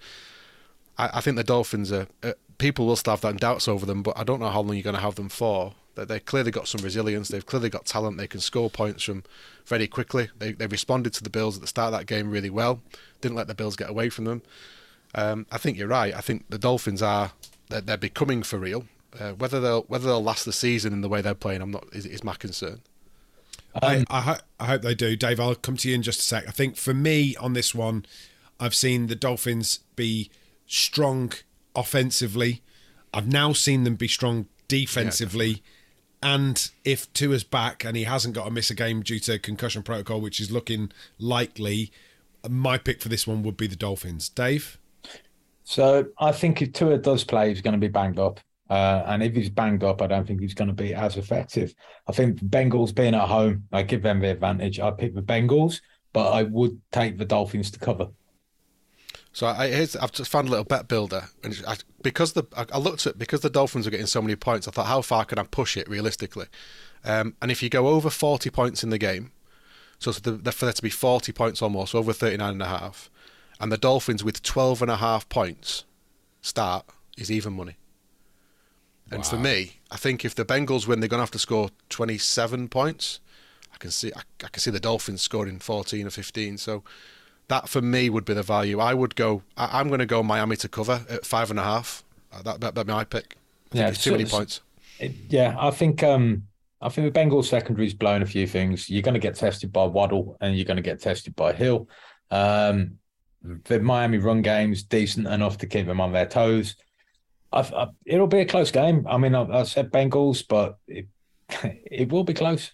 I, 0.97 1.09
I 1.15 1.21
think 1.21 1.37
the 1.37 1.43
Dolphins 1.43 1.91
are. 1.91 2.07
Uh, 2.23 2.33
people 2.57 2.85
will 2.85 2.95
still 2.95 3.13
have 3.13 3.21
them 3.21 3.37
doubts 3.37 3.67
over 3.67 3.85
them, 3.85 4.03
but 4.03 4.17
I 4.17 4.23
don't 4.23 4.39
know 4.39 4.49
how 4.49 4.61
long 4.61 4.75
you're 4.75 4.83
going 4.83 4.95
to 4.95 5.01
have 5.01 5.15
them 5.15 5.29
for. 5.29 5.73
That 5.95 6.07
they 6.07 6.19
clearly 6.19 6.51
got 6.51 6.67
some 6.69 6.81
resilience. 6.81 7.27
They've 7.27 7.45
clearly 7.45 7.69
got 7.69 7.85
talent. 7.85 8.17
They 8.17 8.27
can 8.27 8.39
score 8.39 8.69
points 8.69 9.03
from 9.03 9.23
very 9.65 9.87
quickly. 9.87 10.29
They 10.37 10.53
they 10.53 10.67
responded 10.67 11.13
to 11.13 11.23
the 11.23 11.29
Bills 11.29 11.57
at 11.57 11.61
the 11.61 11.67
start 11.67 11.93
of 11.93 11.99
that 11.99 12.05
game 12.05 12.29
really 12.29 12.49
well. 12.49 12.81
Didn't 13.19 13.35
let 13.35 13.47
the 13.47 13.55
Bills 13.55 13.75
get 13.75 13.89
away 13.89 14.09
from 14.09 14.25
them. 14.25 14.41
Um, 15.13 15.45
I 15.51 15.57
think 15.57 15.77
you're 15.77 15.89
right. 15.89 16.15
I 16.15 16.21
think 16.21 16.49
the 16.49 16.57
Dolphins 16.57 17.01
are 17.01 17.33
they're, 17.69 17.81
they're 17.81 17.97
becoming 17.97 18.43
for 18.43 18.57
real. 18.57 18.85
Uh, 19.19 19.31
whether 19.33 19.59
they'll 19.59 19.81
whether 19.83 20.05
they'll 20.05 20.23
last 20.23 20.45
the 20.45 20.53
season 20.53 20.93
in 20.93 21.01
the 21.01 21.09
way 21.09 21.21
they're 21.21 21.33
playing, 21.33 21.61
I'm 21.61 21.71
not 21.71 21.85
is, 21.91 22.05
is 22.05 22.23
my 22.23 22.35
concern. 22.35 22.81
Um, 23.81 24.05
I, 24.09 24.17
I, 24.17 24.21
ho- 24.21 24.41
I 24.59 24.65
hope 24.67 24.81
they 24.81 24.95
do, 24.95 25.15
Dave. 25.15 25.39
I'll 25.39 25.55
come 25.55 25.77
to 25.77 25.89
you 25.89 25.95
in 25.95 26.03
just 26.03 26.19
a 26.19 26.23
sec. 26.23 26.47
I 26.47 26.51
think 26.51 26.75
for 26.75 26.93
me 26.93 27.35
on 27.37 27.53
this 27.53 27.73
one, 27.75 28.05
I've 28.59 28.75
seen 28.75 29.07
the 29.07 29.15
Dolphins 29.15 29.79
be 29.95 30.29
strong 30.71 31.33
offensively. 31.75 32.61
I've 33.13 33.27
now 33.27 33.51
seen 33.51 33.83
them 33.83 33.95
be 33.95 34.07
strong 34.07 34.47
defensively. 34.69 35.49
Yeah, 35.49 35.57
and 36.23 36.71
if 36.85 37.11
Tua's 37.13 37.43
back 37.43 37.83
and 37.83 37.97
he 37.97 38.03
hasn't 38.03 38.35
got 38.35 38.45
to 38.45 38.51
miss 38.51 38.69
a 38.69 38.75
game 38.75 39.01
due 39.01 39.19
to 39.19 39.37
concussion 39.37 39.83
protocol, 39.83 40.21
which 40.21 40.39
is 40.39 40.49
looking 40.49 40.91
likely, 41.19 41.91
my 42.47 42.77
pick 42.77 43.01
for 43.01 43.09
this 43.09 43.27
one 43.27 43.43
would 43.43 43.57
be 43.57 43.67
the 43.67 43.75
Dolphins. 43.75 44.29
Dave? 44.29 44.79
So 45.63 46.05
I 46.19 46.31
think 46.31 46.61
if 46.61 46.73
Tua 46.73 46.99
does 46.99 47.23
play, 47.23 47.49
he's 47.49 47.61
going 47.61 47.73
to 47.73 47.79
be 47.79 47.87
banged 47.87 48.19
up. 48.19 48.39
Uh, 48.69 49.03
and 49.07 49.21
if 49.21 49.35
he's 49.35 49.49
banged 49.49 49.83
up, 49.83 50.01
I 50.01 50.07
don't 50.07 50.25
think 50.25 50.39
he's 50.39 50.53
going 50.53 50.69
to 50.69 50.73
be 50.73 50.93
as 50.93 51.17
effective. 51.17 51.73
I 52.07 52.13
think 52.13 52.39
Bengals 52.39 52.95
being 52.95 53.15
at 53.15 53.27
home, 53.27 53.67
I 53.73 53.83
give 53.83 54.03
them 54.03 54.21
the 54.21 54.29
advantage. 54.29 54.79
I 54.79 54.91
pick 54.91 55.13
the 55.13 55.21
Bengals, 55.21 55.81
but 56.13 56.31
I 56.31 56.43
would 56.43 56.79
take 56.91 57.17
the 57.17 57.25
Dolphins 57.25 57.71
to 57.71 57.79
cover. 57.79 58.07
So 59.33 59.47
I, 59.47 59.67
have 59.67 60.11
just 60.11 60.29
found 60.29 60.47
a 60.49 60.51
little 60.51 60.65
bet 60.65 60.89
builder, 60.89 61.29
and 61.41 61.61
I, 61.65 61.77
because 62.01 62.33
the 62.33 62.43
I, 62.55 62.77
looked 62.77 63.07
at 63.07 63.17
because 63.17 63.39
the 63.39 63.49
Dolphins 63.49 63.87
are 63.87 63.89
getting 63.89 64.05
so 64.05 64.21
many 64.21 64.35
points, 64.35 64.67
I 64.67 64.71
thought 64.71 64.87
how 64.87 65.01
far 65.01 65.23
can 65.23 65.39
I 65.39 65.43
push 65.43 65.77
it 65.77 65.87
realistically? 65.87 66.47
Um, 67.05 67.35
and 67.41 67.49
if 67.49 67.63
you 67.63 67.69
go 67.69 67.87
over 67.87 68.09
forty 68.09 68.49
points 68.49 68.83
in 68.83 68.89
the 68.89 68.97
game, 68.97 69.31
so 69.99 70.11
the, 70.11 70.31
the, 70.31 70.51
for 70.51 70.65
there 70.65 70.73
to 70.73 70.81
be 70.81 70.89
forty 70.89 71.31
points 71.31 71.61
or 71.61 71.69
more, 71.69 71.87
so 71.87 71.97
over 71.99 72.11
39 72.11 72.51
and 72.51 72.61
a 72.61 72.65
half, 72.65 73.09
and 73.61 73.71
the 73.71 73.77
Dolphins 73.77 74.21
with 74.21 74.43
12 74.43 74.81
and 74.81 74.91
a 74.91 74.97
half 74.97 75.29
points 75.29 75.85
start 76.41 76.85
is 77.17 77.31
even 77.31 77.53
money. 77.53 77.77
And 79.11 79.19
wow. 79.19 79.29
for 79.29 79.37
me, 79.37 79.79
I 79.91 79.97
think 79.97 80.25
if 80.25 80.35
the 80.35 80.45
Bengals 80.45 80.87
win, 80.87 80.99
they're 80.99 81.09
going 81.09 81.19
to 81.19 81.23
have 81.23 81.31
to 81.31 81.39
score 81.39 81.69
27 81.89 82.67
points. 82.67 83.19
I 83.73 83.77
can 83.77 83.91
see 83.91 84.11
I, 84.15 84.21
I 84.43 84.47
can 84.49 84.59
see 84.59 84.71
the 84.71 84.79
Dolphins 84.79 85.21
scoring 85.21 85.59
14 85.59 86.07
or 86.07 86.09
15. 86.09 86.57
So 86.57 86.83
that 87.47 87.69
for 87.69 87.81
me 87.81 88.09
would 88.09 88.25
be 88.25 88.33
the 88.33 88.43
value. 88.43 88.79
I 88.79 88.93
would 88.93 89.15
go. 89.15 89.43
I, 89.57 89.79
am 89.79 89.87
going 89.87 89.99
to 89.99 90.05
go 90.05 90.23
Miami 90.23 90.55
to 90.57 90.69
cover 90.69 91.05
at 91.09 91.25
five 91.25 91.49
and 91.49 91.59
a 91.59 91.63
half. 91.63 92.03
Uh, 92.31 92.41
that 92.43 92.61
that, 92.61 92.75
that 92.75 92.87
be 92.87 92.93
my 92.93 93.03
pick. 93.03 93.35
yeah, 93.71 93.89
it's 93.89 94.03
too 94.03 94.11
many 94.11 94.25
points. 94.25 94.61
It, 94.99 95.13
yeah, 95.29 95.55
I 95.59 95.71
think 95.71 96.03
um, 96.03 96.43
I 96.81 96.89
think 96.89 97.13
the 97.13 97.19
Bengals 97.19 97.45
secondary's 97.45 97.93
blown 97.93 98.21
a 98.21 98.25
few 98.25 98.47
things. 98.47 98.89
You're 98.89 99.03
going 99.03 99.13
to 99.13 99.19
get 99.19 99.35
tested 99.35 99.71
by 99.71 99.85
Waddle, 99.85 100.37
and 100.41 100.55
you're 100.55 100.65
going 100.65 100.77
to 100.77 100.83
get 100.83 101.01
tested 101.01 101.35
by 101.35 101.53
Hill. 101.53 101.89
Um, 102.29 102.97
the 103.65 103.79
Miami 103.79 104.17
run 104.17 104.41
game's 104.41 104.83
decent 104.83 105.27
enough 105.27 105.57
to 105.59 105.67
keep 105.67 105.87
them 105.87 106.01
on 106.01 106.11
their 106.11 106.25
toes. 106.25 106.75
I've, 107.51 107.73
I, 107.73 107.87
it'll 108.05 108.27
be 108.27 108.39
a 108.39 108.45
close 108.45 108.71
game. 108.71 109.05
I 109.09 109.17
mean, 109.17 109.35
I, 109.35 109.59
I 109.59 109.63
said 109.63 109.91
Bengals, 109.91 110.43
but 110.47 110.77
it, 110.87 111.07
it 111.63 112.11
will 112.11 112.23
be 112.23 112.33
close. 112.33 112.71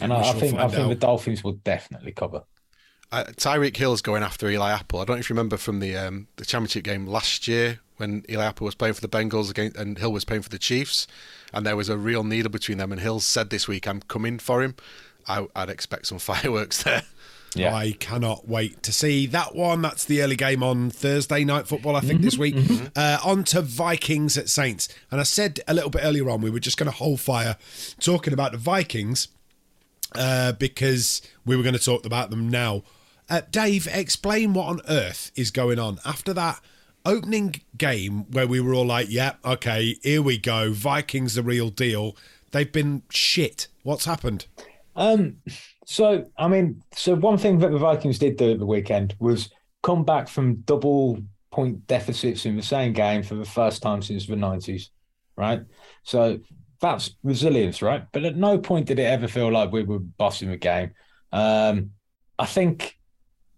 And 0.00 0.12
I, 0.12 0.20
I, 0.20 0.32
think 0.32 0.58
I 0.58 0.68
think 0.68 0.82
out. 0.82 0.88
the 0.88 0.94
Dolphins 0.94 1.42
will 1.42 1.54
definitely 1.54 2.12
cover. 2.12 2.42
Uh, 3.12 3.24
Tyreek 3.36 3.76
Hill's 3.76 4.02
going 4.02 4.22
after 4.22 4.48
Eli 4.48 4.72
Apple. 4.72 5.00
I 5.00 5.04
don't 5.04 5.16
know 5.16 5.20
if 5.20 5.30
you 5.30 5.34
remember 5.34 5.56
from 5.56 5.80
the 5.80 5.96
um, 5.96 6.26
the 6.36 6.44
championship 6.44 6.84
game 6.84 7.06
last 7.06 7.46
year 7.46 7.80
when 7.98 8.24
Eli 8.28 8.44
Apple 8.44 8.64
was 8.64 8.74
playing 8.74 8.94
for 8.94 9.00
the 9.00 9.08
Bengals 9.08 9.50
against, 9.50 9.76
and 9.76 9.98
Hill 9.98 10.12
was 10.12 10.24
playing 10.24 10.42
for 10.42 10.48
the 10.48 10.58
Chiefs, 10.58 11.06
and 11.52 11.64
there 11.64 11.76
was 11.76 11.88
a 11.88 11.96
real 11.96 12.24
needle 12.24 12.50
between 12.50 12.78
them. 12.78 12.92
And 12.92 13.00
Hill 13.00 13.20
said 13.20 13.50
this 13.50 13.68
week, 13.68 13.86
"I'm 13.86 14.00
coming 14.02 14.38
for 14.38 14.62
him." 14.62 14.74
I, 15.28 15.40
would 15.40 15.70
expect 15.70 16.06
some 16.06 16.18
fireworks 16.20 16.82
there. 16.82 17.02
Yeah. 17.54 17.74
I 17.74 17.92
cannot 17.92 18.46
wait 18.46 18.82
to 18.82 18.92
see 18.92 19.26
that 19.28 19.54
one. 19.54 19.80
That's 19.80 20.04
the 20.04 20.22
early 20.22 20.36
game 20.36 20.62
on 20.62 20.90
Thursday 20.90 21.42
night 21.42 21.66
football, 21.66 21.96
I 21.96 22.00
think, 22.00 22.18
mm-hmm, 22.18 22.24
this 22.24 22.36
week. 22.36 22.54
Mm-hmm. 22.54 22.86
Uh, 22.94 23.18
on 23.24 23.44
to 23.44 23.62
Vikings 23.62 24.36
at 24.36 24.50
Saints. 24.50 24.88
And 25.10 25.20
I 25.20 25.24
said 25.24 25.60
a 25.66 25.72
little 25.72 25.88
bit 25.88 26.02
earlier 26.04 26.28
on, 26.28 26.42
we 26.42 26.50
were 26.50 26.60
just 26.60 26.76
going 26.76 26.90
to 26.90 26.96
hold 26.96 27.20
fire 27.20 27.56
talking 27.98 28.34
about 28.34 28.52
the 28.52 28.58
Vikings 28.58 29.28
uh, 30.14 30.52
because 30.52 31.22
we 31.46 31.56
were 31.56 31.62
going 31.62 31.74
to 31.74 31.82
talk 31.82 32.04
about 32.04 32.28
them 32.28 32.48
now. 32.50 32.82
Uh, 33.28 33.42
Dave, 33.50 33.88
explain 33.90 34.52
what 34.52 34.68
on 34.68 34.80
earth 34.88 35.32
is 35.34 35.50
going 35.50 35.78
on 35.78 35.98
after 36.04 36.32
that 36.34 36.60
opening 37.04 37.54
game 37.76 38.30
where 38.30 38.46
we 38.46 38.60
were 38.60 38.74
all 38.74 38.86
like, 38.86 39.08
yeah, 39.10 39.34
okay, 39.44 39.96
here 40.02 40.22
we 40.22 40.38
go. 40.38 40.72
Vikings 40.72 41.34
the 41.34 41.42
real 41.42 41.70
deal. 41.70 42.16
They've 42.52 42.70
been 42.70 43.02
shit. 43.10 43.68
What's 43.82 44.04
happened? 44.04 44.46
Um, 44.94 45.36
so 45.84 46.24
I 46.36 46.48
mean, 46.48 46.82
so 46.94 47.14
one 47.14 47.38
thing 47.38 47.58
that 47.58 47.70
the 47.70 47.78
Vikings 47.78 48.18
did 48.18 48.36
do 48.36 48.52
at 48.52 48.58
the 48.58 48.66
weekend 48.66 49.14
was 49.18 49.50
come 49.82 50.04
back 50.04 50.28
from 50.28 50.56
double 50.62 51.18
point 51.50 51.86
deficits 51.86 52.46
in 52.46 52.56
the 52.56 52.62
same 52.62 52.92
game 52.92 53.22
for 53.22 53.34
the 53.34 53.44
first 53.44 53.82
time 53.82 54.02
since 54.02 54.26
the 54.26 54.36
nineties, 54.36 54.90
right? 55.36 55.60
So 56.02 56.38
that's 56.80 57.14
resilience, 57.22 57.82
right? 57.82 58.04
But 58.12 58.24
at 58.24 58.36
no 58.36 58.58
point 58.58 58.86
did 58.86 58.98
it 58.98 59.04
ever 59.04 59.28
feel 59.28 59.50
like 59.50 59.70
we 59.70 59.82
were 59.82 59.98
bossing 59.98 60.50
the 60.50 60.56
game. 60.56 60.92
Um, 61.32 61.90
I 62.38 62.46
think 62.46 62.95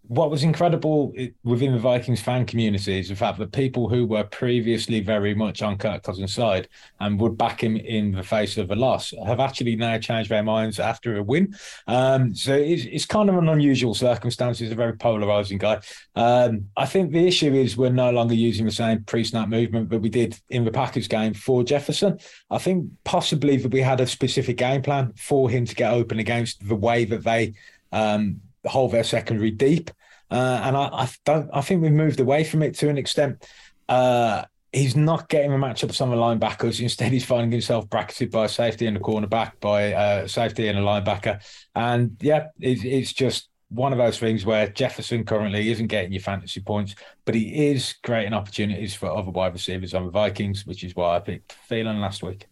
what 0.09 0.31
was 0.31 0.43
incredible 0.43 1.13
within 1.43 1.71
the 1.71 1.77
Vikings 1.77 2.19
fan 2.19 2.43
community 2.43 2.99
is 2.99 3.09
the 3.09 3.15
fact 3.15 3.37
that 3.37 3.51
people 3.51 3.87
who 3.87 4.07
were 4.07 4.23
previously 4.23 5.01
very 5.01 5.35
much 5.35 5.61
on 5.61 5.77
Kirk 5.77 6.01
Cousins' 6.01 6.33
side 6.33 6.67
and 6.99 7.19
would 7.19 7.37
back 7.37 7.63
him 7.63 7.77
in 7.77 8.11
the 8.13 8.23
face 8.23 8.57
of 8.57 8.71
a 8.71 8.75
loss 8.75 9.13
have 9.27 9.39
actually 9.39 9.75
now 9.75 9.99
changed 9.99 10.31
their 10.31 10.41
minds 10.41 10.79
after 10.79 11.17
a 11.17 11.23
win. 11.23 11.55
Um, 11.85 12.33
so 12.33 12.55
it's, 12.55 12.85
it's, 12.85 13.05
kind 13.05 13.29
of 13.29 13.37
an 13.37 13.49
unusual 13.49 13.93
circumstance. 13.93 14.57
He's 14.57 14.71
a 14.71 14.75
very 14.75 14.93
polarizing 14.93 15.59
guy. 15.59 15.79
Um, 16.15 16.65
I 16.75 16.87
think 16.87 17.11
the 17.11 17.27
issue 17.27 17.53
is 17.53 17.77
we're 17.77 17.91
no 17.91 18.09
longer 18.09 18.33
using 18.33 18.65
the 18.65 18.71
same 18.71 19.03
pre-snap 19.03 19.47
movement 19.47 19.91
that 19.91 19.99
we 19.99 20.09
did 20.09 20.39
in 20.49 20.65
the 20.65 20.71
Packers 20.71 21.07
game 21.07 21.35
for 21.35 21.63
Jefferson. 21.63 22.17
I 22.49 22.57
think 22.57 22.89
possibly 23.03 23.57
that 23.57 23.71
we 23.71 23.81
had 23.81 24.01
a 24.01 24.07
specific 24.07 24.57
game 24.57 24.81
plan 24.81 25.13
for 25.17 25.51
him 25.51 25.65
to 25.65 25.75
get 25.75 25.93
open 25.93 26.17
against 26.17 26.67
the 26.67 26.75
way 26.75 27.05
that 27.05 27.23
they 27.23 27.53
um, 27.91 28.41
hold 28.65 28.91
their 28.91 29.03
secondary 29.03 29.51
deep. 29.51 29.91
Uh, 30.31 30.61
and 30.63 30.77
I, 30.77 30.83
I, 30.83 31.09
don't. 31.25 31.49
I 31.53 31.61
think 31.61 31.81
we've 31.81 31.91
moved 31.91 32.19
away 32.19 32.43
from 32.43 32.61
it 32.61 32.75
to 32.75 32.89
an 32.89 32.97
extent. 32.97 33.47
Uh, 33.87 34.43
he's 34.71 34.95
not 34.95 35.29
getting 35.29 35.51
a 35.51 35.57
matchup 35.57 35.93
some 35.93 36.11
of 36.11 36.17
the 36.17 36.23
linebackers. 36.23 36.79
Instead, 36.79 37.11
he's 37.11 37.25
finding 37.25 37.51
himself 37.51 37.89
bracketed 37.89 38.31
by 38.31 38.45
a 38.45 38.49
safety 38.49 38.85
and 38.85 38.97
a 38.97 38.99
cornerback, 38.99 39.53
by 39.59 39.81
a 39.81 39.95
uh, 39.95 40.27
safety 40.27 40.67
and 40.67 40.77
a 40.77 40.81
linebacker. 40.81 41.41
And 41.75 42.15
yeah, 42.21 42.47
it, 42.59 42.83
it's 42.85 43.13
just 43.13 43.49
one 43.69 43.91
of 43.91 43.97
those 43.97 44.17
things 44.17 44.45
where 44.45 44.67
Jefferson 44.67 45.23
currently 45.23 45.71
isn't 45.71 45.87
getting 45.87 46.11
your 46.11 46.21
fantasy 46.21 46.59
points, 46.59 46.95
but 47.25 47.35
he 47.35 47.69
is 47.71 47.95
creating 48.03 48.33
opportunities 48.33 48.95
for 48.95 49.09
other 49.09 49.31
wide 49.31 49.53
receivers 49.53 49.93
on 49.93 50.05
the 50.05 50.11
Vikings, 50.11 50.65
which 50.65 50.83
is 50.83 50.95
why 50.95 51.15
I 51.15 51.19
picked 51.19 51.55
Thielen 51.69 51.99
last 51.99 52.23
week. 52.23 52.47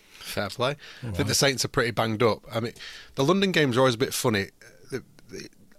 Fair 0.00 0.48
play. 0.48 0.76
I 1.02 1.10
think 1.10 1.28
the 1.28 1.34
Saints 1.34 1.64
are 1.64 1.68
pretty 1.68 1.90
banged 1.90 2.22
up. 2.22 2.40
I 2.52 2.60
mean, 2.60 2.72
the 3.14 3.24
London 3.24 3.52
games 3.52 3.76
are 3.76 3.80
always 3.80 3.94
a 3.94 3.98
bit 3.98 4.14
funny. 4.14 4.48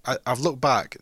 I, 0.06 0.18
have 0.30 0.40
looked 0.40 0.62
back. 0.62 0.98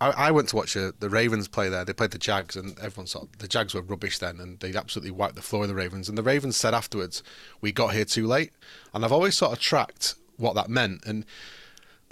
I, 0.00 0.10
I, 0.10 0.30
went 0.30 0.48
to 0.50 0.56
watch 0.56 0.76
uh, 0.76 0.92
the 0.98 1.08
Ravens 1.08 1.48
play 1.48 1.68
there. 1.68 1.84
They 1.84 1.92
played 1.92 2.10
the 2.10 2.18
Jags, 2.18 2.56
and 2.56 2.78
everyone 2.78 3.06
saw 3.06 3.24
the 3.38 3.48
Jags 3.48 3.74
were 3.74 3.82
rubbish 3.82 4.18
then, 4.18 4.40
and 4.40 4.60
they 4.60 4.74
absolutely 4.74 5.10
wiped 5.10 5.36
the 5.36 5.42
floor 5.42 5.62
of 5.62 5.68
the 5.68 5.74
Ravens. 5.74 6.08
And 6.08 6.18
the 6.18 6.22
Ravens 6.22 6.56
said 6.56 6.74
afterwards, 6.74 7.22
"We 7.60 7.72
got 7.72 7.94
here 7.94 8.04
too 8.04 8.26
late." 8.26 8.52
And 8.92 9.04
I've 9.04 9.12
always 9.12 9.36
sort 9.36 9.52
of 9.52 9.60
tracked 9.60 10.14
what 10.36 10.54
that 10.54 10.68
meant. 10.68 11.04
And 11.06 11.24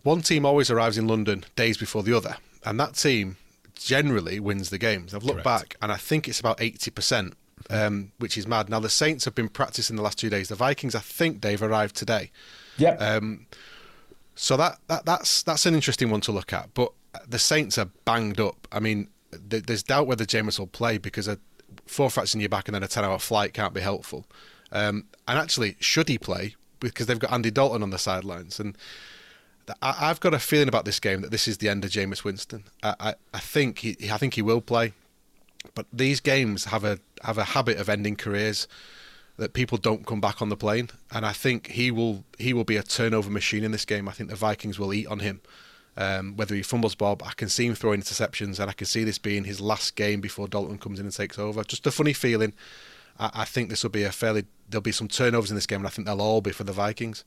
one 0.03 0.23
team 0.23 0.47
always 0.47 0.71
arrives 0.71 0.99
in 0.99 1.07
London 1.07 1.45
days 1.57 1.77
before 1.77 2.03
the 2.03 2.17
other, 2.17 2.37
and 2.65 2.79
that 2.79 2.95
team 2.95 3.37
generally 3.75 4.39
wins 4.39 4.71
the 4.71 4.79
games. 4.79 5.15
I've 5.15 5.25
looked 5.25 5.43
Correct. 5.43 5.71
back, 5.71 5.77
and 5.83 5.91
I 5.91 5.97
think 5.97 6.29
it's 6.29 6.41
about 6.41 6.61
eighty 6.61 6.91
percent. 6.91 7.35
Um, 7.71 8.11
which 8.19 8.37
is 8.37 8.45
mad. 8.45 8.69
Now 8.69 8.81
the 8.81 8.91
Saints 8.91 9.25
have 9.25 9.37
been 9.37 9.49
practicing 9.49 9.95
the 9.95 10.03
last 10.03 10.19
two 10.19 10.29
days. 10.29 10.49
The 10.49 10.57
Vikings, 10.57 10.97
I 10.97 10.99
think, 10.99 11.43
they've 11.43 11.63
arrived 11.63 11.95
today. 11.95 12.33
Yeah. 12.77 12.95
Um, 12.95 13.47
so 14.35 14.57
that, 14.57 14.79
that 14.89 15.05
that's 15.05 15.43
that's 15.43 15.67
an 15.67 15.75
interesting 15.75 16.11
one 16.11 16.21
to 16.23 16.33
look 16.33 16.53
at. 16.53 16.73
But 16.75 16.93
the 17.29 17.39
Saints 17.39 17.79
are 17.79 17.89
banged 18.05 18.41
up. 18.41 18.67
I 18.73 18.81
mean, 18.81 19.09
th- 19.51 19.65
there's 19.65 19.83
doubt 19.83 20.07
whether 20.07 20.25
Jameis 20.25 20.59
will 20.59 20.67
play 20.67 20.99
because 20.99 21.29
a 21.29 21.39
four 21.87 22.11
fractures 22.11 22.35
in 22.35 22.41
your 22.41 22.49
back 22.49 22.69
and 22.69 22.75
then 22.75 22.83
a 22.83 22.89
ten 22.89 23.05
hour 23.05 23.19
flight 23.19 23.55
can't 23.55 23.75
be 23.75 23.81
helpful. 23.81 24.27
Um, 24.71 25.05
and 25.29 25.39
actually, 25.39 25.77
should 25.81 26.09
he 26.09 26.19
play? 26.19 26.57
Because 26.81 27.07
they've 27.07 27.19
got 27.19 27.33
Andy 27.33 27.51
Dalton 27.51 27.83
on 27.83 27.91
the 27.91 27.99
sidelines, 27.99 28.59
and 28.59 28.77
I, 29.81 29.93
have 29.93 30.21
got 30.21 30.35
a 30.35 30.39
feeling 30.39 30.69
about 30.69 30.85
this 30.85 30.99
game 30.99 31.21
that 31.21 31.31
this 31.31 31.47
is 31.47 31.59
the 31.59 31.69
end 31.69 31.85
of 31.85 31.91
Jameis 31.91 32.25
Winston. 32.25 32.65
I, 32.83 32.95
I, 32.99 33.15
I 33.35 33.39
think 33.39 33.79
he 33.81 33.97
I 34.11 34.17
think 34.17 34.35
he 34.35 34.43
will 34.43 34.61
play, 34.61 34.95
but 35.75 35.87
these 35.93 36.21
games 36.21 36.67
have 36.67 36.85
a 36.85 36.99
have 37.23 37.39
a 37.39 37.45
habit 37.45 37.79
of 37.79 37.89
ending 37.89 38.17
careers 38.17 38.67
that 39.37 39.55
people 39.55 39.79
don't 39.79 40.07
come 40.07 40.21
back 40.21 40.43
on 40.43 40.49
the 40.49 40.57
plane, 40.57 40.91
and 41.11 41.25
I 41.25 41.33
think 41.33 41.69
he 41.69 41.91
will 41.91 42.25
he 42.39 42.53
will 42.53 42.65
be 42.65 42.77
a 42.77 42.83
turnover 42.83 43.31
machine 43.31 43.65
in 43.65 43.73
this 43.73 43.85
game. 43.85 44.09
I 44.09 44.13
think 44.13 44.31
the 44.31 44.37
Vikings 44.37 44.79
will 44.79 44.93
eat 44.93 45.07
on 45.07 45.21
him. 45.21 45.41
Um, 45.95 46.37
whether 46.37 46.55
he 46.55 46.63
fumbles 46.63 46.95
Bob, 46.95 47.23
I 47.23 47.33
can 47.35 47.51
see 47.51 47.67
him 47.67 47.75
throwing 47.75 48.01
interceptions, 48.01 48.59
and 48.59 48.71
I 48.71 48.73
can 48.73 48.87
see 48.87 49.05
this 49.05 49.19
being 49.19 49.45
his 49.45 49.61
last 49.61 49.95
game 49.95 50.21
before 50.21 50.49
Dalton 50.49 50.79
comes 50.79 50.99
in 50.99 51.05
and 51.05 51.15
takes 51.15 51.39
over. 51.39 51.63
Just 51.65 51.87
a 51.87 51.91
funny 51.91 52.15
feeling. 52.15 52.55
I, 53.19 53.31
I 53.35 53.45
think 53.45 53.69
this 53.69 53.83
will 53.83 53.91
be 53.91 54.05
a 54.05 54.13
fairly 54.13 54.45
there'll 54.69 54.83
be 54.83 54.93
some 54.93 55.09
turnovers 55.09 55.51
in 55.51 55.55
this 55.55 55.67
game, 55.67 55.81
and 55.81 55.87
I 55.87 55.91
think 55.91 56.07
they'll 56.07 56.23
all 56.23 56.41
be 56.41 56.53
for 56.53 56.65
the 56.65 56.73
Vikings. 56.73 57.25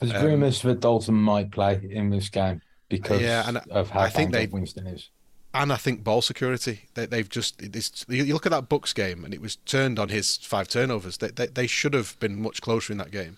There's 0.00 0.14
um, 0.14 0.24
rumours 0.24 0.62
that 0.62 0.80
Dalton 0.80 1.14
might 1.14 1.50
play 1.50 1.80
in 1.90 2.10
this 2.10 2.28
game 2.28 2.60
because 2.88 3.20
yeah, 3.20 3.48
and 3.48 3.58
of 3.70 3.90
how 3.90 4.00
I 4.00 4.10
think 4.10 4.32
they, 4.32 4.46
Winston 4.46 4.86
is 4.86 5.10
and 5.54 5.72
I 5.72 5.76
think 5.76 6.02
ball 6.02 6.22
security. 6.22 6.82
They, 6.94 7.16
have 7.16 7.28
just 7.28 7.60
you 8.08 8.32
look 8.32 8.46
at 8.46 8.52
that 8.52 8.68
Bucs 8.68 8.94
game, 8.94 9.24
and 9.24 9.34
it 9.34 9.40
was 9.40 9.56
turned 9.56 9.98
on 9.98 10.08
his 10.08 10.36
five 10.38 10.68
turnovers. 10.68 11.18
They 11.18 11.28
they, 11.28 11.46
they 11.46 11.66
should 11.66 11.94
have 11.94 12.18
been 12.20 12.40
much 12.40 12.62
closer 12.62 12.92
in 12.92 12.98
that 12.98 13.10
game. 13.10 13.36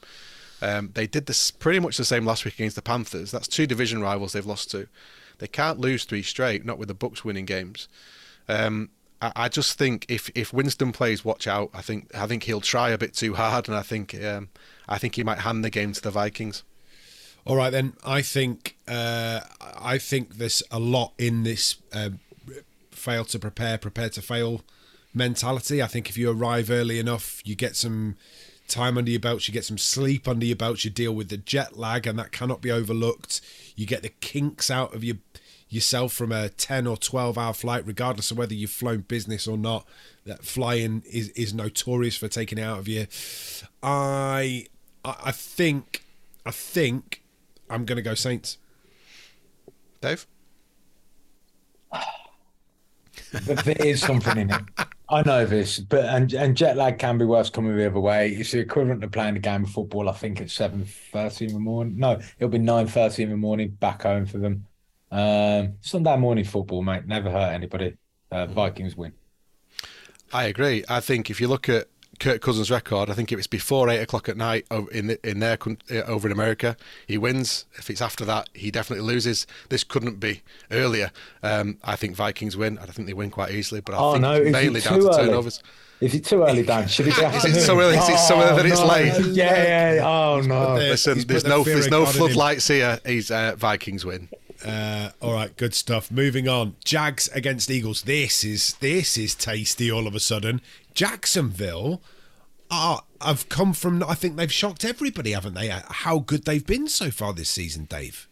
Um, 0.63 0.91
they 0.95 1.07
did 1.07 1.27
this 1.27 1.51
pretty 1.51 1.81
much 1.81 1.97
the 1.97 2.05
same 2.05 2.25
last 2.25 2.45
week 2.45 2.55
against 2.55 2.77
the 2.77 2.83
Panthers. 2.83 3.31
That's 3.31 3.49
two 3.49 3.67
division 3.67 4.01
rivals 4.01 4.33
they've 4.33 4.47
lost 4.47 4.71
to. 4.71 4.89
They 5.39 5.49
can't 5.49 5.81
lose 5.81 6.05
three 6.05 6.23
straight, 6.23 6.65
not 6.65 6.79
with 6.79 6.89
the 6.89 6.95
Bucs 6.95 7.25
winning 7.25 7.45
games. 7.45 7.89
Um, 8.49 8.91
I, 9.21 9.33
I, 9.37 9.49
just 9.49 9.77
think 9.77 10.07
if 10.09 10.31
if 10.35 10.53
Winston 10.53 10.93
plays, 10.93 11.25
watch 11.25 11.47
out. 11.47 11.71
I 11.75 11.83
think 11.83 12.15
I 12.15 12.27
think 12.27 12.45
he'll 12.45 12.61
try 12.61 12.91
a 12.91 12.99
bit 12.99 13.15
too 13.15 13.35
hard, 13.35 13.69
and 13.69 13.77
I 13.77 13.83
think 13.83 14.15
um, 14.25 14.49
I 14.89 14.99
think 14.99 15.17
he 15.17 15.25
might 15.25 15.39
hand 15.39 15.65
the 15.65 15.71
game 15.71 15.93
to 15.93 16.01
the 16.01 16.11
Vikings. 16.11 16.63
All 17.47 17.57
right, 17.57 17.71
then. 17.71 17.95
I 18.05 18.23
think 18.23 18.77
uh, 18.89 19.41
I 19.61 19.99
think 19.99 20.37
there's 20.37 20.63
a 20.71 20.79
lot 20.79 21.13
in 21.19 21.43
this 21.43 21.77
uh, 21.93 22.11
fail 22.91 23.25
to 23.27 23.39
prepare, 23.39 23.77
prepare 23.77 24.09
to 24.11 24.23
fail 24.23 24.63
mentality. 25.13 25.83
I 25.83 25.87
think 25.87 26.09
if 26.09 26.17
you 26.17 26.31
arrive 26.31 26.71
early 26.71 26.99
enough, 26.99 27.43
you 27.45 27.55
get 27.55 27.77
some 27.77 28.17
time 28.67 28.97
under 28.97 29.11
your 29.11 29.21
belts, 29.21 29.47
you 29.47 29.53
get 29.53 29.67
some 29.67 29.77
sleep 29.77 30.27
under 30.27 30.47
your 30.47 30.57
belts, 30.57 30.85
you 30.85 30.91
deal 30.91 31.15
with 31.15 31.29
the 31.29 31.37
jet 31.37 31.77
lag, 31.77 32.07
and 32.07 32.19
that 32.19 32.33
cannot 32.33 32.63
be 32.63 32.71
overlooked. 32.71 33.43
You 33.77 33.87
get 33.87 34.03
the 34.03 34.09
kinks 34.09 34.71
out 34.71 34.95
of 34.95 35.05
your 35.05 35.17
yourself 35.69 36.13
from 36.13 36.31
a 36.31 36.49
10 36.51 36.87
or 36.87 36.97
12 36.97 37.37
hour 37.37 37.53
flight 37.53 37.85
regardless 37.85 38.31
of 38.31 38.39
whether 38.39 38.55
you've 38.55 38.71
flown 38.71 39.01
business 39.01 39.49
or 39.49 39.59
not 39.59 39.85
that 40.25 40.45
flying 40.45 41.03
is, 41.11 41.31
is 41.31 41.53
notorious 41.53 42.17
for 42.17 42.29
taking 42.29 42.59
it 42.59 42.63
out 42.63 42.79
of 42.79 42.87
you 42.87 43.09
i 43.83 44.67
i 45.05 45.33
think 45.33 46.05
i 46.47 46.53
think 46.53 47.24
I'm 47.71 47.85
going 47.85 47.97
to 47.97 48.03
go 48.03 48.15
Saints. 48.15 48.59
Dave? 50.01 50.27
there 53.33 53.77
is 53.81 54.01
something 54.01 54.37
in 54.37 54.51
it. 54.51 54.63
I 55.09 55.23
know 55.23 55.45
this, 55.45 55.81
but 55.81 56.05
and 56.05 56.33
and 56.33 56.57
jet 56.57 56.77
lag 56.77 56.99
can 56.99 57.19
be 57.19 57.25
worse 57.25 57.51
coming 57.51 57.77
the 57.77 57.87
other 57.87 58.01
way. 58.01 58.31
It's 58.31 58.53
the 58.53 58.61
equivalent 58.61 59.01
to 59.03 59.09
playing 59.09 59.37
a 59.37 59.41
game 59.41 59.65
of 59.65 59.71
football. 59.71 60.09
I 60.09 60.13
think 60.13 60.41
at 60.41 60.51
seven 60.51 60.85
thirty 60.85 61.47
in 61.47 61.53
the 61.53 61.61
morning. 61.61 61.99
No, 61.99 62.21
it'll 62.39 62.49
be 62.49 62.59
nine 62.59 62.87
thirty 62.87 63.23
in 63.23 63.31
the 63.31 63.37
morning 63.37 63.71
back 63.71 64.03
home 64.03 64.27
for 64.27 64.39
them. 64.39 64.67
Um, 65.11 65.75
Sunday 65.81 66.17
morning 66.17 66.45
football, 66.45 66.83
mate, 66.83 67.07
never 67.07 67.31
hurt 67.31 67.53
anybody. 67.53 67.97
Uh, 68.31 68.47
Vikings 68.47 68.97
win. 68.97 69.13
I 70.33 70.45
agree. 70.45 70.85
I 70.89 71.01
think 71.01 71.31
if 71.31 71.41
you 71.41 71.49
look 71.49 71.69
at 71.69 71.89
Kirk 72.19 72.41
Cousins' 72.41 72.71
record. 72.71 73.11
I 73.11 73.15
think 73.15 73.33
it 73.33 73.37
was 73.37 73.47
before 73.47 73.89
eight 73.89 74.01
o'clock 74.01 74.29
at 74.29 74.37
night 74.37 74.67
in 74.93 75.09
the, 75.09 75.29
in 75.29 75.41
their 75.41 75.59
uh, 75.91 75.95
over 76.07 76.29
in 76.29 76.33
America. 76.33 76.77
He 77.07 77.19
wins. 77.19 77.67
If 77.75 77.91
it's 77.91 78.01
after 78.01 78.25
that, 78.25 78.49
he 78.55 78.71
definitely 78.71 79.07
loses. 79.07 79.47
This 79.69 79.85
couldn't 79.85 80.21
be 80.21 80.43
earlier. 80.71 81.11
Um, 81.43 81.79
I 81.85 81.97
think 81.97 82.17
Vikings 82.17 82.57
win. 82.57 82.79
I 82.79 82.87
think 82.87 83.07
they 83.07 83.15
win 83.15 83.31
quite 83.31 83.53
easily, 83.53 83.81
but 83.81 83.95
I 83.95 83.99
oh, 83.99 84.13
think 84.13 84.23
no, 84.23 84.33
it's 84.35 84.53
mainly 84.53 84.81
down 84.81 85.01
to 85.01 85.09
early? 85.09 85.27
turnovers. 85.27 85.63
Is 86.01 86.15
it 86.15 86.25
too 86.25 86.43
early, 86.43 86.63
Dan? 86.63 86.89
Should 86.89 87.07
it 87.09 87.17
be 87.17 87.25
afternoon? 87.25 87.57
Is 87.57 87.63
it 87.63 87.67
so 87.67 87.81
early? 87.81 87.97
Is 87.97 88.09
it 88.09 88.19
so 88.19 88.41
early 88.41 88.57
that 88.57 88.67
it's 88.67 88.81
no. 88.81 88.87
late? 88.87 89.35
Yeah, 89.35 89.95
yeah. 89.95 90.03
Oh 90.07 90.41
no. 90.41 90.75
Listen, 90.75 91.21
there's 91.27 91.45
no 91.45 91.63
there's 91.63 91.89
no 91.89 92.05
God 92.05 92.15
him. 92.15 92.19
floodlights 92.19 92.69
here. 92.69 93.01
He's 93.07 93.31
uh, 93.31 93.55
Vikings 93.57 94.05
win. 94.05 94.29
Uh, 94.65 95.11
all 95.21 95.35
right, 95.35 95.55
good 95.57 95.75
stuff. 95.75 96.11
Moving 96.11 96.49
on. 96.49 96.75
Jags 96.85 97.29
against 97.29 97.71
Eagles. 97.71 98.03
This 98.03 98.45
is 98.45 98.75
this 98.75 99.19
is 99.19 99.35
tasty. 99.35 99.91
All 99.91 100.07
of 100.07 100.15
a 100.15 100.21
sudden, 100.21 100.63
Jacksonville 100.95 102.03
are 102.71 103.03
have 103.21 103.49
come 103.49 103.73
from. 103.73 104.03
I 104.03 104.15
think 104.15 104.37
they've 104.37 104.53
shocked 104.53 104.85
everybody, 104.85 105.33
haven't 105.33 105.55
they? 105.55 105.69
How 105.69 106.19
good 106.21 106.45
they've 106.45 106.65
been 106.67 106.89
so 106.89 107.11
far 107.11 107.33
this 107.33 107.51
season, 107.51 107.85
Dave. 107.85 108.29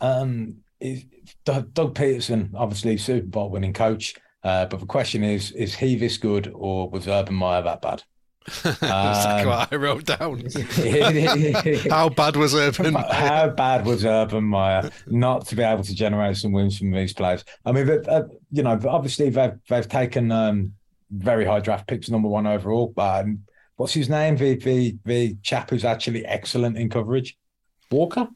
Um, 0.00 0.58
is- 0.80 1.04
Doug 1.44 1.94
Pederson, 1.94 2.50
obviously 2.54 2.96
Super 2.96 3.26
Bowl 3.26 3.50
winning 3.50 3.72
coach. 3.72 4.14
Uh, 4.44 4.64
but 4.66 4.78
the 4.78 4.86
question 4.86 5.24
is, 5.24 5.50
is 5.52 5.74
he 5.74 5.96
this 5.96 6.18
good 6.18 6.52
or 6.54 6.88
was 6.88 7.08
Urban 7.08 7.34
Meyer 7.34 7.62
that 7.62 7.82
bad? 7.82 8.02
That's 8.62 8.82
Um, 9.26 9.48
what 9.48 9.72
I 9.72 9.76
wrote 9.76 10.04
down. 10.04 10.44
How 11.90 12.08
bad 12.08 12.36
was 12.36 12.54
Urban? 12.54 12.94
How 13.10 13.48
bad 13.48 13.84
was 13.84 14.04
Urban 14.04 14.44
Meyer 14.44 14.88
not 15.08 15.46
to 15.48 15.56
be 15.56 15.62
able 15.64 15.82
to 15.82 15.94
generate 15.94 16.36
some 16.36 16.52
wins 16.52 16.78
from 16.78 16.92
these 16.92 17.12
players? 17.12 17.44
I 17.64 17.72
mean, 17.72 17.88
uh, 18.08 18.22
you 18.52 18.62
know, 18.62 18.78
obviously 18.88 19.30
they've 19.30 19.54
they've 19.68 19.88
taken 19.88 20.30
um, 20.30 20.74
very 21.10 21.44
high 21.44 21.60
draft 21.60 21.86
picks, 21.86 22.10
number 22.10 22.28
one 22.28 22.46
overall. 22.46 22.92
Um, 22.96 23.40
what's 23.76 23.94
his 23.94 24.08
name? 24.08 24.36
The, 24.36 24.56
the 24.56 24.96
the 25.04 25.36
chap 25.42 25.70
who's 25.70 25.84
actually 25.84 26.24
excellent 26.24 26.76
in 26.76 26.88
coverage, 26.88 27.36
Walker. 27.90 28.28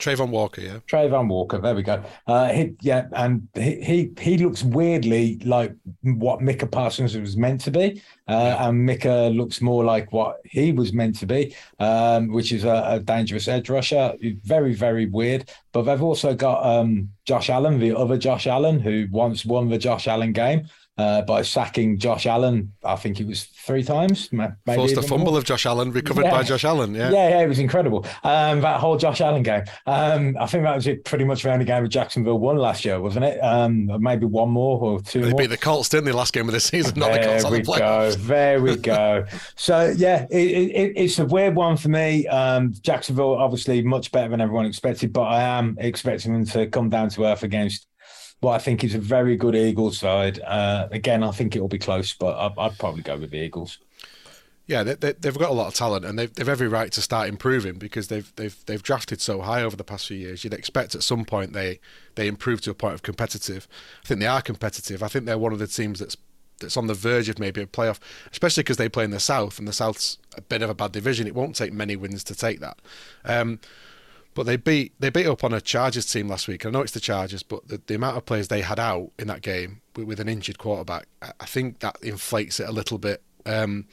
Travon 0.00 0.30
Walker, 0.30 0.62
yeah. 0.62 0.78
Travon 0.90 1.28
Walker, 1.28 1.58
there 1.58 1.74
we 1.74 1.82
go. 1.82 2.02
Uh, 2.26 2.48
he, 2.48 2.74
yeah, 2.80 3.06
and 3.12 3.46
he, 3.52 3.82
he 3.82 4.10
he 4.18 4.38
looks 4.38 4.62
weirdly 4.62 5.38
like 5.44 5.74
what 6.00 6.40
Micah 6.40 6.66
Parsons 6.66 7.18
was 7.18 7.36
meant 7.36 7.60
to 7.60 7.70
be, 7.70 8.02
uh, 8.26 8.56
and 8.60 8.86
Micah 8.86 9.30
looks 9.30 9.60
more 9.60 9.84
like 9.84 10.10
what 10.10 10.38
he 10.44 10.72
was 10.72 10.94
meant 10.94 11.18
to 11.18 11.26
be, 11.26 11.54
um, 11.80 12.28
which 12.28 12.50
is 12.50 12.64
a, 12.64 12.84
a 12.86 13.00
dangerous 13.00 13.46
edge 13.46 13.68
rusher. 13.68 14.14
Very 14.42 14.72
very 14.72 15.04
weird. 15.04 15.50
But 15.72 15.82
they've 15.82 16.02
also 16.02 16.34
got 16.34 16.64
um, 16.64 17.10
Josh 17.26 17.50
Allen, 17.50 17.78
the 17.78 17.94
other 17.94 18.16
Josh 18.16 18.46
Allen, 18.46 18.80
who 18.80 19.06
once 19.10 19.44
won 19.44 19.68
the 19.68 19.76
Josh 19.76 20.08
Allen 20.08 20.32
game. 20.32 20.66
Uh, 21.00 21.22
by 21.22 21.40
sacking 21.42 21.98
Josh 21.98 22.26
Allen, 22.26 22.72
I 22.84 22.96
think 22.96 23.20
it 23.20 23.26
was 23.26 23.44
three 23.44 23.82
times. 23.82 24.28
Forced 24.74 24.96
a 24.98 25.02
fumble 25.02 25.30
more. 25.32 25.38
of 25.38 25.44
Josh 25.44 25.64
Allen, 25.64 25.92
recovered 25.92 26.24
Yeah. 26.24 26.30
by 26.30 26.42
Josh 26.42 26.64
Allen. 26.64 26.94
Yeah. 26.94 27.10
Yeah, 27.10 27.28
yeah, 27.30 27.40
it 27.40 27.48
was 27.48 27.58
incredible. 27.58 28.04
Um, 28.22 28.60
that 28.60 28.80
whole 28.80 28.96
Josh 28.98 29.20
Allen 29.20 29.42
game. 29.42 29.62
Um, 29.86 30.36
I 30.38 30.46
think 30.46 30.64
that 30.64 30.74
was 30.74 30.86
it. 30.86 31.04
Pretty 31.04 31.24
much 31.24 31.42
the 31.42 31.52
only 31.52 31.64
game 31.64 31.88
Jacksonville 31.88 32.38
won 32.38 32.56
last 32.58 32.84
year, 32.84 33.00
wasn't 33.00 33.24
it? 33.24 33.38
Um, 33.38 33.90
maybe 34.00 34.26
one 34.26 34.50
more 34.50 34.78
or 34.80 35.00
two 35.00 35.22
They 35.22 35.30
more. 35.30 35.38
beat 35.38 35.46
the 35.50 35.56
Colts, 35.56 35.88
didn't 35.88 36.04
they, 36.04 36.12
last 36.12 36.32
game 36.34 36.48
of 36.48 36.52
the 36.52 36.60
season? 36.60 36.98
Not 36.98 37.12
the 37.12 37.18
there 37.20 37.28
Colts 37.28 37.44
on 37.44 37.52
we 37.52 37.58
the 37.60 37.78
go. 37.78 38.10
There 38.12 38.60
we 38.60 38.76
go. 38.76 39.24
So 39.56 39.92
yeah, 39.96 40.26
it, 40.30 40.36
it, 40.36 40.92
it's 40.96 41.18
a 41.18 41.24
weird 41.24 41.56
one 41.56 41.76
for 41.76 41.88
me. 41.88 42.26
Um, 42.26 42.74
Jacksonville 42.82 43.36
obviously 43.36 43.82
much 43.82 44.12
better 44.12 44.28
than 44.28 44.40
everyone 44.40 44.66
expected, 44.66 45.12
but 45.12 45.22
I 45.22 45.42
am 45.42 45.76
expecting 45.80 46.32
them 46.34 46.44
to 46.46 46.66
come 46.66 46.90
down 46.90 47.08
to 47.10 47.24
earth 47.24 47.42
against 47.42 47.86
what 48.40 48.54
I 48.54 48.58
think 48.58 48.82
is 48.84 48.94
a 48.94 48.98
very 48.98 49.36
good 49.36 49.54
Eagles 49.54 49.98
side. 49.98 50.40
Uh, 50.40 50.88
again, 50.90 51.22
I 51.22 51.30
think 51.30 51.54
it 51.54 51.60
will 51.60 51.68
be 51.68 51.78
close, 51.78 52.14
but 52.14 52.36
I, 52.36 52.66
I'd 52.66 52.78
probably 52.78 53.02
go 53.02 53.16
with 53.16 53.30
the 53.30 53.38
Eagles. 53.38 53.78
Yeah, 54.66 54.84
they, 54.84 54.94
they, 54.94 55.12
they've 55.12 55.36
got 55.36 55.50
a 55.50 55.54
lot 55.54 55.66
of 55.66 55.74
talent, 55.74 56.04
and 56.04 56.16
they've, 56.18 56.32
they've 56.32 56.48
every 56.48 56.68
right 56.68 56.92
to 56.92 57.02
start 57.02 57.28
improving 57.28 57.74
because 57.74 58.06
they've 58.06 58.32
they've 58.36 58.56
they've 58.66 58.82
drafted 58.82 59.20
so 59.20 59.40
high 59.42 59.62
over 59.62 59.74
the 59.74 59.84
past 59.84 60.06
few 60.06 60.16
years. 60.16 60.44
You'd 60.44 60.54
expect 60.54 60.94
at 60.94 61.02
some 61.02 61.24
point 61.24 61.52
they 61.52 61.80
they 62.14 62.28
improve 62.28 62.60
to 62.62 62.70
a 62.70 62.74
point 62.74 62.94
of 62.94 63.02
competitive. 63.02 63.66
I 64.04 64.06
think 64.06 64.20
they 64.20 64.26
are 64.26 64.40
competitive. 64.40 65.02
I 65.02 65.08
think 65.08 65.24
they're 65.26 65.38
one 65.38 65.52
of 65.52 65.58
the 65.58 65.66
teams 65.66 65.98
that's 65.98 66.16
that's 66.60 66.76
on 66.76 66.86
the 66.86 66.94
verge 66.94 67.28
of 67.28 67.38
maybe 67.40 67.60
a 67.60 67.66
playoff, 67.66 67.98
especially 68.30 68.62
because 68.62 68.76
they 68.76 68.88
play 68.88 69.02
in 69.02 69.10
the 69.10 69.18
South, 69.18 69.58
and 69.58 69.66
the 69.66 69.72
South's 69.72 70.18
a 70.36 70.40
bit 70.40 70.62
of 70.62 70.70
a 70.70 70.74
bad 70.74 70.92
division. 70.92 71.26
It 71.26 71.34
won't 71.34 71.56
take 71.56 71.72
many 71.72 71.96
wins 71.96 72.22
to 72.24 72.34
take 72.36 72.60
that. 72.60 72.78
Um, 73.24 73.58
but 74.34 74.46
they 74.46 74.56
beat 74.56 74.92
they 75.00 75.10
beat 75.10 75.26
up 75.26 75.44
on 75.44 75.52
a 75.52 75.60
Chargers 75.60 76.06
team 76.06 76.28
last 76.28 76.48
week. 76.48 76.64
I 76.64 76.70
know 76.70 76.82
it's 76.82 76.92
the 76.92 77.00
Chargers, 77.00 77.42
but 77.42 77.68
the, 77.68 77.80
the 77.86 77.94
amount 77.94 78.16
of 78.16 78.26
players 78.26 78.48
they 78.48 78.62
had 78.62 78.78
out 78.78 79.10
in 79.18 79.26
that 79.28 79.42
game 79.42 79.80
with, 79.96 80.06
with 80.06 80.20
an 80.20 80.28
injured 80.28 80.58
quarterback, 80.58 81.06
I, 81.22 81.46
think 81.46 81.80
that 81.80 81.96
inflates 82.02 82.60
it 82.60 82.68
a 82.68 82.72
little 82.72 82.98
bit. 82.98 83.22
Um, 83.44 83.86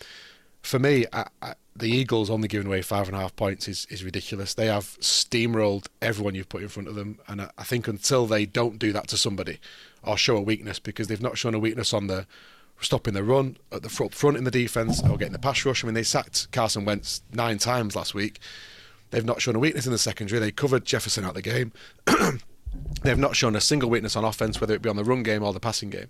for 0.62 0.80
me, 0.80 1.06
I, 1.12 1.26
I, 1.42 1.54
the 1.76 1.90
Eagles 1.90 2.30
only 2.30 2.48
giving 2.48 2.68
away 2.68 2.82
five 2.82 3.08
and 3.08 3.16
a 3.16 3.20
half 3.20 3.36
points 3.36 3.68
is, 3.68 3.88
is 3.90 4.04
ridiculous. 4.04 4.54
They 4.54 4.68
have 4.68 4.98
steamrolled 5.00 5.88
everyone 6.02 6.36
you've 6.36 6.50
put 6.50 6.62
in 6.62 6.70
front 6.70 6.88
of 6.88 6.96
them, 6.96 7.20
and 7.28 7.42
I, 7.42 7.52
I 7.58 7.64
think 7.64 7.88
until 7.88 8.28
they 8.28 8.46
don't 8.46 8.80
do 8.80 8.92
that 8.94 9.08
to 9.10 9.18
somebody 9.18 9.60
or 10.04 10.18
show 10.18 10.38
a 10.38 10.42
weakness, 10.42 10.80
because 10.80 11.08
they've 11.08 11.22
not 11.22 11.38
shown 11.38 11.54
a 11.54 11.60
weakness 11.60 11.94
on 11.94 12.08
the 12.08 12.28
stopping 12.80 13.14
the 13.14 13.24
run 13.24 13.58
at 13.72 13.82
the 13.82 13.90
front, 13.90 14.14
front 14.14 14.38
in 14.38 14.44
the 14.44 14.52
defense 14.52 15.02
or 15.02 15.18
getting 15.18 15.34
the 15.34 15.40
pass 15.40 15.66
rush. 15.66 15.84
I 15.84 15.88
mean, 15.88 15.96
they 15.96 16.04
sacked 16.04 16.52
Carson 16.52 16.86
Wentz 16.86 17.22
nine 17.34 17.58
times 17.58 17.96
last 17.96 18.14
week. 18.14 18.40
They've 19.12 19.26
not 19.26 19.42
shown 19.42 19.56
a 19.56 19.60
weakness 19.60 19.86
in 19.86 19.92
the 19.92 19.98
secondary. 19.98 20.40
They 20.40 20.52
covered 20.52 20.86
Jefferson 20.86 21.24
out 21.26 21.34
the 21.34 21.42
game. 21.42 21.72
They've 23.04 23.18
not 23.18 23.36
shown 23.36 23.56
a 23.56 23.62
single 23.62 23.90
weakness 23.90 24.16
on 24.16 24.26
offense, 24.26 24.60
whether 24.60 24.74
it 24.74 24.82
be 24.82 24.90
on 24.90 24.96
the 24.98 25.04
run 25.04 25.24
game 25.24 25.44
or 25.44 25.54
the 25.54 25.60
passing 25.60 25.90
game. 25.90 26.10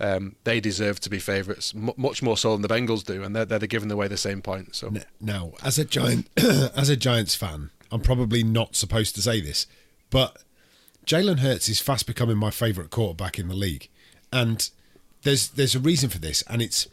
Um, 0.00 0.36
they 0.44 0.60
deserve 0.60 1.00
to 1.00 1.10
be 1.10 1.18
favourites, 1.18 1.74
m- 1.74 1.90
much 1.96 2.22
more 2.22 2.36
so 2.36 2.52
than 2.52 2.62
the 2.62 2.68
Bengals 2.68 3.04
do, 3.04 3.22
and 3.24 3.34
they're, 3.34 3.44
they're 3.44 3.58
giving 3.60 3.90
away 3.90 4.06
the 4.06 4.16
same 4.16 4.42
point. 4.42 4.76
So 4.76 4.92
Now, 5.20 5.52
as 5.64 5.78
a 5.78 5.84
giant, 5.84 6.28
as 6.36 6.88
a 6.88 6.96
Giants 6.96 7.34
fan, 7.34 7.70
I'm 7.90 8.00
probably 8.00 8.44
not 8.44 8.76
supposed 8.76 9.16
to 9.16 9.22
say 9.22 9.40
this, 9.40 9.66
but 10.10 10.44
Jalen 11.04 11.40
Hurts 11.40 11.68
is 11.68 11.80
fast 11.80 12.06
becoming 12.06 12.36
my 12.36 12.50
favourite 12.50 12.90
quarterback 12.90 13.38
in 13.40 13.48
the 13.48 13.56
league, 13.56 13.88
and 14.32 14.70
there's 15.22 15.48
there's 15.48 15.74
a 15.74 15.80
reason 15.80 16.10
for 16.10 16.18
this, 16.18 16.42
and 16.42 16.62
it's 16.62 16.86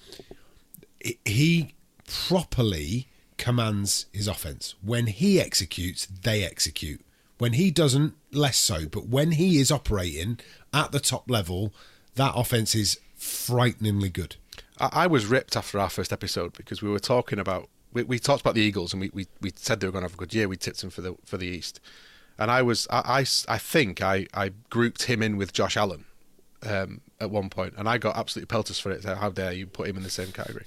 he 1.25 1.75
properly 2.07 3.07
commands 3.37 4.05
his 4.11 4.27
offense. 4.27 4.75
When 4.81 5.07
he 5.07 5.39
executes, 5.39 6.05
they 6.05 6.43
execute. 6.43 7.01
When 7.37 7.53
he 7.53 7.69
doesn't, 7.71 8.13
less 8.31 8.57
so. 8.57 8.87
But 8.87 9.07
when 9.07 9.33
he 9.33 9.57
is 9.57 9.71
operating 9.71 10.39
at 10.73 10.91
the 10.91 10.99
top 10.99 11.29
level, 11.29 11.73
that 12.15 12.33
offense 12.35 12.75
is 12.75 12.99
frighteningly 13.15 14.09
good. 14.09 14.37
I, 14.77 15.07
was 15.07 15.25
ripped 15.25 15.55
after 15.55 15.79
our 15.79 15.89
first 15.89 16.11
episode 16.11 16.53
because 16.53 16.81
we 16.81 16.89
were 16.89 16.99
talking 16.99 17.39
about 17.39 17.69
we, 17.93 18.03
we 18.03 18.19
talked 18.19 18.41
about 18.41 18.55
the 18.55 18.61
Eagles 18.61 18.93
and 18.93 18.99
we, 18.99 19.09
we, 19.13 19.27
we 19.39 19.51
said 19.55 19.79
they 19.79 19.87
were 19.87 19.91
going 19.91 20.01
to 20.01 20.09
have 20.09 20.15
a 20.15 20.17
good 20.17 20.33
year. 20.33 20.49
We 20.49 20.57
tipped 20.57 20.81
them 20.81 20.89
for 20.89 21.01
the 21.01 21.15
for 21.23 21.37
the 21.37 21.47
East, 21.47 21.79
and 22.37 22.51
I 22.51 22.61
was 22.61 22.87
I, 22.89 23.19
I, 23.21 23.25
I 23.47 23.57
think 23.57 24.01
I, 24.01 24.27
I 24.33 24.51
grouped 24.69 25.03
him 25.03 25.23
in 25.23 25.37
with 25.37 25.53
Josh 25.53 25.77
Allen 25.77 26.03
um, 26.63 27.01
at 27.21 27.31
one 27.31 27.49
point, 27.49 27.73
and 27.77 27.87
I 27.87 27.97
got 27.97 28.17
absolutely 28.17 28.47
pelters 28.47 28.79
for 28.79 28.91
it. 28.91 29.05
How 29.05 29.29
dare 29.29 29.53
you 29.53 29.65
put 29.65 29.87
him 29.87 29.95
in 29.95 30.03
the 30.03 30.09
same 30.09 30.33
category? 30.33 30.65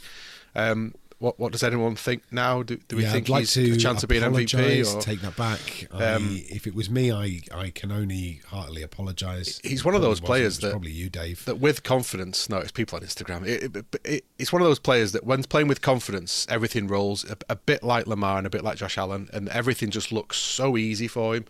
Um, 0.54 0.94
what 1.18 1.38
what 1.38 1.50
does 1.50 1.64
anyone 1.64 1.96
think 1.96 2.22
now? 2.30 2.62
Do, 2.62 2.76
do 2.76 2.96
we 2.96 3.02
yeah, 3.02 3.12
think 3.12 3.26
I'd 3.28 3.32
like 3.32 3.40
he's 3.40 3.54
to 3.54 3.72
a 3.72 3.76
chance 3.76 4.02
of 4.04 4.08
being 4.08 4.22
MVP? 4.22 4.94
Or? 4.96 5.00
Take 5.00 5.20
that 5.22 5.36
back. 5.36 5.88
I, 5.92 6.14
Um, 6.14 6.40
if 6.48 6.66
it 6.66 6.74
was 6.74 6.88
me, 6.88 7.10
I, 7.10 7.40
I 7.52 7.70
can 7.70 7.90
only 7.90 8.40
heartily 8.46 8.82
apologise. 8.82 9.60
He's 9.64 9.84
one 9.84 9.96
of 9.96 10.02
those 10.02 10.20
players 10.20 10.60
that 10.60 10.70
probably 10.70 10.92
you, 10.92 11.10
Dave. 11.10 11.44
that 11.46 11.58
with 11.58 11.82
confidence. 11.82 12.48
No, 12.48 12.58
it's 12.58 12.70
people 12.70 12.96
on 12.96 13.02
Instagram. 13.02 13.46
It, 13.46 13.76
it, 13.76 13.86
it, 14.04 14.24
it's 14.38 14.52
one 14.52 14.62
of 14.62 14.68
those 14.68 14.78
players 14.78 15.12
that 15.12 15.24
when 15.24 15.42
playing 15.42 15.66
with 15.66 15.82
confidence, 15.82 16.46
everything 16.48 16.86
rolls 16.86 17.28
a, 17.28 17.36
a 17.48 17.56
bit 17.56 17.82
like 17.82 18.06
Lamar 18.06 18.38
and 18.38 18.46
a 18.46 18.50
bit 18.50 18.62
like 18.62 18.76
Josh 18.76 18.96
Allen, 18.96 19.28
and 19.32 19.48
everything 19.48 19.90
just 19.90 20.12
looks 20.12 20.36
so 20.38 20.76
easy 20.76 21.08
for 21.08 21.34
him. 21.34 21.46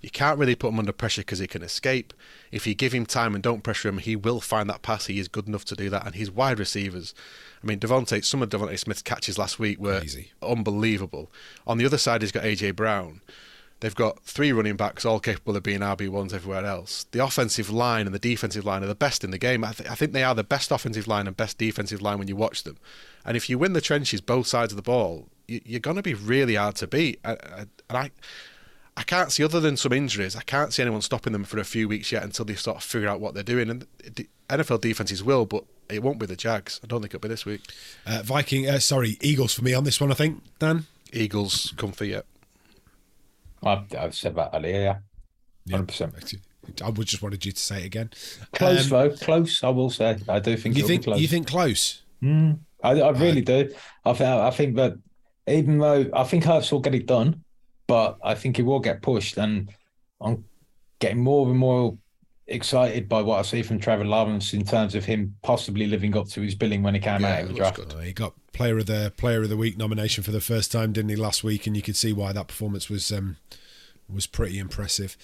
You 0.00 0.10
can't 0.10 0.38
really 0.38 0.54
put 0.54 0.68
him 0.68 0.78
under 0.78 0.92
pressure 0.92 1.20
because 1.20 1.40
he 1.40 1.46
can 1.46 1.62
escape. 1.62 2.14
If 2.50 2.66
you 2.66 2.74
give 2.74 2.92
him 2.92 3.04
time 3.04 3.34
and 3.34 3.42
don't 3.42 3.62
pressure 3.62 3.88
him, 3.88 3.98
he 3.98 4.16
will 4.16 4.40
find 4.40 4.68
that 4.70 4.82
pass. 4.82 5.06
He 5.06 5.18
is 5.18 5.28
good 5.28 5.46
enough 5.46 5.64
to 5.66 5.74
do 5.76 5.90
that, 5.90 6.06
and 6.06 6.14
his 6.14 6.30
wide 6.30 6.58
receivers. 6.58 7.14
I 7.62 7.66
mean, 7.66 7.78
DeVonta. 7.78 8.24
Some 8.24 8.42
of 8.42 8.48
DeVonta 8.48 8.78
Smith's 8.78 9.02
catches 9.02 9.36
last 9.38 9.58
week 9.58 9.78
were 9.78 9.98
Crazy. 10.00 10.32
unbelievable. 10.42 11.30
On 11.66 11.78
the 11.78 11.84
other 11.84 11.98
side, 11.98 12.22
he's 12.22 12.32
got 12.32 12.44
AJ 12.44 12.76
Brown. 12.76 13.20
They've 13.80 13.94
got 13.94 14.22
three 14.24 14.52
running 14.52 14.76
backs, 14.76 15.06
all 15.06 15.20
capable 15.20 15.56
of 15.56 15.62
being 15.62 15.80
RB 15.80 16.08
ones 16.10 16.34
everywhere 16.34 16.66
else. 16.66 17.06
The 17.12 17.24
offensive 17.24 17.70
line 17.70 18.04
and 18.04 18.14
the 18.14 18.18
defensive 18.18 18.66
line 18.66 18.82
are 18.84 18.86
the 18.86 18.94
best 18.94 19.24
in 19.24 19.30
the 19.30 19.38
game. 19.38 19.64
I, 19.64 19.72
th- 19.72 19.88
I 19.88 19.94
think 19.94 20.12
they 20.12 20.22
are 20.22 20.34
the 20.34 20.44
best 20.44 20.70
offensive 20.70 21.08
line 21.08 21.26
and 21.26 21.34
best 21.34 21.56
defensive 21.56 22.02
line 22.02 22.18
when 22.18 22.28
you 22.28 22.36
watch 22.36 22.62
them. 22.64 22.76
And 23.24 23.38
if 23.38 23.48
you 23.48 23.58
win 23.58 23.72
the 23.72 23.80
trenches, 23.80 24.20
both 24.20 24.46
sides 24.46 24.72
of 24.72 24.76
the 24.76 24.82
ball, 24.82 25.28
you, 25.48 25.62
you're 25.64 25.80
going 25.80 25.96
to 25.96 26.02
be 26.02 26.12
really 26.12 26.56
hard 26.56 26.74
to 26.76 26.86
beat. 26.86 27.20
I, 27.24 27.32
I, 27.32 27.60
and 27.88 27.98
I, 27.98 28.10
I 29.00 29.02
can't 29.04 29.32
see 29.32 29.42
other 29.42 29.60
than 29.60 29.78
some 29.78 29.94
injuries. 29.94 30.36
I 30.36 30.42
can't 30.42 30.74
see 30.74 30.82
anyone 30.82 31.00
stopping 31.00 31.32
them 31.32 31.44
for 31.44 31.58
a 31.58 31.64
few 31.64 31.88
weeks 31.88 32.12
yet 32.12 32.22
until 32.22 32.44
they 32.44 32.54
sort 32.54 32.76
of 32.76 32.82
figure 32.84 33.08
out 33.08 33.18
what 33.18 33.32
they're 33.32 33.42
doing. 33.42 33.70
And 33.70 33.86
the 34.14 34.28
NFL 34.50 34.82
defenses 34.82 35.24
will, 35.24 35.46
but 35.46 35.64
it 35.88 36.02
won't 36.02 36.18
be 36.18 36.26
the 36.26 36.36
Jags. 36.36 36.78
I 36.84 36.86
don't 36.86 37.00
think 37.00 37.14
it'll 37.14 37.22
be 37.22 37.28
this 37.28 37.46
week. 37.46 37.62
Uh, 38.06 38.20
Viking, 38.22 38.68
uh, 38.68 38.78
sorry, 38.78 39.16
Eagles 39.22 39.54
for 39.54 39.64
me 39.64 39.72
on 39.72 39.84
this 39.84 40.00
one. 40.02 40.10
I 40.10 40.14
think 40.14 40.42
Dan. 40.58 40.84
Eagles 41.14 41.72
comfy 41.78 42.08
yet. 42.08 42.26
I've, 43.62 43.92
I've 43.98 44.14
said 44.14 44.34
that 44.36 44.50
earlier. 44.54 45.02
Yeah, 45.64 45.76
hundred 45.76 45.88
percent. 45.88 46.34
I 46.84 46.90
would 46.90 47.06
just 47.06 47.22
wanted 47.22 47.44
you 47.44 47.52
to 47.52 47.60
say 47.60 47.82
it 47.82 47.86
again. 47.86 48.10
Close 48.52 48.84
Um, 48.84 48.90
though, 48.90 49.16
close. 49.16 49.64
I 49.64 49.70
will 49.70 49.90
say. 49.90 50.18
I 50.28 50.38
do 50.40 50.56
think 50.56 50.76
You 50.76 50.86
think 50.86 51.04
close. 51.04 51.20
you 51.20 51.26
think 51.26 51.46
close? 51.48 52.02
Mm, 52.22 52.58
I, 52.82 53.00
I 53.00 53.10
really 53.10 53.40
do. 53.40 53.72
I 54.04 54.12
think 54.12 54.28
I 54.28 54.50
think 54.50 54.76
that 54.76 54.92
even 55.48 55.78
though 55.78 56.08
I 56.12 56.24
think 56.24 56.44
Hurts 56.44 56.70
will 56.70 56.80
get 56.80 56.94
it 56.94 57.06
done, 57.06 57.42
but 57.90 58.18
I 58.22 58.36
think 58.36 58.56
he 58.56 58.62
will 58.62 58.78
get 58.78 59.02
pushed, 59.02 59.36
and 59.36 59.68
I'm 60.20 60.44
getting 61.00 61.18
more 61.18 61.48
and 61.48 61.58
more 61.58 61.98
excited 62.46 63.08
by 63.08 63.20
what 63.20 63.40
I 63.40 63.42
see 63.42 63.62
from 63.62 63.80
Trevor 63.80 64.04
Lawrence 64.04 64.54
in 64.54 64.64
terms 64.64 64.94
of 64.94 65.04
him 65.04 65.34
possibly 65.42 65.88
living 65.88 66.16
up 66.16 66.28
to 66.28 66.40
his 66.40 66.54
billing 66.54 66.84
when 66.84 66.94
he 66.94 67.00
came 67.00 67.22
yeah, 67.22 67.38
out 67.38 67.42
of 67.42 67.48
the 67.48 67.54
draft. 67.54 67.76
Good. 67.76 67.92
He 68.04 68.12
got 68.12 68.34
player 68.52 68.78
of 68.78 68.86
the 68.86 69.12
player 69.16 69.42
of 69.42 69.48
the 69.48 69.56
week 69.56 69.76
nomination 69.76 70.22
for 70.22 70.30
the 70.30 70.40
first 70.40 70.70
time, 70.70 70.92
didn't 70.92 71.08
he, 71.08 71.16
last 71.16 71.42
week? 71.42 71.66
And 71.66 71.74
you 71.74 71.82
could 71.82 71.96
see 71.96 72.12
why 72.12 72.32
that 72.32 72.46
performance 72.46 72.88
was 72.88 73.10
um, 73.10 73.38
was 74.08 74.28
pretty 74.28 74.60
impressive. 74.60 75.16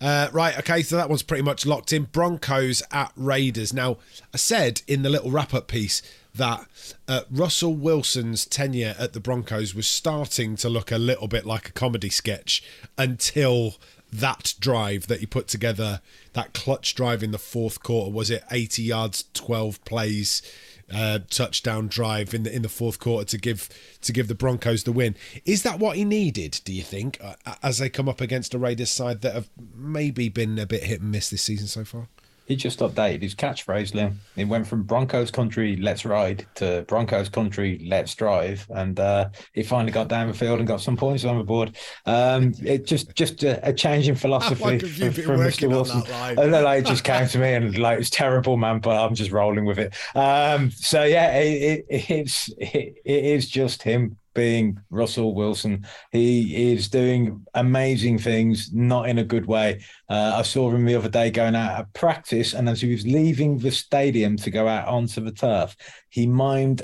Uh, 0.00 0.26
right, 0.32 0.58
okay, 0.58 0.82
so 0.82 0.96
that 0.96 1.08
one's 1.08 1.22
pretty 1.22 1.44
much 1.44 1.66
locked 1.66 1.92
in. 1.92 2.02
Broncos 2.02 2.82
at 2.90 3.12
Raiders. 3.14 3.72
Now, 3.72 3.98
I 4.34 4.38
said 4.38 4.82
in 4.88 5.02
the 5.02 5.08
little 5.08 5.30
wrap 5.30 5.54
up 5.54 5.68
piece 5.68 6.02
that 6.38 6.66
uh, 7.06 7.22
Russell 7.30 7.74
Wilson's 7.74 8.46
tenure 8.46 8.94
at 8.98 9.12
the 9.12 9.20
Broncos 9.20 9.74
was 9.74 9.86
starting 9.86 10.56
to 10.56 10.68
look 10.68 10.90
a 10.90 10.98
little 10.98 11.28
bit 11.28 11.44
like 11.44 11.68
a 11.68 11.72
comedy 11.72 12.08
sketch 12.08 12.62
until 12.96 13.76
that 14.10 14.54
drive 14.58 15.06
that 15.08 15.20
he 15.20 15.26
put 15.26 15.48
together, 15.48 16.00
that 16.32 16.54
clutch 16.54 16.94
drive 16.94 17.22
in 17.22 17.30
the 17.30 17.38
fourth 17.38 17.82
quarter. 17.82 18.10
Was 18.10 18.30
it 18.30 18.42
80 18.50 18.82
yards, 18.82 19.24
12 19.34 19.84
plays? 19.84 20.42
Uh, 20.90 21.18
touchdown 21.28 21.86
drive 21.86 22.32
in 22.32 22.44
the 22.44 22.56
in 22.56 22.62
the 22.62 22.68
fourth 22.70 22.98
quarter 22.98 23.22
to 23.22 23.36
give 23.36 23.68
to 24.00 24.10
give 24.10 24.26
the 24.26 24.34
Broncos 24.34 24.84
the 24.84 24.92
win. 24.92 25.14
Is 25.44 25.62
that 25.62 25.78
what 25.78 25.98
he 25.98 26.04
needed? 26.06 26.62
Do 26.64 26.72
you 26.72 26.82
think, 26.82 27.18
uh, 27.22 27.34
as 27.62 27.76
they 27.76 27.90
come 27.90 28.08
up 28.08 28.22
against 28.22 28.54
a 28.54 28.58
Raiders 28.58 28.90
side 28.90 29.20
that 29.20 29.34
have 29.34 29.50
maybe 29.76 30.30
been 30.30 30.58
a 30.58 30.64
bit 30.64 30.84
hit 30.84 31.02
and 31.02 31.10
miss 31.12 31.28
this 31.28 31.42
season 31.42 31.66
so 31.66 31.84
far? 31.84 32.08
He 32.48 32.56
just 32.56 32.78
updated 32.78 33.22
his 33.22 33.34
catchphrase, 33.34 33.92
Liam. 33.92 34.14
It 34.36 34.46
went 34.46 34.66
from 34.66 34.82
Broncos 34.82 35.30
country, 35.30 35.76
let's 35.76 36.06
ride, 36.06 36.46
to 36.56 36.84
Broncos 36.88 37.28
country, 37.28 37.84
let's 37.86 38.14
drive, 38.14 38.66
and 38.70 38.98
uh, 38.98 39.28
he 39.52 39.62
finally 39.62 39.92
got 39.92 40.08
down 40.08 40.28
the 40.28 40.34
field 40.34 40.58
and 40.58 40.66
got 40.66 40.80
some 40.80 40.96
points 40.96 41.24
on 41.24 41.36
the 41.36 41.44
board. 41.44 41.76
Um, 42.06 42.54
it 42.64 42.86
just 42.86 43.14
just 43.14 43.42
a, 43.44 43.68
a 43.68 43.72
change 43.72 44.08
in 44.08 44.14
philosophy 44.14 44.78
from, 44.78 45.12
from 45.12 45.40
Mr. 45.40 45.68
Wilson. 45.68 46.02
And 46.10 46.52
then 46.54 46.64
like, 46.64 46.84
it 46.84 46.86
just 46.86 47.04
came 47.04 47.28
to 47.28 47.38
me 47.38 47.52
and 47.52 47.78
like 47.78 47.98
it's 47.98 48.10
terrible, 48.10 48.56
man, 48.56 48.78
but 48.80 48.96
I'm 48.96 49.14
just 49.14 49.30
rolling 49.30 49.64
with 49.64 49.78
it. 49.78 49.94
Um, 50.14 50.70
so 50.70 51.04
yeah, 51.04 51.34
it, 51.38 51.84
it, 51.88 52.10
it's 52.10 52.48
it, 52.58 52.94
it 53.04 53.24
is 53.24 53.48
just 53.48 53.82
him 53.82 54.17
being 54.38 54.78
Russell 54.90 55.34
Wilson. 55.34 55.84
He 56.12 56.70
is 56.70 56.88
doing 56.88 57.44
amazing 57.54 58.18
things, 58.18 58.72
not 58.72 59.08
in 59.08 59.18
a 59.18 59.24
good 59.24 59.46
way. 59.46 59.80
Uh, 60.08 60.34
I 60.36 60.42
saw 60.42 60.70
him 60.70 60.84
the 60.84 60.94
other 60.94 61.08
day 61.08 61.28
going 61.32 61.56
out 61.56 61.80
at 61.80 61.92
practice, 61.92 62.54
and 62.54 62.68
as 62.68 62.80
he 62.80 62.92
was 62.92 63.04
leaving 63.04 63.58
the 63.58 63.72
stadium 63.72 64.36
to 64.36 64.50
go 64.52 64.68
out 64.68 64.86
onto 64.86 65.20
the 65.20 65.32
turf, 65.32 65.74
he 66.08 66.28
mimed 66.28 66.82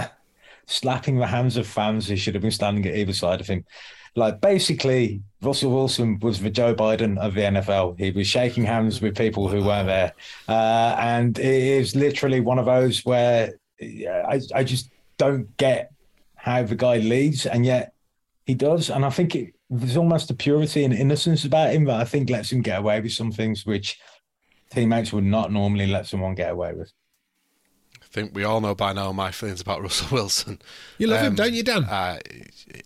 slapping 0.66 1.18
the 1.18 1.28
hands 1.28 1.56
of 1.56 1.68
fans 1.68 2.08
who 2.08 2.16
should 2.16 2.34
have 2.34 2.42
been 2.42 2.50
standing 2.50 2.84
at 2.86 2.96
either 2.96 3.12
side 3.12 3.40
of 3.40 3.46
him. 3.46 3.64
Like 4.16 4.40
basically, 4.40 5.22
Russell 5.40 5.70
Wilson 5.70 6.18
was 6.18 6.40
the 6.40 6.50
Joe 6.50 6.74
Biden 6.74 7.18
of 7.18 7.34
the 7.34 7.42
NFL. 7.42 8.00
He 8.00 8.10
was 8.10 8.26
shaking 8.26 8.64
hands 8.64 9.00
with 9.00 9.16
people 9.16 9.46
who 9.46 9.62
weren't 9.62 9.86
there, 9.86 10.12
uh, 10.48 10.96
and 10.98 11.38
it 11.38 11.44
is 11.44 11.94
literally 11.94 12.40
one 12.40 12.58
of 12.58 12.66
those 12.66 13.04
where 13.04 13.52
I, 13.80 14.40
I 14.52 14.64
just 14.64 14.90
don't 15.18 15.56
get 15.56 15.92
how 16.46 16.62
the 16.62 16.76
guy 16.76 16.98
leads, 16.98 17.44
and 17.44 17.66
yet 17.66 17.92
he 18.46 18.54
does. 18.54 18.88
And 18.88 19.04
I 19.04 19.10
think 19.10 19.34
it, 19.34 19.54
there's 19.68 19.96
almost 19.96 20.30
a 20.30 20.34
purity 20.34 20.84
and 20.84 20.94
innocence 20.94 21.44
about 21.44 21.74
him 21.74 21.84
that 21.86 22.00
I 22.00 22.04
think 22.04 22.30
lets 22.30 22.52
him 22.52 22.62
get 22.62 22.78
away 22.78 23.00
with 23.00 23.12
some 23.12 23.32
things 23.32 23.66
which 23.66 23.98
teammates 24.70 25.12
would 25.12 25.24
not 25.24 25.50
normally 25.50 25.88
let 25.88 26.06
someone 26.06 26.36
get 26.36 26.52
away 26.52 26.72
with. 26.72 26.92
I 28.00 28.06
think 28.06 28.32
we 28.32 28.44
all 28.44 28.60
know 28.60 28.76
by 28.76 28.92
now 28.92 29.10
my 29.10 29.32
feelings 29.32 29.60
about 29.60 29.82
Russell 29.82 30.06
Wilson. 30.12 30.60
You 30.98 31.08
love 31.08 31.20
um, 31.20 31.26
him, 31.26 31.34
don't 31.34 31.52
you, 31.52 31.64
Dan? 31.64 31.84
I, 31.84 32.20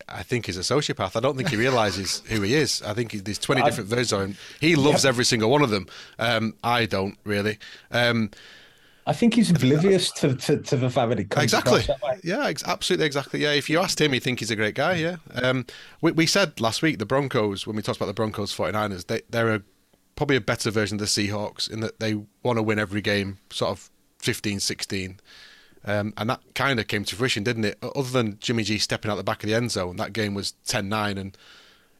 I 0.08 0.22
think 0.22 0.46
he's 0.46 0.56
a 0.56 0.60
sociopath. 0.60 1.14
I 1.14 1.20
don't 1.20 1.36
think 1.36 1.50
he 1.50 1.56
realizes 1.56 2.22
who 2.28 2.40
he 2.40 2.54
is. 2.54 2.80
I 2.82 2.94
think 2.94 3.12
there's 3.12 3.38
20 3.38 3.62
different 3.62 3.90
versions 3.90 4.12
of 4.12 4.20
him. 4.22 4.36
He 4.58 4.74
loves 4.74 5.04
yep. 5.04 5.10
every 5.10 5.26
single 5.26 5.50
one 5.50 5.60
of 5.60 5.68
them. 5.68 5.86
Um, 6.18 6.54
I 6.64 6.86
don't 6.86 7.18
really. 7.24 7.58
Um, 7.90 8.30
I 9.10 9.12
think 9.12 9.34
he's 9.34 9.50
oblivious 9.50 10.12
to, 10.12 10.36
to, 10.36 10.58
to 10.58 10.76
the 10.76 10.88
fact 10.88 11.08
that 11.08 11.18
he 11.18 11.24
comes 11.24 11.42
exactly. 11.42 11.82
Yeah, 12.22 12.46
ex- 12.46 12.62
absolutely, 12.62 13.06
exactly. 13.06 13.42
Yeah, 13.42 13.50
if 13.50 13.68
you 13.68 13.80
asked 13.80 14.00
him, 14.00 14.12
he'd 14.12 14.22
think 14.22 14.38
he's 14.38 14.52
a 14.52 14.56
great 14.56 14.76
guy. 14.76 14.94
Yeah. 14.94 15.16
Um, 15.34 15.66
we, 16.00 16.12
we 16.12 16.26
said 16.26 16.60
last 16.60 16.80
week 16.80 17.00
the 17.00 17.06
Broncos 17.06 17.66
when 17.66 17.74
we 17.74 17.82
talked 17.82 17.96
about 17.98 18.06
the 18.06 18.14
Broncos 18.14 18.56
49ers, 18.56 19.08
they 19.08 19.22
they're 19.28 19.52
a, 19.56 19.62
probably 20.14 20.36
a 20.36 20.40
better 20.40 20.70
version 20.70 20.94
of 20.94 21.00
the 21.00 21.06
Seahawks 21.06 21.68
in 21.68 21.80
that 21.80 21.98
they 21.98 22.22
want 22.44 22.58
to 22.58 22.62
win 22.62 22.78
every 22.78 23.00
game, 23.00 23.38
sort 23.50 23.72
of 23.72 23.90
15-16. 24.22 25.18
Um, 25.84 26.14
and 26.16 26.30
that 26.30 26.40
kind 26.54 26.78
of 26.78 26.86
came 26.86 27.04
to 27.06 27.16
fruition, 27.16 27.42
didn't 27.42 27.64
it? 27.64 27.78
Other 27.82 28.10
than 28.10 28.38
Jimmy 28.38 28.62
G 28.62 28.78
stepping 28.78 29.10
out 29.10 29.16
the 29.16 29.24
back 29.24 29.42
of 29.42 29.48
the 29.48 29.56
end 29.56 29.72
zone, 29.72 29.96
that 29.96 30.12
game 30.12 30.34
was 30.34 30.54
10-9 30.68 31.18
and 31.18 31.36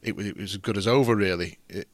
it 0.00 0.14
was, 0.14 0.26
it 0.26 0.36
was 0.36 0.52
as 0.52 0.58
good 0.58 0.76
as 0.76 0.86
over, 0.86 1.16
really. 1.16 1.58
It, 1.68 1.88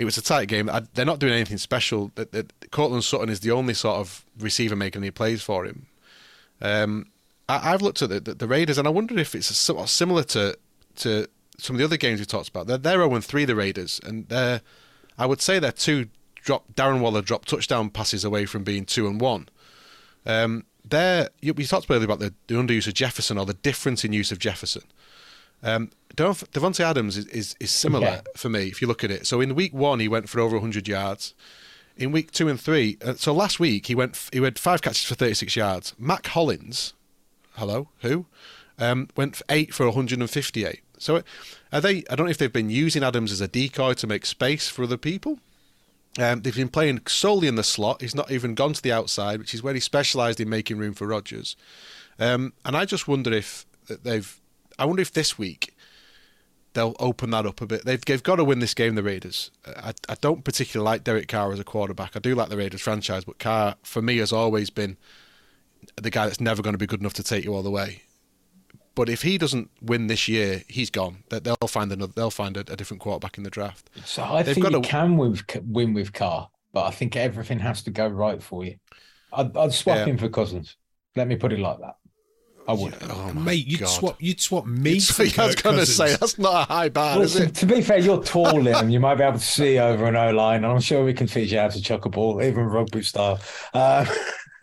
it 0.00 0.06
was 0.06 0.16
a 0.16 0.22
tight 0.22 0.48
game. 0.48 0.70
I, 0.70 0.80
they're 0.94 1.04
not 1.04 1.18
doing 1.18 1.34
anything 1.34 1.58
special. 1.58 2.10
That 2.14 2.70
Courtland 2.70 3.04
Sutton 3.04 3.28
is 3.28 3.40
the 3.40 3.50
only 3.50 3.74
sort 3.74 3.98
of 3.98 4.24
receiver 4.38 4.74
making 4.74 5.02
any 5.02 5.10
plays 5.10 5.42
for 5.42 5.66
him. 5.66 5.88
Um, 6.62 7.08
I, 7.50 7.58
have 7.58 7.82
looked 7.82 8.00
at 8.00 8.08
the, 8.08 8.18
the, 8.18 8.34
the, 8.34 8.48
Raiders 8.48 8.78
and 8.78 8.88
I 8.88 8.90
wonder 8.90 9.18
if 9.18 9.34
it's 9.34 9.54
somewhat 9.54 9.90
similar 9.90 10.22
to 10.24 10.56
to 10.96 11.26
some 11.58 11.76
of 11.76 11.78
the 11.78 11.84
other 11.84 11.98
games 11.98 12.18
we 12.18 12.24
talked 12.24 12.48
about. 12.48 12.66
They're 12.66 12.78
they're 12.78 12.96
0 12.96 13.20
3 13.20 13.44
the 13.44 13.54
Raiders, 13.54 14.00
and 14.02 14.26
they're 14.28 14.62
I 15.18 15.26
would 15.26 15.42
say 15.42 15.58
they're 15.58 15.70
two 15.70 16.08
drop 16.36 16.64
Darren 16.74 17.00
Waller 17.00 17.20
dropped 17.20 17.48
touchdown 17.48 17.90
passes 17.90 18.24
away 18.24 18.46
from 18.46 18.64
being 18.64 18.86
two 18.86 19.06
and 19.06 19.20
one. 19.20 19.50
Um, 20.24 20.64
there, 20.82 21.28
you 21.42 21.52
talked 21.52 21.90
earlier 21.90 22.06
about 22.06 22.20
the, 22.20 22.32
the 22.46 22.54
underuse 22.54 22.86
of 22.86 22.94
Jefferson 22.94 23.36
or 23.36 23.44
the 23.44 23.52
difference 23.52 24.02
in 24.02 24.14
use 24.14 24.32
of 24.32 24.38
Jefferson. 24.38 24.82
Um, 25.62 25.90
Davante 26.16 26.80
Adams 26.80 27.16
is, 27.16 27.26
is, 27.26 27.56
is 27.60 27.70
similar 27.70 28.06
yeah. 28.06 28.20
for 28.36 28.48
me 28.48 28.64
if 28.64 28.82
you 28.82 28.88
look 28.88 29.04
at 29.04 29.10
it. 29.10 29.26
So 29.26 29.40
in 29.40 29.54
week 29.54 29.72
one, 29.72 30.00
he 30.00 30.08
went 30.08 30.28
for 30.28 30.40
over 30.40 30.56
100 30.56 30.88
yards. 30.88 31.34
In 31.96 32.12
week 32.12 32.30
two 32.30 32.48
and 32.48 32.58
three, 32.58 32.96
uh, 33.04 33.14
so 33.14 33.32
last 33.34 33.60
week 33.60 33.86
he 33.86 33.94
went 33.94 34.30
he 34.32 34.40
had 34.40 34.58
five 34.58 34.80
catches 34.80 35.04
for 35.04 35.14
36 35.14 35.54
yards. 35.54 35.94
Mack 35.98 36.26
Hollins, 36.28 36.94
hello, 37.56 37.88
who, 37.98 38.24
um, 38.78 39.08
went 39.16 39.36
for 39.36 39.44
eight 39.50 39.74
for 39.74 39.84
158. 39.84 40.80
So 40.98 41.22
are 41.72 41.80
they? 41.80 42.04
I 42.10 42.16
don't 42.16 42.26
know 42.26 42.30
if 42.30 42.38
they've 42.38 42.52
been 42.52 42.70
using 42.70 43.02
Adams 43.02 43.32
as 43.32 43.40
a 43.40 43.48
decoy 43.48 43.94
to 43.94 44.06
make 44.06 44.24
space 44.24 44.68
for 44.68 44.82
other 44.82 44.96
people. 44.96 45.38
Um, 46.18 46.42
they've 46.42 46.54
been 46.54 46.68
playing 46.68 47.02
solely 47.06 47.48
in 47.48 47.54
the 47.54 47.62
slot. 47.62 48.00
He's 48.00 48.14
not 48.14 48.30
even 48.30 48.54
gone 48.54 48.72
to 48.72 48.82
the 48.82 48.92
outside, 48.92 49.38
which 49.38 49.54
is 49.54 49.62
where 49.62 49.74
he 49.74 49.80
specialised 49.80 50.40
in 50.40 50.48
making 50.48 50.78
room 50.78 50.94
for 50.94 51.06
Rodgers. 51.06 51.56
Um, 52.18 52.52
and 52.64 52.76
I 52.76 52.84
just 52.84 53.08
wonder 53.08 53.32
if 53.32 53.66
they've. 53.88 54.40
I 54.80 54.86
wonder 54.86 55.02
if 55.02 55.12
this 55.12 55.38
week 55.38 55.74
they'll 56.72 56.96
open 56.98 57.30
that 57.30 57.46
up 57.46 57.60
a 57.60 57.66
bit. 57.66 57.84
They've, 57.84 58.04
they've 58.04 58.22
got 58.22 58.36
to 58.36 58.44
win 58.44 58.60
this 58.60 58.74
game, 58.74 58.94
the 58.94 59.02
Raiders. 59.02 59.50
I, 59.66 59.92
I 60.08 60.16
don't 60.20 60.44
particularly 60.44 60.88
like 60.88 61.04
Derek 61.04 61.28
Carr 61.28 61.52
as 61.52 61.60
a 61.60 61.64
quarterback. 61.64 62.16
I 62.16 62.18
do 62.18 62.34
like 62.34 62.48
the 62.48 62.56
Raiders 62.56 62.80
franchise, 62.80 63.24
but 63.24 63.38
Carr, 63.38 63.76
for 63.82 64.00
me, 64.02 64.16
has 64.18 64.32
always 64.32 64.70
been 64.70 64.96
the 65.96 66.10
guy 66.10 66.26
that's 66.26 66.40
never 66.40 66.62
going 66.62 66.74
to 66.74 66.78
be 66.78 66.86
good 66.86 67.00
enough 67.00 67.14
to 67.14 67.22
take 67.22 67.44
you 67.44 67.54
all 67.54 67.62
the 67.62 67.70
way. 67.70 68.02
But 68.94 69.08
if 69.08 69.22
he 69.22 69.38
doesn't 69.38 69.70
win 69.80 70.08
this 70.08 70.28
year, 70.28 70.62
he's 70.68 70.90
gone. 70.90 71.24
They'll 71.28 71.56
find 71.68 71.92
another. 71.92 72.12
They'll 72.14 72.30
find 72.30 72.56
a, 72.56 72.60
a 72.60 72.76
different 72.76 73.00
quarterback 73.00 73.38
in 73.38 73.44
the 73.44 73.50
draft. 73.50 73.88
So 74.04 74.22
I 74.22 74.42
They've 74.42 74.54
think 74.54 74.64
got 74.64 74.72
you 74.72 74.82
to... 74.82 74.88
can 74.88 75.16
win 75.16 75.30
with, 75.30 75.44
win 75.64 75.94
with 75.94 76.12
Carr, 76.12 76.48
but 76.72 76.86
I 76.86 76.90
think 76.90 77.16
everything 77.16 77.60
has 77.60 77.82
to 77.84 77.90
go 77.90 78.08
right 78.08 78.42
for 78.42 78.64
you. 78.64 78.76
I'd, 79.32 79.56
I'd 79.56 79.72
swap 79.72 79.98
yeah. 79.98 80.04
him 80.06 80.18
for 80.18 80.28
Cousins. 80.28 80.76
Let 81.16 81.28
me 81.28 81.36
put 81.36 81.52
it 81.52 81.60
like 81.60 81.78
that. 81.80 81.96
I 82.70 82.72
would. 82.72 82.94
Oh 83.02 83.32
Mate, 83.32 83.66
you'd 83.66 83.80
God. 83.80 83.88
swap 83.88 84.16
you'd 84.20 84.40
swap 84.40 84.64
me 84.64 85.00
for 85.00 85.22
I 85.22 85.46
was 85.46 85.56
going 85.56 85.76
to 85.76 85.86
say 85.86 86.14
that's 86.14 86.38
not 86.38 86.68
a 86.68 86.72
high 86.72 86.88
bar, 86.88 87.16
well, 87.16 87.22
is 87.22 87.34
it? 87.34 87.52
To 87.56 87.66
be 87.66 87.82
fair, 87.82 87.98
you're 87.98 88.22
tall, 88.22 88.46
Liam. 88.52 88.92
You 88.92 89.00
might 89.00 89.16
be 89.16 89.24
able 89.24 89.40
to 89.40 89.44
see 89.44 89.78
over 89.80 90.06
an 90.06 90.14
O 90.14 90.30
line, 90.30 90.62
and 90.62 90.72
I'm 90.72 90.80
sure 90.80 91.04
we 91.04 91.12
can 91.12 91.26
teach 91.26 91.50
you 91.50 91.58
how 91.58 91.66
to 91.66 91.82
chuck 91.82 92.04
a 92.04 92.08
ball, 92.08 92.40
even 92.40 92.64
rugby 92.66 93.02
style. 93.02 93.40
Uh, 93.74 94.06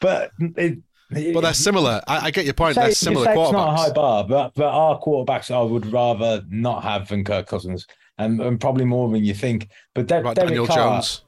but 0.00 0.32
it, 0.38 0.80
but 1.08 1.40
they're 1.40 1.54
similar. 1.54 2.02
I, 2.06 2.26
I 2.26 2.30
get 2.30 2.44
your 2.44 2.52
point. 2.52 2.74
Say, 2.74 2.82
they're 2.82 2.92
similar 2.92 3.26
quarterbacks. 3.26 3.44
It's 3.44 3.52
not 3.52 3.68
a 3.68 3.76
high 3.76 3.92
bar, 3.92 4.24
but 4.24 4.54
but 4.54 4.66
our 4.66 5.00
quarterbacks 5.00 5.50
I 5.50 5.62
would 5.62 5.90
rather 5.90 6.44
not 6.50 6.82
have 6.82 7.08
than 7.08 7.24
Kirk 7.24 7.46
Cousins, 7.46 7.86
and, 8.18 8.38
and 8.38 8.60
probably 8.60 8.84
more 8.84 9.08
than 9.08 9.24
you 9.24 9.32
think. 9.32 9.70
But 9.94 10.08
De- 10.08 10.20
Derek 10.20 10.34
Daniel 10.34 10.66
Carr, 10.66 10.76
Jones. 10.76 11.22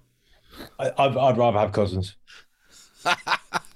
I, 0.79 0.91
I'd, 0.99 1.17
I'd 1.17 1.39
rather 1.39 1.59
have 1.59 1.73
Cousins. 1.73 2.17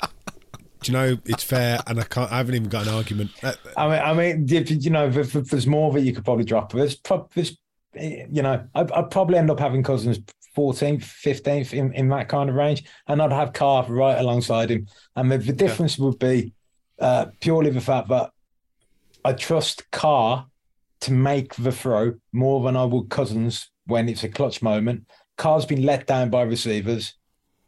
Do 0.83 0.93
you 0.93 0.99
know 0.99 1.19
it's 1.25 1.45
fair, 1.45 1.81
and 1.87 2.01
I 2.01 2.05
can't. 2.05 2.31
I 2.33 2.39
haven't 2.39 2.55
even 2.55 2.69
got 2.69 2.87
an 2.87 2.95
argument. 2.95 3.31
Uh, 3.43 3.55
I 3.77 3.89
mean, 3.89 3.99
I 3.99 4.13
mean, 4.15 4.49
you 4.49 4.91
know, 4.91 5.07
if, 5.07 5.35
if 5.35 5.51
there's 5.51 5.67
more 5.67 5.93
that 5.93 6.01
you 6.03 6.13
could 6.13 6.25
probably 6.25 6.45
drop. 6.45 6.73
There's, 6.73 6.99
there's 7.35 7.59
you 7.95 8.43
know, 8.43 8.67
I'd, 8.75 8.91
I'd, 8.93 9.11
probably 9.11 9.39
end 9.39 9.51
up 9.51 9.61
having 9.61 9.83
Cousins 9.83 10.19
14th, 10.57 11.03
15th 11.03 11.73
in, 11.73 11.93
in 11.95 12.09
that 12.11 12.29
kind 12.29 12.51
of 12.51 12.57
range, 12.57 12.85
and 13.07 13.23
I'd 13.23 13.33
have 13.33 13.53
Carr 13.53 13.85
right 13.89 14.19
alongside 14.19 14.71
him. 14.71 14.87
And 15.17 15.31
the, 15.31 15.39
the 15.39 15.53
difference 15.53 15.99
yeah. 15.99 16.05
would 16.05 16.19
be 16.19 16.53
uh, 16.99 17.27
purely 17.41 17.71
the 17.71 17.81
fact 17.81 18.09
that 18.09 18.31
I 19.25 19.33
trust 19.33 19.91
Carr 19.91 20.47
to 21.01 21.13
make 21.13 21.55
the 21.57 21.73
throw 21.73 22.15
more 22.33 22.63
than 22.65 22.77
I 22.77 22.85
would 22.85 23.09
Cousins 23.09 23.71
when 23.87 24.09
it's 24.09 24.25
a 24.25 24.29
clutch 24.29 24.63
moment. 24.63 25.07
Carr's 25.37 25.67
been 25.67 25.83
let 25.83 26.07
down 26.07 26.31
by 26.31 26.43
receivers. 26.43 27.15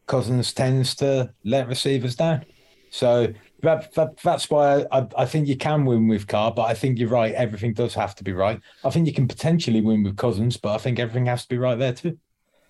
Cousins 0.07 0.53
tends 0.53 0.95
to 0.97 1.33
let 1.45 1.67
receivers 1.69 2.17
down. 2.17 2.45
So 2.95 3.34
that, 3.62 3.92
that, 3.95 4.18
that's 4.18 4.49
why 4.49 4.86
I, 4.92 5.05
I 5.18 5.26
think 5.26 5.49
you 5.49 5.57
can 5.57 5.84
win 5.84 6.07
with 6.07 6.28
Carr, 6.28 6.53
but 6.53 6.62
I 6.62 6.74
think 6.74 6.97
you're 6.97 7.09
right. 7.09 7.34
Everything 7.34 7.72
does 7.72 7.92
have 7.95 8.14
to 8.14 8.22
be 8.22 8.32
right. 8.32 8.61
I 8.84 8.90
think 8.90 9.09
you 9.09 9.12
can 9.12 9.26
potentially 9.26 9.80
win 9.80 10.05
with 10.05 10.16
Cousins, 10.16 10.57
but 10.57 10.76
I 10.76 10.78
think 10.78 11.01
everything 11.01 11.26
has 11.26 11.42
to 11.42 11.49
be 11.49 11.59
right 11.59 11.76
there 11.76 11.92
too. 11.92 12.18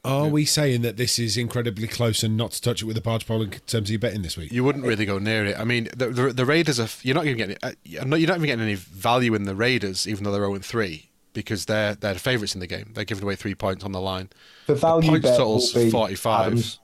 Are 0.03 0.27
we 0.29 0.47
saying 0.47 0.81
that 0.81 0.97
this 0.97 1.19
is 1.19 1.37
incredibly 1.37 1.87
close 1.87 2.23
and 2.23 2.39
not 2.39 2.53
to 2.53 2.63
touch 2.63 2.81
it 2.81 2.87
with 2.87 2.97
a 2.97 3.03
barge 3.03 3.27
pole 3.27 3.43
in 3.43 3.51
terms 3.51 3.89
of 3.89 3.91
your 3.91 3.99
betting 3.99 4.23
this 4.23 4.39
week? 4.39 4.51
You 4.51 4.65
wouldn't 4.65 4.87
really 4.87 5.05
go 5.05 5.19
near 5.19 5.45
it. 5.45 5.59
I 5.59 5.65
mean, 5.65 5.91
the, 5.95 6.09
the, 6.09 6.33
the 6.33 6.47
Raiders 6.47 6.81
are. 6.81 6.89
You're 7.03 7.15
not 7.15 7.27
even 7.27 7.37
getting. 7.37 7.59
Uh, 7.63 7.73
you're 7.85 8.07
not 8.07 8.19
even 8.19 8.47
getting 8.47 8.61
any 8.61 8.77
value 8.77 9.35
in 9.35 9.45
the 9.45 9.55
Raiders, 9.55 10.09
even 10.09 10.25
though 10.25 10.33
they're 10.33 10.47
0 10.47 10.59
3, 10.59 11.11
because 11.35 11.67
they're 11.67 11.95
they're 11.95 12.15
the 12.15 12.21
favourites 12.21 12.55
in 12.55 12.61
the 12.61 12.67
game. 12.67 12.93
They're 12.95 13.05
giving 13.05 13.25
away 13.25 13.37
three 13.37 13.55
points 13.55 13.85
on 13.85 13.93
the 13.93 14.01
line. 14.01 14.31
The 14.67 14.75
value 14.75 15.03
the 15.03 15.09
point 15.09 15.23
bet 15.23 15.37
total's 15.37 15.71
45. 15.73 16.47
Adams. 16.47 16.81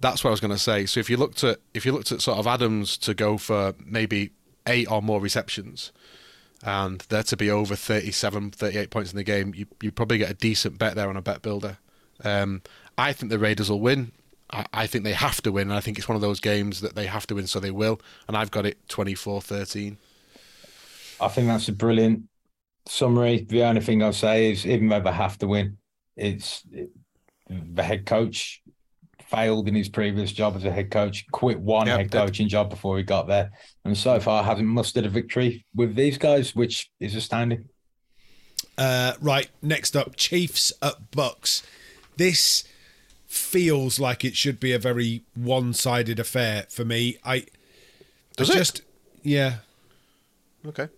That's 0.00 0.24
what 0.24 0.30
I 0.30 0.32
was 0.32 0.40
going 0.40 0.52
to 0.52 0.58
say. 0.58 0.86
So 0.86 1.00
if 1.00 1.10
you 1.10 1.16
looked 1.16 1.44
at 1.44 1.58
if 1.74 1.84
you 1.86 1.92
looked 1.92 2.12
at 2.12 2.20
sort 2.20 2.38
of 2.38 2.46
Adams 2.46 2.96
to 2.98 3.14
go 3.14 3.38
for 3.38 3.74
maybe 3.84 4.30
eight 4.66 4.90
or 4.90 5.02
more 5.02 5.20
receptions, 5.20 5.92
and 6.62 7.00
there 7.08 7.22
to 7.22 7.36
be 7.36 7.50
over 7.50 7.76
37, 7.76 8.50
38 8.52 8.90
points 8.90 9.12
in 9.12 9.16
the 9.16 9.24
game, 9.24 9.54
you 9.54 9.66
you 9.80 9.90
probably 9.90 10.18
get 10.18 10.30
a 10.30 10.34
decent 10.34 10.78
bet 10.78 10.94
there 10.94 11.08
on 11.08 11.16
a 11.16 11.22
bet 11.22 11.42
builder. 11.42 11.78
Um, 12.24 12.62
I 12.98 13.12
think 13.12 13.30
the 13.30 13.38
Raiders 13.38 13.70
will 13.70 13.80
win. 13.80 14.12
I, 14.52 14.66
I 14.72 14.86
think 14.86 15.04
they 15.04 15.12
have 15.12 15.40
to 15.42 15.52
win. 15.52 15.68
And 15.68 15.76
I 15.76 15.80
think 15.80 15.98
it's 15.98 16.08
one 16.08 16.16
of 16.16 16.22
those 16.22 16.40
games 16.40 16.80
that 16.80 16.94
they 16.94 17.06
have 17.06 17.26
to 17.28 17.34
win, 17.34 17.46
so 17.46 17.60
they 17.60 17.70
will. 17.70 18.00
And 18.28 18.36
I've 18.36 18.50
got 18.50 18.66
it 18.66 18.86
24-13. 18.88 19.96
I 21.20 21.28
think 21.28 21.46
that's 21.46 21.68
a 21.68 21.72
brilliant 21.72 22.24
summary. 22.86 23.46
The 23.48 23.62
only 23.62 23.80
thing 23.80 24.02
I'll 24.02 24.12
say 24.12 24.50
is, 24.50 24.66
even 24.66 24.88
though 24.88 25.00
they 25.00 25.12
have 25.12 25.38
to 25.38 25.46
win, 25.46 25.78
it's 26.16 26.62
it, 26.72 26.90
the 27.48 27.82
head 27.82 28.06
coach 28.06 28.59
failed 29.30 29.68
in 29.68 29.74
his 29.74 29.88
previous 29.88 30.32
job 30.32 30.56
as 30.56 30.64
a 30.64 30.70
head 30.70 30.90
coach, 30.90 31.24
quit 31.30 31.60
one 31.60 31.86
Yep, 31.86 31.98
head 31.98 32.10
did. 32.10 32.18
coaching 32.18 32.48
job 32.48 32.68
before 32.70 32.96
he 32.98 33.04
got 33.04 33.28
there, 33.28 33.50
and 33.84 33.96
so 33.96 34.18
far 34.20 34.42
hasn't 34.42 34.66
mustered 34.68 35.06
a 35.06 35.08
victory 35.08 35.64
with 35.74 35.94
these 35.94 36.18
guys, 36.18 36.54
which 36.54 36.90
is 37.00 37.14
astounding. 37.14 37.68
Uh, 38.76 39.14
right, 39.20 39.48
next 39.62 39.96
up, 39.96 40.16
Chiefs 40.16 40.72
at 40.82 41.10
Bucs. 41.10 41.62
This 42.16 42.64
feels 43.26 44.00
like 44.00 44.24
it 44.24 44.34
should 44.36 44.58
be 44.58 44.72
a 44.72 44.78
very 44.78 45.22
one-sided 45.34 46.18
affair 46.18 46.66
for 46.68 46.84
me. 46.84 47.16
I 47.24 47.46
Does 48.36 48.50
I 48.50 48.54
it? 48.54 48.56
just 48.58 48.82
yeah, 49.22 49.56
Okay. 50.66 50.88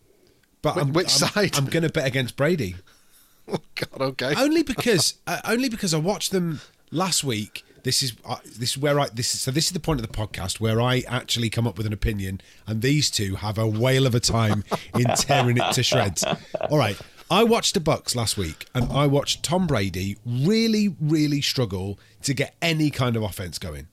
but 0.62 0.74
Wh- 0.74 0.78
I'm, 0.78 0.92
which 0.92 1.22
I'm, 1.22 1.28
side? 1.28 1.56
I'm 1.56 1.66
going 1.66 1.82
to 1.82 1.90
bet 1.90 2.06
against 2.06 2.36
Brady 2.36 2.76
Oh 3.48 3.58
God. 3.74 4.00
Okay. 4.00 4.34
only 4.36 4.62
because 4.62 5.14
uh, 5.26 5.40
only 5.44 5.68
because 5.68 5.92
I 5.92 5.98
watched 5.98 6.30
them 6.30 6.60
last 6.90 7.24
week. 7.24 7.64
This 7.82 8.02
is 8.02 8.12
uh, 8.24 8.36
this 8.44 8.70
is 8.70 8.78
where 8.78 9.00
I 9.00 9.08
this 9.08 9.34
is 9.34 9.40
so 9.40 9.50
this 9.50 9.66
is 9.66 9.72
the 9.72 9.80
point 9.80 10.00
of 10.00 10.06
the 10.06 10.12
podcast 10.12 10.60
where 10.60 10.80
I 10.80 11.02
actually 11.08 11.50
come 11.50 11.66
up 11.66 11.76
with 11.76 11.86
an 11.86 11.92
opinion, 11.92 12.40
and 12.66 12.80
these 12.80 13.10
two 13.10 13.36
have 13.36 13.58
a 13.58 13.66
whale 13.66 14.06
of 14.06 14.14
a 14.14 14.20
time 14.20 14.64
in 14.94 15.04
tearing 15.16 15.56
it 15.56 15.72
to 15.72 15.82
shreds. 15.82 16.24
All 16.70 16.78
right, 16.78 17.00
I 17.30 17.42
watched 17.42 17.74
the 17.74 17.80
Bucs 17.80 18.14
last 18.14 18.36
week, 18.36 18.66
and 18.74 18.92
I 18.92 19.06
watched 19.06 19.42
Tom 19.42 19.66
Brady 19.66 20.16
really, 20.24 20.94
really 21.00 21.40
struggle 21.40 21.98
to 22.22 22.34
get 22.34 22.54
any 22.62 22.90
kind 22.90 23.16
of 23.16 23.24
offense 23.24 23.58
going, 23.58 23.88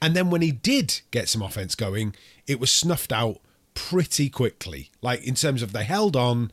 and 0.00 0.16
then 0.16 0.30
when 0.30 0.40
he 0.40 0.50
did 0.50 1.02
get 1.10 1.28
some 1.28 1.42
offense 1.42 1.74
going, 1.74 2.14
it 2.46 2.58
was 2.58 2.70
snuffed 2.70 3.12
out 3.12 3.40
pretty 3.74 4.30
quickly. 4.30 4.90
Like 5.02 5.22
in 5.22 5.34
terms 5.34 5.60
of 5.60 5.72
they 5.72 5.84
held 5.84 6.16
on, 6.16 6.50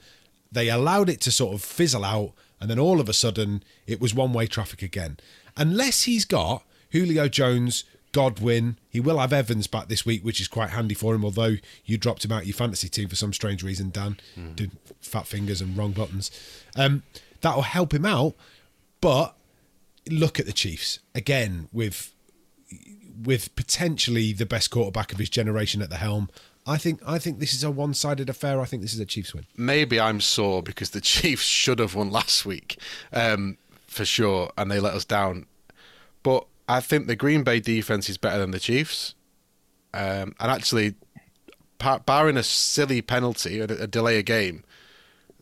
they 0.51 0.69
allowed 0.69 1.09
it 1.09 1.21
to 1.21 1.31
sort 1.31 1.53
of 1.53 1.61
fizzle 1.61 2.03
out, 2.03 2.33
and 2.59 2.69
then 2.69 2.79
all 2.79 2.99
of 2.99 3.07
a 3.07 3.13
sudden 3.13 3.63
it 3.87 4.01
was 4.01 4.13
one 4.13 4.33
way 4.33 4.45
traffic 4.45 4.81
again. 4.81 5.17
Unless 5.55 6.03
he's 6.03 6.25
got 6.25 6.63
Julio 6.91 7.27
Jones, 7.27 7.83
Godwin, 8.11 8.77
he 8.89 8.99
will 8.99 9.19
have 9.19 9.31
Evans 9.33 9.67
back 9.67 9.87
this 9.87 10.05
week, 10.05 10.23
which 10.23 10.41
is 10.41 10.47
quite 10.47 10.71
handy 10.71 10.93
for 10.95 11.15
him. 11.15 11.23
Although 11.25 11.55
you 11.85 11.97
dropped 11.97 12.25
him 12.25 12.31
out 12.31 12.41
of 12.41 12.47
your 12.47 12.53
fantasy 12.55 12.89
team 12.89 13.07
for 13.09 13.15
some 13.15 13.33
strange 13.33 13.63
reason, 13.63 13.89
Dan, 13.89 14.17
did 14.55 14.71
fat 15.01 15.27
fingers 15.27 15.61
and 15.61 15.77
wrong 15.77 15.91
buttons. 15.91 16.29
Um, 16.75 17.03
that'll 17.41 17.61
help 17.63 17.93
him 17.93 18.05
out, 18.05 18.35
but 18.99 19.35
look 20.09 20.39
at 20.39 20.45
the 20.45 20.53
Chiefs 20.53 20.99
again 21.15 21.69
with 21.71 22.13
with 23.23 23.55
potentially 23.55 24.33
the 24.33 24.45
best 24.45 24.71
quarterback 24.71 25.11
of 25.13 25.19
his 25.19 25.29
generation 25.29 25.81
at 25.81 25.89
the 25.89 25.97
helm. 25.97 26.29
I 26.65 26.77
think 26.77 27.01
I 27.05 27.17
think 27.19 27.39
this 27.39 27.53
is 27.53 27.63
a 27.63 27.71
one-sided 27.71 28.29
affair. 28.29 28.59
I 28.61 28.65
think 28.65 28.81
this 28.81 28.93
is 28.93 28.99
a 28.99 29.05
Chiefs 29.05 29.33
win. 29.33 29.45
maybe 29.55 29.99
I'm 29.99 30.19
sore 30.21 30.61
because 30.61 30.89
the 30.91 31.01
Chiefs 31.13 31.43
should 31.43 31.79
have 31.79 31.95
won 31.95 32.11
last 32.11 32.45
week, 32.45 32.77
um, 33.13 33.57
for 33.87 34.05
sure, 34.05 34.51
and 34.57 34.69
they 34.69 34.79
let 34.79 34.93
us 34.93 35.05
down. 35.05 35.45
But 36.23 36.45
I 36.67 36.79
think 36.79 37.07
the 37.07 37.15
Green 37.15 37.43
Bay 37.43 37.59
defense 37.59 38.09
is 38.09 38.17
better 38.17 38.39
than 38.39 38.51
the 38.51 38.59
Chiefs, 38.59 39.15
um, 39.93 40.35
and 40.39 40.51
actually, 40.51 40.95
barring 42.05 42.37
a 42.37 42.43
silly 42.43 43.01
penalty, 43.01 43.59
a, 43.59 43.65
a 43.65 43.87
delay 43.87 44.17
a 44.17 44.23
game, 44.23 44.63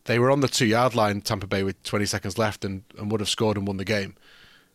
they 0.04 0.18
were 0.18 0.30
on 0.30 0.40
the 0.40 0.48
two-yard 0.48 0.94
line, 0.94 1.20
Tampa 1.20 1.46
Bay, 1.46 1.62
with 1.62 1.82
20 1.82 2.06
seconds 2.06 2.38
left, 2.38 2.64
and, 2.64 2.82
and 2.98 3.10
would 3.10 3.20
have 3.20 3.28
scored 3.28 3.56
and 3.56 3.66
won 3.66 3.76
the 3.76 3.84
game. 3.84 4.16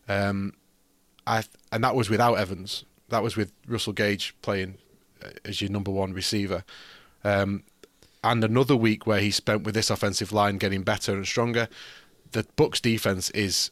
Um, 0.07 0.53
I 1.27 1.43
and 1.71 1.83
that 1.83 1.95
was 1.95 2.09
without 2.09 2.35
Evans. 2.35 2.85
That 3.09 3.23
was 3.23 3.35
with 3.35 3.51
Russell 3.67 3.93
Gage 3.93 4.35
playing 4.41 4.77
uh, 5.23 5.29
as 5.43 5.61
your 5.61 5.71
number 5.71 5.91
one 5.91 6.13
receiver. 6.13 6.63
Um, 7.23 7.63
and 8.23 8.43
another 8.43 8.75
week 8.75 9.05
where 9.05 9.19
he 9.19 9.31
spent 9.31 9.63
with 9.63 9.75
this 9.75 9.89
offensive 9.89 10.31
line 10.31 10.57
getting 10.57 10.83
better 10.83 11.13
and 11.13 11.25
stronger. 11.25 11.67
The 12.31 12.43
Bucs 12.57 12.81
defense 12.81 13.29
is 13.31 13.71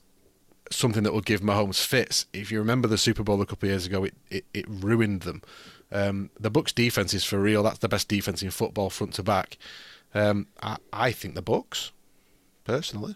something 0.71 1.03
that 1.03 1.13
will 1.13 1.21
give 1.21 1.41
Mahomes 1.41 1.85
fits. 1.85 2.25
If 2.33 2.51
you 2.51 2.59
remember 2.59 2.87
the 2.87 2.97
Super 2.97 3.23
Bowl 3.23 3.41
a 3.41 3.45
couple 3.45 3.67
of 3.67 3.71
years 3.71 3.85
ago, 3.85 4.03
it 4.03 4.13
it, 4.29 4.45
it 4.53 4.65
ruined 4.67 5.21
them. 5.21 5.41
Um, 5.91 6.31
the 6.39 6.49
Bucs 6.49 6.73
defense 6.73 7.13
is 7.13 7.23
for 7.23 7.39
real. 7.39 7.63
That's 7.63 7.79
the 7.79 7.89
best 7.89 8.07
defense 8.07 8.41
in 8.41 8.49
football, 8.49 8.89
front 8.89 9.13
to 9.15 9.23
back. 9.23 9.57
Um, 10.13 10.47
I, 10.61 10.77
I 10.91 11.11
think 11.11 11.35
the 11.35 11.43
Bucs, 11.43 11.91
personally. 12.63 13.15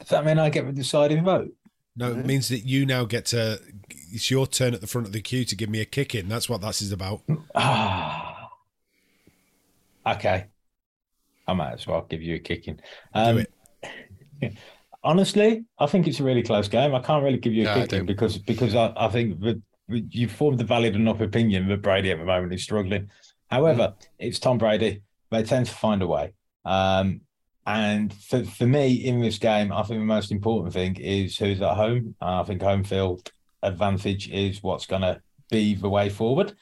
Does 0.00 0.08
that 0.08 0.24
mean 0.24 0.38
I 0.38 0.50
get 0.50 0.66
the 0.66 0.72
deciding 0.72 1.24
vote? 1.24 1.52
No, 1.96 2.10
it 2.10 2.26
means 2.26 2.48
that 2.48 2.66
you 2.66 2.84
now 2.84 3.04
get 3.04 3.24
to. 3.26 3.58
It's 3.88 4.30
your 4.30 4.46
turn 4.46 4.74
at 4.74 4.80
the 4.80 4.86
front 4.86 5.06
of 5.06 5.12
the 5.12 5.22
queue 5.22 5.44
to 5.46 5.56
give 5.56 5.70
me 5.70 5.80
a 5.80 5.86
kick 5.86 6.14
in. 6.14 6.28
That's 6.28 6.48
what 6.48 6.60
this 6.60 6.82
is 6.82 6.92
about. 6.92 7.22
Ah. 7.54 8.50
okay. 10.06 10.46
I 11.48 11.52
might 11.54 11.72
as 11.72 11.86
well 11.86 12.04
give 12.08 12.20
you 12.20 12.34
a 12.34 12.38
kicking. 12.38 12.80
Um, 13.14 13.46
it. 14.42 14.54
honestly, 15.06 15.64
I 15.78 15.86
think 15.86 16.06
it's 16.06 16.20
a 16.20 16.24
really 16.24 16.42
close 16.42 16.68
game. 16.68 16.94
I 16.94 17.00
can't 17.00 17.24
really 17.24 17.38
give 17.38 17.54
you 17.54 17.62
a 17.62 17.78
Yeah, 17.78 17.86
do. 17.86 18.04
because 18.04 18.36
because 18.36 18.74
I, 18.74 18.92
I 18.96 19.08
think 19.08 19.40
that 19.40 19.62
you 19.88 20.28
formed 20.28 20.60
a 20.60 20.64
valid 20.64 20.96
enough 20.96 21.20
opinion 21.20 21.68
that 21.68 21.80
Brady 21.80 22.10
at 22.10 22.18
the 22.18 22.24
moment 22.24 22.52
is 22.52 22.62
struggling. 22.62 23.08
However, 23.50 23.94
it's 24.18 24.40
Tom 24.40 24.58
Brady. 24.58 25.02
They 25.30 25.44
tend 25.44 25.66
to 25.66 25.72
find 25.72 26.02
a 26.02 26.06
way. 26.06 26.34
Um, 26.64 27.20
and 27.64 28.12
for, 28.12 28.44
for 28.44 28.66
me 28.66 28.92
in 28.94 29.20
this 29.20 29.38
game, 29.38 29.72
I 29.72 29.82
think 29.82 30.00
the 30.00 30.04
most 30.04 30.32
important 30.32 30.74
thing 30.74 30.96
is 30.96 31.38
who's 31.38 31.62
at 31.62 31.74
home. 31.74 32.16
I 32.20 32.42
think 32.42 32.62
home 32.62 32.84
field 32.84 33.30
advantage 33.62 34.28
is 34.30 34.62
what's 34.62 34.86
going 34.86 35.02
to 35.02 35.20
be 35.50 35.74
the 35.74 35.88
way 35.88 36.08
forward. 36.08 36.54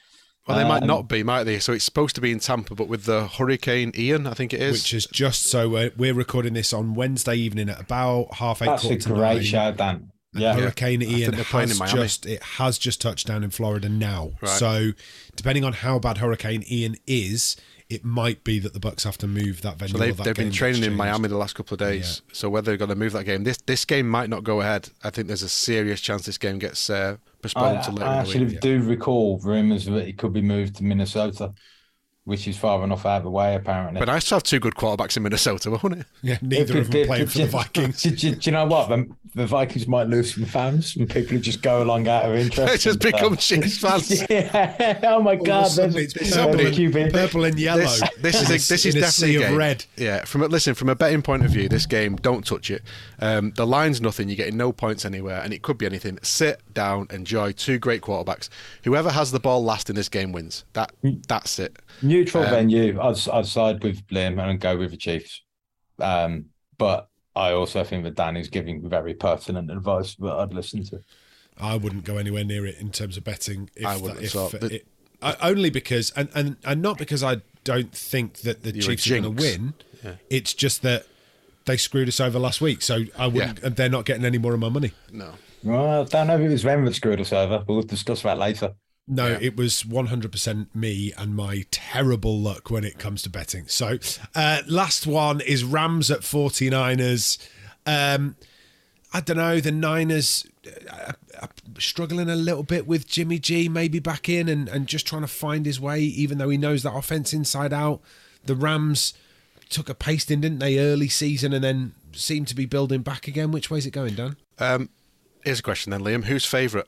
Well, 0.47 0.57
they 0.57 0.63
might 0.63 0.83
Um, 0.83 0.87
not 0.87 1.07
be, 1.07 1.23
might 1.23 1.43
they? 1.45 1.57
So 1.59 1.73
it's 1.73 1.85
supposed 1.85 2.13
to 2.15 2.21
be 2.21 2.31
in 2.31 2.39
Tampa, 2.39 2.75
but 2.75 2.87
with 2.87 3.05
the 3.05 3.27
Hurricane 3.27 3.91
Ian, 3.97 4.27
I 4.27 4.33
think 4.35 4.53
it 4.53 4.61
is. 4.61 4.73
Which 4.83 4.93
is 4.93 5.07
just 5.07 5.43
so 5.43 5.69
we're, 5.69 5.91
we're 5.97 6.13
recording 6.13 6.53
this 6.53 6.71
on 6.71 6.93
Wednesday 6.93 7.35
evening 7.35 7.69
at 7.69 7.81
about 7.81 8.35
half 8.35 8.61
eight. 8.61 8.67
That's 8.67 8.83
a 8.83 8.87
quarter 8.87 9.01
to 9.09 9.09
great 9.15 9.33
nine. 9.35 9.43
show, 9.43 9.71
Dan. 9.71 10.11
Yeah. 10.33 10.53
Hurricane 10.53 11.01
I 11.01 11.05
Ian 11.05 11.31
they're 11.35 11.45
playing 11.45 11.69
has 11.69 11.79
just 11.93 12.25
it 12.25 12.43
has 12.43 12.77
just 12.77 12.99
touched 12.99 13.25
down 13.25 13.43
in 13.43 13.51
Florida 13.51 13.87
now. 13.87 14.31
Right. 14.41 14.49
So 14.51 14.91
depending 15.35 15.63
on 15.63 15.71
how 15.73 15.97
bad 15.97 16.17
Hurricane 16.17 16.63
Ian 16.69 16.97
is, 17.07 17.55
it 17.95 18.05
might 18.05 18.43
be 18.43 18.59
that 18.59 18.73
the 18.73 18.79
Bucs 18.79 19.03
have 19.03 19.17
to 19.19 19.27
move 19.27 19.61
that 19.61 19.77
venue. 19.77 19.93
So 19.93 19.97
or 19.97 20.05
they've, 20.05 20.17
that 20.17 20.23
they've 20.23 20.35
been 20.35 20.45
game 20.45 20.49
gets 20.49 20.57
training 20.57 20.83
in. 20.83 20.93
Miami 20.93 21.29
the 21.29 21.37
last 21.37 21.55
couple 21.55 21.75
of 21.75 21.79
days. 21.79 22.21
So 22.33 22.49
whether 22.49 22.65
they're 22.65 22.77
going 22.77 22.89
to 22.89 22.95
move 22.95 23.13
that 23.13 23.23
game, 23.23 23.43
this 23.43 23.57
this 23.65 23.85
game 23.85 24.09
might 24.09 24.29
not 24.29 24.43
go 24.43 24.61
ahead. 24.61 24.89
I 25.03 25.09
think 25.09 25.27
there's 25.27 25.43
a 25.43 25.49
serious 25.49 26.01
chance 26.01 26.25
this 26.25 26.37
game 26.37 26.59
gets 26.59 26.89
uh, 26.89 27.17
postponed 27.41 27.79
I, 27.79 27.81
to 27.83 27.91
later 27.91 28.05
I 28.05 28.07
in 28.07 28.13
the 28.13 28.21
actually 28.21 28.45
week. 28.45 28.59
do 28.59 28.81
recall 28.81 29.39
rumours 29.39 29.85
that 29.85 30.07
it 30.07 30.17
could 30.17 30.33
be 30.33 30.41
moved 30.41 30.75
to 30.77 30.83
Minnesota, 30.83 31.53
which 32.25 32.47
is 32.47 32.57
far 32.57 32.83
enough 32.83 33.05
out 33.05 33.17
of 33.17 33.23
the 33.23 33.29
way, 33.29 33.55
apparently. 33.55 33.99
But 33.99 34.09
I 34.09 34.19
still 34.19 34.37
have 34.37 34.43
two 34.43 34.59
good 34.59 34.75
quarterbacks 34.75 35.15
in 35.15 35.23
Minnesota, 35.23 35.69
won't 35.69 35.99
it? 35.99 36.05
Yeah, 36.21 36.37
neither 36.41 36.79
of 36.79 36.89
them 36.91 37.05
playing 37.07 37.27
for 37.27 37.37
the 37.37 37.45
Vikings. 37.47 38.01
Do, 38.03 38.09
do- 38.11 38.35
do 38.35 38.49
you 38.49 38.51
know 38.51 38.65
what? 38.65 38.89
The, 38.89 39.07
the 39.35 39.45
Vikings 39.45 39.87
might 39.87 40.07
lose 40.07 40.33
some 40.33 40.45
fans, 40.45 40.95
and 40.95 41.07
people 41.09 41.31
who 41.33 41.39
just 41.39 41.61
go 41.61 41.83
along 41.83 42.07
out 42.07 42.25
of 42.25 42.35
interest. 42.35 42.65
They 42.71 42.77
just 42.77 43.03
and, 43.03 43.13
become 43.13 43.37
Chiefs 43.37 43.77
fans. 43.77 44.23
yeah. 44.29 44.99
Oh 45.03 45.21
my 45.21 45.35
All 45.37 45.43
God! 45.45 45.67
sudden 45.67 45.95
it's 45.97 46.15
a 46.15 46.19
purple, 46.19 46.59
and, 47.01 47.13
purple 47.13 47.43
and 47.45 47.59
yellow. 47.59 47.81
This, 47.81 48.01
this 48.19 48.41
is 48.41 48.49
a- 48.49 48.53
a, 48.53 48.57
this 48.57 48.85
is 48.85 48.95
in 48.95 48.97
a 48.97 49.01
definitely 49.05 49.35
a 49.35 49.39
of 49.43 49.49
game. 49.49 49.57
red. 49.57 49.85
Yeah, 49.97 50.25
from 50.25 50.41
a, 50.41 50.47
listen 50.47 50.73
from 50.73 50.89
a 50.89 50.95
betting 50.95 51.21
point 51.21 51.45
of 51.45 51.51
view, 51.51 51.69
this 51.69 51.85
game 51.85 52.15
don't 52.15 52.45
touch 52.45 52.71
it. 52.71 52.81
Um, 53.19 53.51
the 53.55 53.67
line's 53.67 54.01
nothing. 54.01 54.29
You're 54.29 54.35
getting 54.37 54.57
no 54.57 54.71
points 54.71 55.05
anywhere, 55.05 55.41
and 55.43 55.53
it 55.53 55.61
could 55.61 55.77
be 55.77 55.85
anything. 55.85 56.17
Sit 56.23 56.59
down, 56.75 57.07
enjoy. 57.09 57.53
Two 57.53 57.79
great 57.79 58.01
quarterbacks. 58.03 58.49
Whoever 58.83 59.09
has 59.09 59.31
the 59.31 59.39
ball 59.39 59.63
last 59.63 59.89
in 59.89 59.95
this 59.95 60.07
game 60.09 60.31
wins. 60.31 60.63
That 60.73 60.93
that's 61.27 61.57
it. 61.57 61.77
Neutral 62.03 62.43
Um, 62.43 62.49
venue. 62.51 63.01
I'd, 63.01 63.17
I'd 63.29 63.47
side 63.47 63.83
with 63.83 64.05
Liam 64.09 64.39
and 64.39 64.59
go 64.59 64.77
with 64.77 64.91
the 64.91 64.97
Chiefs. 64.97 65.41
Um, 65.99 66.45
but 66.77 67.09
I 67.35 67.51
also 67.51 67.83
think 67.83 68.03
that 68.03 68.15
Dan 68.15 68.37
is 68.37 68.47
giving 68.49 68.87
very 68.87 69.13
pertinent 69.15 69.71
advice 69.71 70.15
that 70.15 70.33
I'd 70.33 70.53
listen 70.53 70.83
to. 70.85 71.01
I 71.57 71.77
wouldn't 71.77 72.03
go 72.03 72.17
anywhere 72.17 72.43
near 72.43 72.65
it 72.65 72.77
in 72.79 72.91
terms 72.91 73.17
of 73.17 73.23
betting. 73.23 73.69
If 73.75 73.85
I 73.85 73.95
wouldn't 73.97 74.19
That, 74.19 74.25
if, 74.25 74.29
as 74.31 74.35
well. 74.35 74.49
The- 74.49 74.75
it, 74.75 74.87
I, 75.21 75.35
only 75.41 75.69
because 75.69 76.11
and, 76.11 76.29
and 76.35 76.57
and 76.65 76.81
not 76.81 76.97
because 76.97 77.23
I 77.23 77.37
don't 77.63 77.93
think 77.93 78.39
that 78.39 78.63
the 78.63 78.73
Chiefs 78.73 79.07
are 79.07 79.21
going 79.21 79.23
to 79.23 79.29
win. 79.31 79.73
Yeah. 80.03 80.15
It's 80.29 80.53
just 80.53 80.81
that 80.83 81.07
they 81.65 81.77
screwed 81.77 82.07
us 82.07 82.19
over 82.19 82.37
last 82.37 82.61
week, 82.61 82.81
so 82.83 83.05
I 83.17 83.25
wouldn't. 83.27 83.59
And 83.63 83.75
they're 83.75 83.89
not 83.89 84.05
getting 84.05 84.23
any 84.25 84.37
more 84.37 84.53
of 84.53 84.59
my 84.59 84.69
money. 84.69 84.91
No. 85.11 85.31
Well, 85.65 86.01
I 86.01 86.03
don't 86.05 86.27
know 86.27 86.35
if 86.35 86.41
it 86.41 86.49
was 86.49 86.63
them 86.63 86.85
that 86.85 86.93
screwed 86.93 87.19
us 87.19 87.33
over, 87.33 87.59
but 87.59 87.73
we'll 87.73 87.81
discuss 87.83 88.21
that 88.21 88.37
later. 88.37 88.75
No, 89.07 89.37
it 89.39 89.55
was 89.55 89.83
100% 89.83 90.73
me 90.73 91.13
and 91.17 91.35
my 91.35 91.65
terrible 91.69 92.39
luck 92.39 92.71
when 92.71 92.83
it 92.83 92.97
comes 92.97 93.21
to 93.23 93.29
betting. 93.29 93.67
So, 93.67 93.99
uh, 94.33 94.61
last 94.67 95.05
one 95.05 95.41
is 95.41 95.63
Rams 95.63 96.09
at 96.09 96.21
49ers. 96.21 97.37
Um, 97.85 98.35
I 99.13 99.21
don't 99.21 99.37
know, 99.37 99.59
the 99.59 99.71
Niners 99.71 100.47
uh, 100.91 101.13
are 101.39 101.49
struggling 101.77 102.29
a 102.29 102.35
little 102.35 102.63
bit 102.63 102.87
with 102.87 103.07
Jimmy 103.07 103.37
G 103.37 103.69
maybe 103.69 103.99
back 103.99 104.27
in 104.27 104.49
and, 104.49 104.67
and 104.67 104.87
just 104.87 105.05
trying 105.05 105.21
to 105.21 105.27
find 105.27 105.65
his 105.65 105.79
way, 105.79 106.01
even 106.01 106.37
though 106.37 106.49
he 106.49 106.57
knows 106.57 106.83
that 106.83 106.95
offense 106.95 107.31
inside 107.31 107.73
out. 107.73 108.01
The 108.45 108.55
Rams 108.55 109.13
took 109.69 109.87
a 109.87 109.95
pasting, 109.95 110.41
didn't 110.41 110.59
they, 110.59 110.79
early 110.79 111.09
season 111.09 111.53
and 111.53 111.63
then 111.63 111.93
seem 112.11 112.45
to 112.45 112.55
be 112.55 112.65
building 112.65 113.01
back 113.01 113.27
again. 113.27 113.51
Which 113.51 113.69
way 113.69 113.77
is 113.77 113.85
it 113.85 113.91
going, 113.91 114.15
Dan? 114.15 114.35
Um, 114.57 114.89
here's 115.45 115.59
a 115.59 115.63
question 115.63 115.91
then, 115.91 116.01
Liam. 116.01 116.25
Who's 116.25 116.45
favourite? 116.45 116.87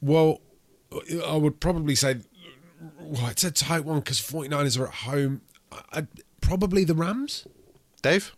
Well, 0.00 0.40
I 1.26 1.36
would 1.36 1.60
probably 1.60 1.94
say, 1.94 2.16
well, 3.00 3.28
it's 3.28 3.44
a 3.44 3.50
tight 3.50 3.84
one 3.84 4.00
because 4.00 4.20
49ers 4.20 4.78
are 4.78 4.88
at 4.88 4.94
home. 4.94 5.42
I, 5.72 5.80
I'd- 5.94 6.22
probably 6.40 6.84
the 6.84 6.94
Rams. 6.94 7.46
Dave? 8.02 8.34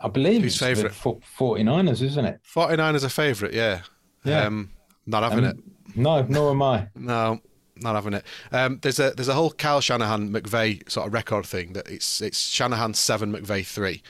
I 0.00 0.08
believe 0.08 0.42
Who's 0.42 0.54
it's 0.54 0.58
favourite? 0.60 0.88
the 0.88 0.94
fo- 0.94 1.20
49ers, 1.38 2.00
isn't 2.02 2.24
it? 2.24 2.40
49ers 2.50 3.04
are 3.04 3.08
favourite, 3.10 3.52
yeah. 3.54 3.80
Yeah. 4.24 4.44
Um, 4.46 4.70
not 5.06 5.22
having 5.22 5.44
Um, 5.44 5.50
it. 5.50 5.56
No, 5.96 6.22
nor 6.22 6.50
am 6.52 6.62
I. 6.62 6.88
No, 6.94 7.40
not 7.76 7.94
having 7.94 8.14
it. 8.14 8.24
Um, 8.52 8.78
there's 8.82 8.98
a 8.98 9.10
there's 9.10 9.28
a 9.28 9.34
whole 9.34 9.50
Kyle 9.50 9.80
Shanahan 9.82 10.32
McVay 10.32 10.88
sort 10.90 11.06
of 11.08 11.12
record 11.12 11.44
thing 11.44 11.74
that 11.74 11.88
it's 11.90 12.22
it's 12.22 12.38
Shanahan 12.40 12.94
seven 12.94 13.32
McVay 13.32 13.66
three, 13.66 14.02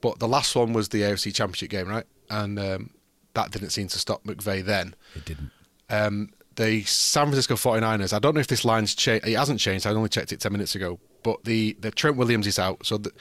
but 0.00 0.18
the 0.18 0.28
last 0.28 0.54
one 0.54 0.72
was 0.72 0.88
the 0.88 1.02
AFC 1.02 1.34
Championship 1.34 1.70
game, 1.70 1.88
right? 1.88 2.04
And 2.30 2.58
um, 2.58 2.90
that 3.34 3.50
didn't 3.50 3.70
seem 3.70 3.88
to 3.88 3.98
stop 3.98 4.24
McVay 4.24 4.64
then. 4.64 4.94
It 5.14 5.24
didn't. 5.24 5.50
Um, 5.90 6.30
the 6.56 6.82
San 6.84 7.26
Francisco 7.26 7.54
49ers, 7.54 8.12
I 8.12 8.18
don't 8.18 8.34
know 8.34 8.40
if 8.40 8.48
this 8.48 8.64
line's 8.64 8.94
changed. 8.94 9.26
It 9.26 9.36
hasn't 9.36 9.60
changed. 9.60 9.86
I 9.86 9.90
only 9.90 10.08
checked 10.08 10.32
it 10.32 10.40
10 10.40 10.52
minutes 10.52 10.74
ago. 10.74 10.98
But 11.22 11.44
the, 11.44 11.76
the 11.80 11.90
Trent 11.90 12.16
Williams 12.16 12.46
is 12.46 12.58
out. 12.58 12.84
So 12.84 12.98
the, 12.98 13.12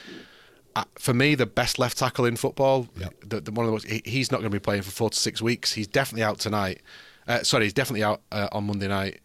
uh, 0.75 0.83
for 0.95 1.13
me, 1.13 1.35
the 1.35 1.45
best 1.45 1.79
left 1.79 1.97
tackle 1.97 2.25
in 2.25 2.35
football, 2.35 2.87
the, 3.23 3.41
the, 3.41 3.51
one 3.51 3.65
of 3.65 3.67
the 3.67 3.71
most, 3.71 3.87
he, 3.87 4.01
he's 4.05 4.31
not 4.31 4.39
going 4.39 4.51
to 4.51 4.55
be 4.55 4.59
playing 4.59 4.81
for 4.81 4.91
four 4.91 5.09
to 5.09 5.17
six 5.17 5.41
weeks. 5.41 5.73
He's 5.73 5.87
definitely 5.87 6.23
out 6.23 6.39
tonight. 6.39 6.81
Uh, 7.27 7.43
sorry, 7.43 7.65
he's 7.65 7.73
definitely 7.73 8.03
out 8.03 8.21
uh, 8.31 8.47
on 8.51 8.65
Monday 8.65 8.87
night. 8.87 9.19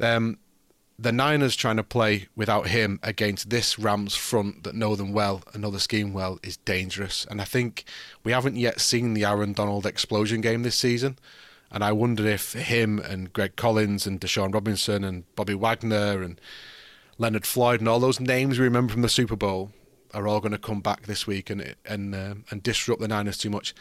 Um, 0.00 0.38
the 0.98 1.12
Niners 1.12 1.54
trying 1.54 1.76
to 1.76 1.84
play 1.84 2.26
without 2.34 2.68
him 2.68 2.98
against 3.04 3.50
this 3.50 3.78
Rams 3.78 4.16
front 4.16 4.64
that 4.64 4.74
know 4.74 4.96
them 4.96 5.12
well 5.12 5.42
and 5.52 5.62
know 5.62 5.70
the 5.70 5.78
scheme 5.78 6.12
well 6.12 6.40
is 6.42 6.56
dangerous. 6.56 7.24
And 7.30 7.40
I 7.40 7.44
think 7.44 7.84
we 8.24 8.32
haven't 8.32 8.56
yet 8.56 8.80
seen 8.80 9.14
the 9.14 9.24
Aaron 9.24 9.52
Donald 9.52 9.86
explosion 9.86 10.40
game 10.40 10.64
this 10.64 10.74
season. 10.74 11.16
And 11.70 11.84
I 11.84 11.92
wonder 11.92 12.26
if 12.26 12.54
him 12.54 12.98
and 12.98 13.32
Greg 13.32 13.54
Collins 13.54 14.06
and 14.06 14.20
Deshaun 14.20 14.52
Robinson 14.52 15.04
and 15.04 15.24
Bobby 15.36 15.54
Wagner 15.54 16.22
and 16.22 16.40
Leonard 17.16 17.46
Floyd 17.46 17.80
and 17.80 17.88
all 17.88 18.00
those 18.00 18.18
names 18.18 18.58
we 18.58 18.64
remember 18.64 18.92
from 18.92 19.02
the 19.02 19.08
Super 19.08 19.36
Bowl 19.36 19.70
are 20.14 20.26
all 20.26 20.40
going 20.40 20.52
to 20.52 20.58
come 20.58 20.80
back 20.80 21.06
this 21.06 21.26
week 21.26 21.50
and 21.50 21.74
and 21.84 22.14
um, 22.14 22.44
and 22.50 22.62
disrupt 22.62 23.00
the 23.00 23.08
Niners 23.08 23.36
too 23.36 23.50
much. 23.50 23.74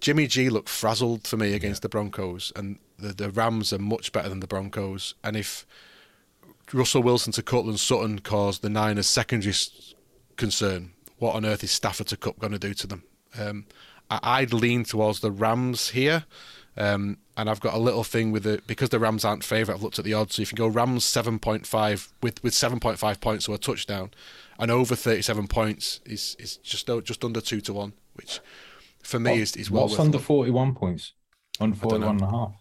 Jimmy 0.00 0.26
G 0.26 0.50
looked 0.50 0.68
frazzled 0.68 1.26
for 1.26 1.36
me 1.36 1.54
against 1.54 1.80
the 1.80 1.88
Broncos, 1.88 2.52
and 2.54 2.78
the 2.98 3.14
the 3.14 3.30
Rams 3.30 3.72
are 3.72 3.78
much 3.78 4.12
better 4.12 4.28
than 4.28 4.40
the 4.40 4.46
Broncos. 4.46 5.14
And 5.24 5.36
if 5.36 5.64
Russell 6.72 7.02
Wilson 7.02 7.32
to 7.34 7.42
Courtland 7.42 7.80
Sutton 7.80 8.20
caused 8.20 8.62
the 8.62 8.70
Niners 8.70 9.06
secondary 9.06 9.54
concern, 10.36 10.92
what 11.18 11.34
on 11.34 11.44
earth 11.44 11.62
is 11.62 11.70
Stafford 11.70 12.08
to 12.08 12.16
Kupp 12.16 12.38
going 12.38 12.52
to 12.52 12.58
do 12.58 12.74
to 12.74 12.86
them? 12.86 13.04
Um, 13.38 13.66
I, 14.10 14.20
I'd 14.22 14.52
lean 14.52 14.84
towards 14.84 15.20
the 15.20 15.30
Rams 15.30 15.90
here. 15.90 16.24
Um, 16.76 17.18
and 17.36 17.50
I've 17.50 17.60
got 17.60 17.74
a 17.74 17.78
little 17.78 18.04
thing 18.04 18.32
with 18.32 18.46
it 18.46 18.66
because 18.66 18.88
the 18.88 18.98
Rams 18.98 19.24
aren't 19.24 19.44
favourite. 19.44 19.76
I've 19.76 19.82
looked 19.82 19.98
at 19.98 20.04
the 20.04 20.14
odds. 20.14 20.36
So 20.36 20.42
if 20.42 20.52
you 20.52 20.56
go 20.56 20.66
Rams 20.66 21.04
seven 21.04 21.38
point 21.38 21.66
five 21.66 22.10
with 22.22 22.42
with 22.42 22.54
seven 22.54 22.80
point 22.80 22.98
five 22.98 23.20
points 23.20 23.48
or 23.48 23.54
a 23.54 23.58
touchdown, 23.58 24.10
and 24.58 24.70
over 24.70 24.94
thirty 24.96 25.22
seven 25.22 25.48
points 25.48 26.00
is 26.06 26.34
is 26.38 26.56
just 26.58 26.86
just 27.04 27.24
under 27.24 27.40
two 27.42 27.60
to 27.62 27.74
one, 27.74 27.92
which 28.14 28.40
for 29.02 29.18
me 29.18 29.32
What- 29.32 29.40
is 29.40 29.56
is 29.56 29.70
well 29.70 29.82
What's 29.84 29.98
under 29.98 30.18
41 30.18 30.74
points? 30.74 31.12
Under 31.60 31.76
don't 31.76 31.90
41 31.90 32.16
and 32.16 32.22
a 32.22 32.30
half. 32.30 32.54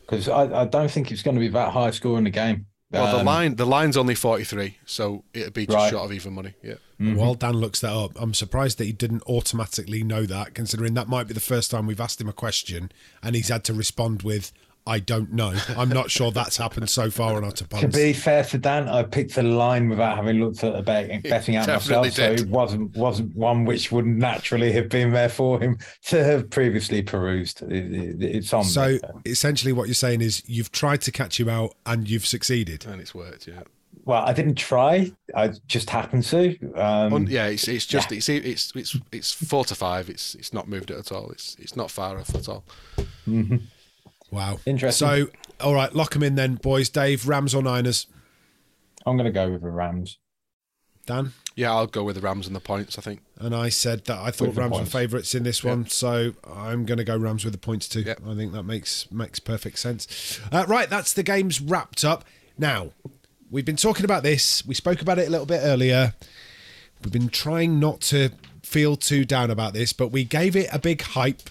Because 0.00 0.28
I, 0.28 0.62
I 0.62 0.64
don't 0.64 0.90
think 0.90 1.10
it's 1.12 1.22
going 1.22 1.36
to 1.36 1.40
be 1.40 1.48
that 1.48 1.72
high 1.72 1.90
score 1.90 2.18
in 2.18 2.24
the 2.24 2.30
game. 2.30 2.66
Well, 2.90 3.10
the 3.12 3.20
Um, 3.20 3.26
line 3.26 3.56
the 3.56 3.66
line's 3.66 3.96
only 3.96 4.14
forty 4.14 4.44
three, 4.44 4.76
so 4.86 5.24
it'd 5.32 5.52
be 5.52 5.66
just 5.66 5.74
Right. 5.76 5.90
short 5.90 6.04
of 6.04 6.12
even 6.12 6.32
money. 6.32 6.54
Yeah. 6.62 6.74
While 6.98 7.34
Dan 7.34 7.54
looks 7.54 7.80
that 7.80 7.92
up, 7.92 8.12
I'm 8.16 8.34
surprised 8.34 8.78
that 8.78 8.84
he 8.84 8.92
didn't 8.92 9.22
automatically 9.26 10.02
know 10.04 10.26
that, 10.26 10.54
considering 10.54 10.94
that 10.94 11.08
might 11.08 11.26
be 11.26 11.34
the 11.34 11.40
first 11.40 11.70
time 11.70 11.86
we've 11.86 12.00
asked 12.00 12.20
him 12.20 12.28
a 12.28 12.32
question 12.32 12.92
and 13.22 13.34
he's 13.34 13.48
had 13.48 13.64
to 13.64 13.74
respond 13.74 14.22
with, 14.22 14.52
I 14.86 14.98
don't 14.98 15.32
know. 15.32 15.54
I'm 15.78 15.88
not 15.88 16.10
sure 16.10 16.30
that's 16.30 16.58
happened 16.58 16.90
so 16.90 17.10
far 17.10 17.36
on 17.36 17.44
Otter 17.44 17.64
To 17.66 17.88
be 17.88 18.12
fair 18.12 18.44
to 18.44 18.58
Dan, 18.58 18.86
I 18.88 19.02
picked 19.02 19.34
the 19.34 19.42
line 19.42 19.88
without 19.88 20.16
having 20.16 20.40
looked 20.40 20.62
at 20.62 20.74
the 20.74 20.82
betting, 20.82 21.20
betting 21.24 21.56
out 21.56 21.66
definitely 21.66 22.08
myself, 22.10 22.38
so 22.38 22.44
it 22.44 22.48
wasn't 22.50 22.94
wasn't 22.96 23.34
one 23.34 23.64
which 23.64 23.90
would 23.90 24.04
naturally 24.04 24.72
have 24.72 24.90
been 24.90 25.10
there 25.12 25.30
for 25.30 25.58
him 25.58 25.78
to 26.06 26.22
have 26.22 26.50
previously 26.50 27.02
perused. 27.02 27.62
It- 27.62 27.94
it- 27.94 28.22
it's 28.22 28.52
on. 28.52 28.64
So 28.64 28.98
there. 28.98 29.12
essentially, 29.24 29.72
what 29.72 29.88
you're 29.88 29.94
saying 29.94 30.20
is 30.20 30.42
you've 30.46 30.70
tried 30.72 31.00
to 31.02 31.10
catch 31.12 31.40
him 31.40 31.48
out 31.48 31.74
and 31.86 32.08
you've 32.08 32.26
succeeded. 32.26 32.84
And 32.84 33.00
it's 33.00 33.14
worked. 33.14 33.46
Yeah. 33.48 33.62
well, 34.04 34.22
I 34.22 34.34
didn't 34.34 34.56
try. 34.56 35.10
I 35.34 35.52
just 35.66 35.88
happened 35.88 36.24
to. 36.24 36.58
Um, 36.74 37.12
Un- 37.14 37.26
yeah, 37.30 37.46
it's 37.46 37.68
it's 37.68 37.86
just 37.86 38.12
it's 38.12 38.28
it's 38.28 38.70
it's 38.76 38.96
it's 39.12 39.32
four 39.32 39.64
to 39.64 39.74
five. 39.74 40.10
It's 40.10 40.34
it's 40.34 40.52
not 40.52 40.68
moved 40.68 40.90
it 40.90 40.98
at 40.98 41.10
all. 41.10 41.30
It's 41.30 41.56
it's 41.58 41.74
not 41.74 41.90
far 41.90 42.18
off 42.18 42.34
at 42.34 42.50
all. 42.50 42.64
Wow. 44.34 44.58
Interesting. 44.66 45.06
So, 45.06 45.26
all 45.60 45.74
right, 45.74 45.94
lock 45.94 46.12
them 46.12 46.22
in 46.22 46.34
then, 46.34 46.56
boys. 46.56 46.88
Dave, 46.88 47.28
Rams 47.28 47.54
or 47.54 47.62
Niners? 47.62 48.06
I'm 49.06 49.16
going 49.16 49.26
to 49.26 49.32
go 49.32 49.50
with 49.50 49.62
the 49.62 49.70
Rams. 49.70 50.18
Dan? 51.06 51.32
Yeah, 51.54 51.72
I'll 51.72 51.86
go 51.86 52.02
with 52.02 52.16
the 52.16 52.22
Rams 52.22 52.46
and 52.46 52.56
the 52.56 52.60
points. 52.60 52.98
I 52.98 53.02
think. 53.02 53.20
And 53.38 53.54
I 53.54 53.68
said 53.68 54.06
that 54.06 54.18
I 54.18 54.30
thought 54.30 54.48
With 54.48 54.56
the 54.56 54.62
Rams 54.62 54.78
were 54.78 54.86
favourites 54.86 55.34
in 55.34 55.44
this 55.44 55.62
one, 55.62 55.86
so 55.86 56.32
I'm 56.52 56.84
going 56.84 56.98
to 56.98 57.04
go 57.04 57.16
Rams 57.16 57.44
with 57.44 57.52
the 57.52 57.58
points 57.58 57.88
too. 57.88 58.00
Yep. 58.00 58.22
I 58.26 58.34
think 58.34 58.52
that 58.52 58.64
makes 58.64 59.10
makes 59.12 59.38
perfect 59.38 59.78
sense. 59.78 60.40
Uh, 60.50 60.64
right, 60.66 60.90
that's 60.90 61.12
the 61.12 61.22
games 61.22 61.60
wrapped 61.60 62.04
up. 62.04 62.24
Now, 62.58 62.90
we've 63.50 63.64
been 63.64 63.76
talking 63.76 64.04
about 64.04 64.24
this. 64.24 64.66
We 64.66 64.74
spoke 64.74 65.00
about 65.00 65.18
it 65.18 65.28
a 65.28 65.30
little 65.30 65.46
bit 65.46 65.60
earlier. 65.62 66.14
We've 67.04 67.12
been 67.12 67.28
trying 67.28 67.78
not 67.78 68.00
to 68.02 68.30
feel 68.62 68.96
too 68.96 69.24
down 69.24 69.50
about 69.50 69.74
this, 69.74 69.92
but 69.92 70.08
we 70.08 70.24
gave 70.24 70.56
it 70.56 70.68
a 70.72 70.78
big 70.78 71.02
hype 71.02 71.50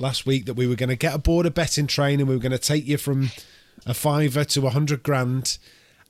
last 0.00 0.26
week 0.26 0.46
that 0.46 0.54
we 0.54 0.66
were 0.66 0.74
going 0.76 0.88
to 0.88 0.96
get 0.96 1.14
aboard 1.14 1.46
a 1.46 1.50
betting 1.50 1.86
train 1.86 2.20
and 2.20 2.28
we 2.28 2.34
were 2.34 2.40
going 2.40 2.52
to 2.52 2.58
take 2.58 2.86
you 2.86 2.96
from 2.96 3.30
a 3.86 3.94
fiver 3.94 4.44
to 4.44 4.66
a 4.66 4.70
hundred 4.70 5.02
grand, 5.02 5.58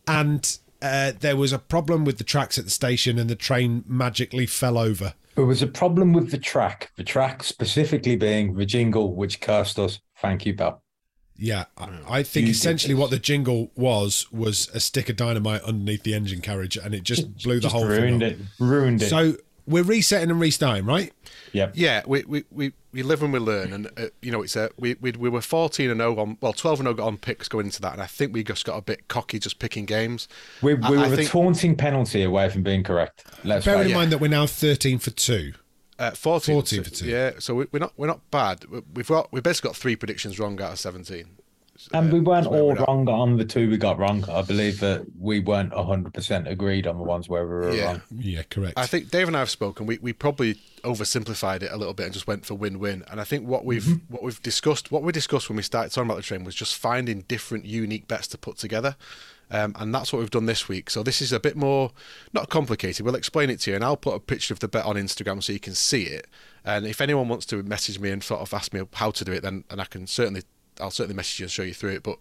and 0.07 0.59
uh, 0.82 1.12
there 1.20 1.36
was 1.36 1.53
a 1.53 1.59
problem 1.59 2.05
with 2.05 2.18
the 2.18 2.24
tracks 2.24 2.59
at 2.59 2.64
the 2.64 2.70
station, 2.70 3.18
and 3.18 3.28
the 3.30 3.36
train 3.36 3.84
magically 3.86 4.47
fell 4.47 4.78
over. 4.78 5.14
There 5.36 5.47
was 5.47 5.62
a 5.62 5.66
problem 5.66 6.12
with 6.12 6.30
the 6.32 6.38
track. 6.38 6.91
The 6.97 7.05
track 7.05 7.43
specifically 7.45 8.16
being 8.16 8.55
the 8.55 8.66
jingle, 8.66 9.14
which 9.14 9.41
cursed 9.41 9.78
us. 9.78 10.01
Thank 10.18 10.45
you, 10.45 10.55
Bell. 10.55 10.82
Yeah, 11.36 11.64
I, 11.78 12.01
I 12.09 12.22
think 12.22 12.47
You 12.47 12.51
essentially 12.51 12.93
what 12.93 13.09
the 13.11 13.18
jingle 13.18 13.70
was 13.74 14.30
was 14.30 14.68
a 14.74 14.80
stick 14.80 15.09
of 15.09 15.16
dynamite 15.16 15.62
underneath 15.62 16.03
the 16.03 16.12
engine 16.14 16.41
carriage, 16.43 16.76
and 16.76 16.95
it 16.95 17.03
just, 17.03 17.34
blew 17.43 17.55
the 17.55 17.61
Just 17.62 17.74
whole 17.74 17.86
ruined 17.86 18.20
thing. 18.20 18.30
it. 18.32 18.38
Ruined 18.59 19.03
it. 19.03 19.09
So 19.09 19.36
we're 19.70 19.82
resetting 19.84 20.30
and 20.30 20.40
restarting, 20.40 20.84
right? 20.84 21.12
Yeah. 21.52 21.70
Yeah, 21.74 22.02
we 22.06 22.24
we, 22.24 22.44
we, 22.50 22.72
we 22.92 23.02
live 23.02 23.22
and 23.22 23.32
we 23.32 23.38
learn, 23.38 23.72
and 23.72 23.86
uh, 23.96 24.06
you 24.22 24.30
know 24.30 24.42
it's 24.42 24.56
a 24.56 24.70
we, 24.78 24.96
we 25.00 25.12
we 25.12 25.28
were 25.28 25.40
fourteen 25.40 25.90
and 25.90 26.00
zero 26.00 26.16
on 26.18 26.36
well 26.40 26.52
twelve 26.52 26.78
and 26.80 26.86
zero 26.86 26.94
got 26.94 27.06
on 27.06 27.16
picks 27.16 27.48
going 27.48 27.66
into 27.66 27.80
that, 27.82 27.92
and 27.94 28.02
I 28.02 28.06
think 28.06 28.32
we 28.32 28.44
just 28.44 28.64
got 28.64 28.76
a 28.76 28.82
bit 28.82 29.08
cocky 29.08 29.38
just 29.38 29.58
picking 29.58 29.84
games. 29.86 30.28
We, 30.62 30.74
I- 30.76 30.90
we 30.90 30.96
I 30.98 31.08
were 31.08 31.14
a 31.14 31.16
think- 31.16 31.30
taunting 31.30 31.76
penalty 31.76 32.22
away 32.22 32.48
from 32.50 32.62
being 32.62 32.82
correct. 32.82 33.24
Let's 33.44 33.64
Bearing 33.64 33.86
in 33.86 33.90
it. 33.90 33.94
mind 33.94 34.12
that 34.12 34.18
we're 34.18 34.28
now 34.28 34.46
thirteen 34.46 34.98
for 34.98 35.10
two. 35.10 35.54
Uh, 35.98 36.12
14, 36.12 36.54
14 36.54 36.84
for 36.84 36.90
two. 36.90 37.06
Yeah, 37.06 37.32
so 37.40 37.54
we, 37.56 37.66
we're 37.72 37.78
not 37.78 37.92
we're 37.96 38.06
not 38.06 38.30
bad. 38.30 38.64
We- 38.66 38.80
We've 38.94 39.06
got 39.08 39.32
we've 39.32 39.42
basically 39.42 39.68
got 39.68 39.76
three 39.76 39.96
predictions 39.96 40.38
wrong 40.38 40.60
out 40.62 40.72
of 40.72 40.78
seventeen. 40.78 41.26
And 41.93 42.12
we 42.12 42.20
weren't 42.20 42.47
all 42.47 42.68
we're 42.68 42.74
wrong 42.85 43.09
on 43.09 43.37
the 43.37 43.45
two 43.45 43.68
we 43.70 43.76
got 43.76 43.99
wrong. 43.99 44.24
I 44.31 44.43
believe 44.43 44.81
that 44.81 45.05
we 45.18 45.41
weren't 45.41 45.72
100% 45.72 46.49
agreed 46.51 46.87
on 46.87 46.97
the 46.99 47.03
ones 47.05 47.28
where 47.28 47.45
we 47.45 47.51
were 47.55 47.72
Yeah. 47.74 47.85
wrong. 47.87 48.03
Yeah, 48.18 48.43
correct. 48.45 48.74
I 48.78 48.87
think 48.87 49.11
Dave 49.11 49.26
and 49.28 49.37
I 49.37 49.41
have 49.41 49.51
spoken. 49.51 49.87
We, 49.87 49.99
we 49.99 50.12
probably 50.12 50.55
oversimplified 50.85 51.62
it 51.62 51.70
a 51.72 51.76
little 51.76 51.95
bit 51.95 52.05
and 52.05 52.12
just 52.12 52.26
went 52.26 52.45
for 52.47 52.55
win-win. 52.55 53.05
And 53.11 53.20
I 53.20 53.24
think 53.24 53.47
what 53.47 53.64
we've 53.64 53.83
Mm-hmm. 53.85 54.12
what 54.12 54.22
we've 54.22 54.43
discussed, 54.43 54.91
what 54.93 55.03
we 55.03 55.12
discussed 55.12 55.49
when 55.49 55.57
we 55.57 55.62
started 55.62 55.91
talking 55.93 56.09
about 56.11 56.16
the 56.16 56.22
train 56.22 56.45
was 56.45 56.55
just 56.55 56.76
finding 56.76 57.22
different, 57.28 57.64
unique 57.64 58.07
bets 58.09 58.26
to 58.28 58.39
put 58.39 58.57
together. 58.59 58.97
Um, 59.53 59.74
and 59.81 59.93
that's 59.93 60.12
what 60.12 60.20
we've 60.20 60.31
done 60.31 60.47
this 60.47 60.68
week. 60.68 60.91
So 60.91 61.03
this 61.03 61.20
is 61.20 61.33
a 61.33 61.41
bit 61.41 61.57
more 61.57 61.91
not 62.33 62.51
complicated. 62.51 63.05
We'll 63.05 63.16
explain 63.16 63.51
it 63.51 63.59
to 63.61 63.70
you, 63.70 63.74
and 63.76 63.85
I'll 63.85 63.97
put 63.97 64.14
a 64.14 64.20
picture 64.20 64.55
of 64.55 64.61
the 64.61 64.68
bet 64.68 64.85
on 64.85 64.95
Instagram 64.95 65.43
so 65.43 65.53
you 65.53 65.59
can 65.59 65.74
see 65.74 66.05
it. 66.05 66.28
And 66.64 66.87
if 66.87 67.01
anyone 67.01 67.26
wants 67.28 67.47
to 67.47 67.61
message 67.64 67.99
me 67.99 68.11
and 68.11 68.22
sort 68.22 68.43
of 68.43 68.55
ask 68.55 68.72
me 68.72 68.83
how 68.93 69.11
to 69.11 69.24
do 69.24 69.33
it, 69.33 69.43
then 69.43 69.64
and 69.68 69.81
I 69.81 69.87
can 69.87 70.07
certainly 70.07 70.43
I'll 70.81 70.91
certainly 70.91 71.16
message 71.16 71.41
you 71.41 71.45
and 71.45 71.51
show 71.51 71.62
you 71.62 71.74
through 71.74 71.91
it. 71.91 72.03
But 72.03 72.18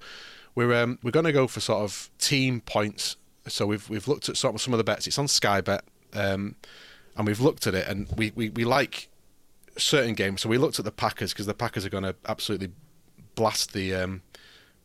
we're 0.55 0.73
um, 0.73 0.99
we're 1.03 1.11
going 1.11 1.25
to 1.25 1.31
go 1.31 1.47
for 1.47 1.59
sort 1.59 1.83
of 1.83 2.09
team 2.17 2.61
points. 2.61 3.15
So 3.47 3.65
we've 3.65 3.89
we've 3.89 4.07
looked 4.07 4.29
at 4.29 4.37
some 4.37 4.57
some 4.57 4.73
of 4.73 4.77
the 4.77 4.83
bets. 4.83 5.07
It's 5.07 5.17
on 5.17 5.27
Sky 5.27 5.61
Bet, 5.61 5.83
um, 6.13 6.55
and 7.15 7.27
we've 7.27 7.39
looked 7.39 7.67
at 7.67 7.73
it, 7.73 7.87
and 7.87 8.07
we, 8.15 8.31
we, 8.35 8.49
we 8.49 8.65
like 8.65 9.09
certain 9.77 10.13
games. 10.13 10.41
So 10.41 10.49
we 10.49 10.57
looked 10.57 10.79
at 10.79 10.85
the 10.85 10.91
Packers 10.91 11.33
because 11.33 11.45
the 11.45 11.53
Packers 11.53 11.85
are 11.85 11.89
going 11.89 12.03
to 12.03 12.15
absolutely 12.27 12.71
blast 13.35 13.73
the 13.73 13.95
um, 13.95 14.21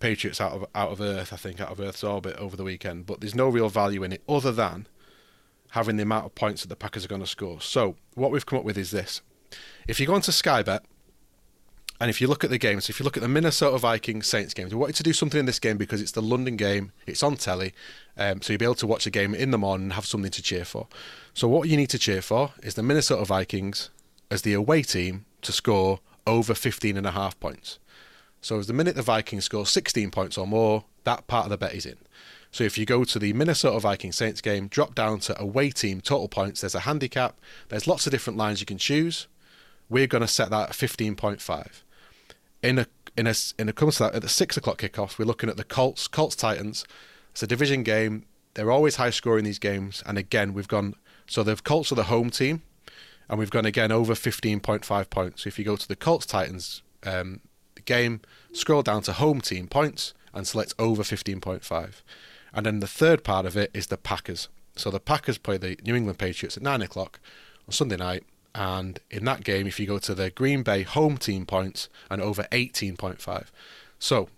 Patriots 0.00 0.40
out 0.40 0.52
of 0.52 0.66
out 0.74 0.92
of 0.92 1.00
Earth. 1.00 1.32
I 1.32 1.36
think 1.36 1.60
out 1.60 1.70
of 1.70 1.80
Earth's 1.80 2.04
orbit 2.04 2.36
over 2.36 2.56
the 2.56 2.64
weekend. 2.64 3.06
But 3.06 3.20
there's 3.20 3.34
no 3.34 3.48
real 3.48 3.68
value 3.68 4.02
in 4.02 4.12
it 4.12 4.22
other 4.28 4.52
than 4.52 4.86
having 5.70 5.96
the 5.96 6.04
amount 6.04 6.26
of 6.26 6.34
points 6.34 6.62
that 6.62 6.68
the 6.68 6.76
Packers 6.76 7.04
are 7.04 7.08
going 7.08 7.20
to 7.20 7.26
score. 7.26 7.60
So 7.60 7.96
what 8.14 8.30
we've 8.30 8.46
come 8.46 8.60
up 8.60 8.64
with 8.64 8.78
is 8.78 8.90
this: 8.90 9.22
if 9.88 9.98
you 9.98 10.06
go 10.06 10.14
onto 10.14 10.32
Sky 10.32 10.62
Bet 10.62 10.84
and 12.04 12.10
if 12.10 12.20
you 12.20 12.26
look 12.26 12.44
at 12.44 12.50
the 12.50 12.58
games, 12.58 12.90
if 12.90 13.00
you 13.00 13.04
look 13.04 13.16
at 13.16 13.22
the 13.22 13.28
Minnesota 13.30 13.78
Vikings 13.78 14.26
Saints 14.26 14.52
games, 14.52 14.74
we 14.74 14.78
wanted 14.78 14.96
to 14.96 15.02
do 15.02 15.14
something 15.14 15.40
in 15.40 15.46
this 15.46 15.58
game 15.58 15.78
because 15.78 16.02
it's 16.02 16.12
the 16.12 16.20
London 16.20 16.54
game, 16.54 16.92
it's 17.06 17.22
on 17.22 17.34
telly, 17.34 17.72
um, 18.18 18.42
so 18.42 18.52
you'll 18.52 18.58
be 18.58 18.66
able 18.66 18.74
to 18.74 18.86
watch 18.86 19.06
a 19.06 19.10
game 19.10 19.34
in 19.34 19.52
the 19.52 19.56
morning 19.56 19.84
and 19.84 19.94
have 19.94 20.04
something 20.04 20.30
to 20.30 20.42
cheer 20.42 20.66
for. 20.66 20.86
So 21.32 21.48
what 21.48 21.66
you 21.66 21.78
need 21.78 21.88
to 21.88 21.98
cheer 21.98 22.20
for 22.20 22.52
is 22.62 22.74
the 22.74 22.82
Minnesota 22.82 23.24
Vikings 23.24 23.88
as 24.30 24.42
the 24.42 24.52
away 24.52 24.82
team 24.82 25.24
to 25.40 25.50
score 25.50 26.00
over 26.26 26.52
15 26.52 26.98
and 26.98 27.06
a 27.06 27.12
half 27.12 27.40
points. 27.40 27.78
So 28.42 28.58
as 28.58 28.66
the 28.66 28.74
minute 28.74 28.96
the 28.96 29.00
Vikings 29.00 29.46
score 29.46 29.64
16 29.64 30.10
points 30.10 30.36
or 30.36 30.46
more, 30.46 30.84
that 31.04 31.26
part 31.26 31.46
of 31.46 31.50
the 31.52 31.56
bet 31.56 31.72
is 31.72 31.86
in. 31.86 31.96
So 32.50 32.64
if 32.64 32.76
you 32.76 32.84
go 32.84 33.04
to 33.04 33.18
the 33.18 33.32
Minnesota 33.32 33.80
Vikings 33.80 34.16
Saints 34.16 34.42
game, 34.42 34.68
drop 34.68 34.94
down 34.94 35.20
to 35.20 35.40
away 35.40 35.70
team 35.70 36.02
total 36.02 36.28
points, 36.28 36.60
there's 36.60 36.74
a 36.74 36.80
handicap. 36.80 37.40
There's 37.70 37.86
lots 37.86 38.06
of 38.06 38.10
different 38.10 38.36
lines 38.36 38.60
you 38.60 38.66
can 38.66 38.76
choose. 38.76 39.26
We're 39.88 40.06
going 40.06 40.20
to 40.20 40.28
set 40.28 40.50
that 40.50 40.68
at 40.68 40.76
15.5 40.76 41.80
in 42.64 42.78
a 42.78 42.86
in 43.16 43.26
a 43.26 43.34
in 43.58 43.68
a 43.68 43.72
comes 43.72 43.96
to 43.96 44.04
that 44.04 44.14
at 44.14 44.22
the 44.22 44.28
six 44.28 44.56
o'clock 44.56 44.78
kickoff, 44.78 45.18
we're 45.18 45.24
looking 45.24 45.50
at 45.50 45.56
the 45.56 45.64
Colts 45.64 46.08
Colts 46.08 46.34
Titans. 46.34 46.84
It's 47.30 47.42
a 47.42 47.46
division 47.46 47.82
game. 47.82 48.24
They're 48.54 48.70
always 48.70 48.96
high 48.96 49.10
scoring 49.10 49.44
these 49.44 49.58
games, 49.58 50.02
and 50.06 50.16
again 50.18 50.54
we've 50.54 50.68
gone. 50.68 50.94
So 51.26 51.42
the 51.42 51.56
Colts 51.56 51.92
are 51.92 51.96
the 51.96 52.04
home 52.04 52.30
team, 52.30 52.62
and 53.28 53.38
we've 53.38 53.50
gone 53.50 53.66
again 53.66 53.92
over 53.92 54.14
fifteen 54.14 54.60
point 54.60 54.84
five 54.84 55.10
points. 55.10 55.42
So 55.42 55.48
if 55.48 55.58
you 55.58 55.64
go 55.64 55.76
to 55.76 55.88
the 55.88 55.96
Colts 55.96 56.26
Titans 56.26 56.82
um, 57.04 57.40
game, 57.84 58.20
scroll 58.52 58.82
down 58.82 59.02
to 59.02 59.12
home 59.12 59.40
team 59.40 59.68
points 59.68 60.14
and 60.32 60.46
select 60.46 60.74
over 60.78 61.04
fifteen 61.04 61.40
point 61.40 61.64
five, 61.64 62.02
and 62.52 62.66
then 62.66 62.80
the 62.80 62.86
third 62.86 63.24
part 63.24 63.46
of 63.46 63.56
it 63.56 63.70
is 63.74 63.88
the 63.88 63.96
Packers. 63.96 64.48
So 64.76 64.90
the 64.90 65.00
Packers 65.00 65.38
play 65.38 65.56
the 65.56 65.78
New 65.84 65.94
England 65.94 66.18
Patriots 66.18 66.56
at 66.56 66.62
nine 66.62 66.82
o'clock 66.82 67.20
on 67.68 67.72
Sunday 67.72 67.96
night 67.96 68.24
and 68.54 69.00
in 69.10 69.24
that 69.24 69.44
game, 69.44 69.66
if 69.66 69.80
you 69.80 69.86
go 69.86 69.98
to 69.98 70.14
the 70.14 70.30
Green 70.30 70.62
Bay 70.62 70.82
home 70.82 71.16
team 71.16 71.44
points 71.46 71.88
and 72.10 72.22
over 72.22 72.44
18.5. 72.52 73.46
So 73.98 74.28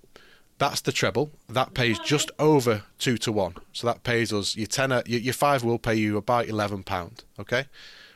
that's 0.59 0.81
the 0.81 0.93
treble. 0.93 1.33
That 1.49 1.75
pays 1.75 1.99
just 1.99 2.31
over 2.39 2.85
two 2.99 3.19
to 3.19 3.33
one. 3.33 3.55
So 3.73 3.87
that 3.87 4.05
pays 4.05 4.33
us 4.33 4.57
your 4.57 4.67
tenner. 4.67 5.03
Your, 5.07 5.21
your 5.21 5.35
five 5.35 5.63
will 5.63 5.79
pay 5.79 5.95
you 5.95 6.17
about 6.17 6.49
eleven 6.49 6.83
pound. 6.83 7.25
Okay, 7.39 7.67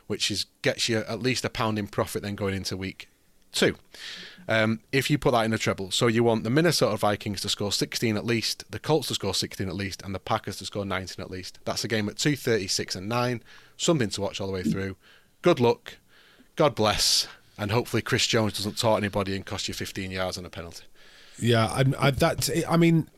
which 0.07 0.31
is 0.31 0.47
gets 0.63 0.89
you 0.89 0.99
at 0.99 1.21
least 1.21 1.45
a 1.45 1.51
pound 1.51 1.79
in 1.79 1.87
profit 1.87 2.23
then 2.23 2.35
going 2.35 2.55
into 2.55 2.77
week 2.77 3.09
two. 3.53 3.77
Um, 4.49 4.81
if 4.91 5.11
you 5.11 5.19
put 5.19 5.33
that 5.33 5.45
in 5.45 5.53
a 5.53 5.59
treble, 5.59 5.91
so 5.91 6.07
you 6.07 6.25
want 6.25 6.45
the 6.45 6.51
Minnesota 6.51 6.97
Vikings 6.97 7.43
to 7.43 7.49
score 7.49 7.71
16 7.71 8.17
at 8.17 8.25
least, 8.25 8.65
the 8.71 8.81
Colts 8.81 9.09
to 9.09 9.15
score 9.15 9.35
16 9.35 9.69
at 9.69 9.77
least, 9.77 10.03
and 10.03 10.13
the 10.13 10.19
Packers 10.19 10.57
to 10.57 10.65
score 10.65 10.85
19 10.85 11.23
at 11.23 11.31
least. 11.31 11.61
That's 11.65 11.85
a 11.85 11.89
game 11.89 12.09
at 12.09 12.17
2:36 12.17 12.97
and 12.97 13.09
nine. 13.09 13.43
Something 13.77 14.09
to 14.11 14.21
watch 14.21 14.41
all 14.41 14.47
the 14.47 14.53
way 14.53 14.63
through 14.63 14.97
good 15.43 15.61
luck, 15.61 15.99
God 16.57 16.75
bless, 16.75 17.27
and 17.59 17.71
hopefully 17.71 18.03
Chris 18.03 18.27
Jones 18.27 18.55
doesn't 18.55 18.79
taunt 18.79 19.03
anybody 19.03 19.37
and 19.37 19.45
cost 19.45 19.69
you 19.69 19.75
15 19.75 20.11
yards 20.11 20.37
and 20.37 20.47
a 20.47 20.51
penalty. 20.51 20.85
Yeah, 21.39 21.67
I, 21.67 21.85
I 21.99 22.11
that 22.11 22.49
I 22.69 22.77
mean, 22.77 23.09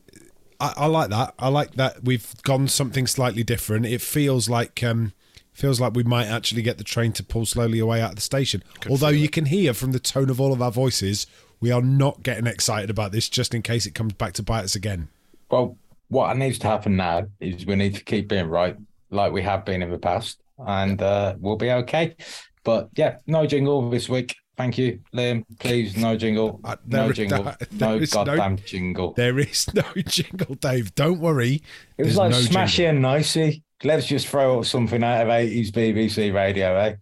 I, 0.60 0.74
I, 0.76 0.86
like 0.86 1.10
that. 1.10 1.34
I 1.38 1.48
like 1.48 1.72
that 1.72 2.04
we've 2.04 2.40
gone 2.42 2.68
something 2.68 3.06
slightly 3.06 3.42
different. 3.42 3.86
It 3.86 4.00
feels 4.00 4.48
like 4.48 4.82
um, 4.82 5.12
feels 5.52 5.80
like 5.80 5.94
we 5.94 6.04
might 6.04 6.26
actually 6.26 6.62
get 6.62 6.78
the 6.78 6.84
train 6.84 7.12
to 7.14 7.24
pull 7.24 7.46
slowly 7.46 7.78
away 7.78 8.00
out 8.00 8.10
of 8.10 8.16
the 8.16 8.22
station. 8.22 8.62
Could 8.80 8.92
Although 8.92 9.08
you 9.08 9.24
it. 9.24 9.32
can 9.32 9.46
hear 9.46 9.74
from 9.74 9.92
the 9.92 9.98
tone 9.98 10.30
of 10.30 10.40
all 10.40 10.52
of 10.52 10.62
our 10.62 10.70
voices, 10.70 11.26
we 11.60 11.70
are 11.70 11.82
not 11.82 12.22
getting 12.22 12.46
excited 12.46 12.90
about 12.90 13.12
this. 13.12 13.28
Just 13.28 13.54
in 13.54 13.62
case 13.62 13.86
it 13.86 13.94
comes 13.94 14.12
back 14.12 14.34
to 14.34 14.42
bite 14.42 14.64
us 14.64 14.74
again. 14.74 15.08
Well, 15.50 15.76
what 16.08 16.36
needs 16.36 16.58
to 16.60 16.66
happen 16.68 16.96
now 16.96 17.26
is 17.40 17.66
we 17.66 17.74
need 17.74 17.94
to 17.96 18.04
keep 18.04 18.28
being 18.28 18.46
right, 18.46 18.76
like 19.10 19.32
we 19.32 19.42
have 19.42 19.64
been 19.64 19.82
in 19.82 19.90
the 19.90 19.98
past 19.98 20.38
and 20.66 21.00
uh, 21.02 21.34
we'll 21.38 21.56
be 21.56 21.70
okay. 21.70 22.16
But 22.64 22.90
yeah, 22.96 23.16
no 23.26 23.46
jingle 23.46 23.90
this 23.90 24.08
week. 24.08 24.36
Thank 24.56 24.78
you, 24.78 25.00
Liam. 25.14 25.44
Please, 25.58 25.96
no 25.96 26.16
jingle. 26.16 26.60
Uh, 26.62 26.76
no 26.86 27.10
jingle. 27.10 27.44
No, 27.72 27.98
no 27.98 28.06
goddamn 28.06 28.56
no, 28.56 28.62
jingle. 28.64 29.12
There 29.14 29.38
is 29.38 29.66
no 29.74 29.84
jingle, 30.06 30.54
Dave. 30.56 30.94
Don't 30.94 31.20
worry. 31.20 31.62
It 31.98 32.06
was 32.06 32.16
like 32.16 32.30
no 32.30 32.38
smashy 32.38 32.88
and 32.88 33.00
nicey. 33.00 33.62
Let's 33.82 34.06
just 34.06 34.28
throw 34.28 34.62
something 34.62 35.02
out 35.02 35.22
of 35.22 35.28
80s 35.28 35.70
BBC 35.72 36.32
radio, 36.32 36.76
eh? 36.76 36.94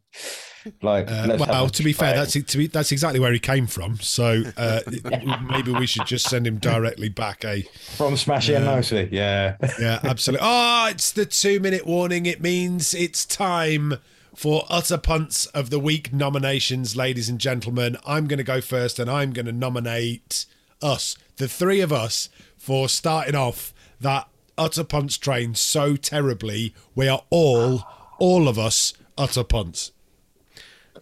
Like, 0.83 1.11
uh, 1.11 1.37
well, 1.39 1.69
to 1.69 1.83
be 1.83 1.93
fair, 1.93 2.15
that's 2.15 2.33
to 2.33 2.59
be, 2.59 2.67
that's 2.67 2.93
exactly 2.93 3.21
where 3.21 3.33
he 3.33 3.39
came 3.39 3.67
from. 3.67 3.99
So 3.99 4.43
uh, 4.57 4.81
maybe 5.51 5.73
we 5.73 5.87
should 5.87 6.07
just 6.07 6.29
send 6.29 6.47
him 6.47 6.59
directly 6.59 7.09
back. 7.09 7.45
Eh? 7.45 7.63
From 7.97 8.15
Smashie 8.15 8.57
and 8.57 8.65
Nicey, 8.67 9.09
yeah, 9.11 9.57
yeah, 9.81 10.01
absolutely. 10.05 10.47
Oh, 10.49 10.89
it's 10.91 11.13
the 11.13 11.27
two 11.27 11.61
minute 11.61 11.87
warning. 11.87 12.27
It 12.27 12.41
means 12.41 12.95
it's 12.95 13.25
time 13.25 13.95
for 14.35 14.65
utter 14.69 14.99
punts 14.99 15.47
of 15.47 15.71
the 15.71 15.79
week 15.79 16.13
nominations, 16.13 16.97
ladies 16.97 17.29
and 17.29 17.39
gentlemen. 17.39 17.97
I'm 18.07 18.27
going 18.27 18.39
to 18.39 18.45
go 18.45 18.61
first, 18.61 18.99
and 18.99 19.11
I'm 19.11 19.33
going 19.33 19.47
to 19.47 19.53
nominate 19.53 20.47
us, 20.83 21.17
the 21.37 21.49
three 21.49 21.81
of 21.81 21.93
us, 21.93 22.29
for 22.57 22.89
starting 22.89 23.35
off 23.35 23.73
that 24.01 24.29
utter 24.57 24.85
punts 24.85 25.17
train 25.17 25.55
so 25.55 25.97
terribly. 25.97 26.75
We 26.95 27.09
are 27.09 27.25
all, 27.31 27.85
all 28.19 28.49
of 28.49 28.59
us, 28.59 28.95
utter 29.17 29.45
punts. 29.45 29.93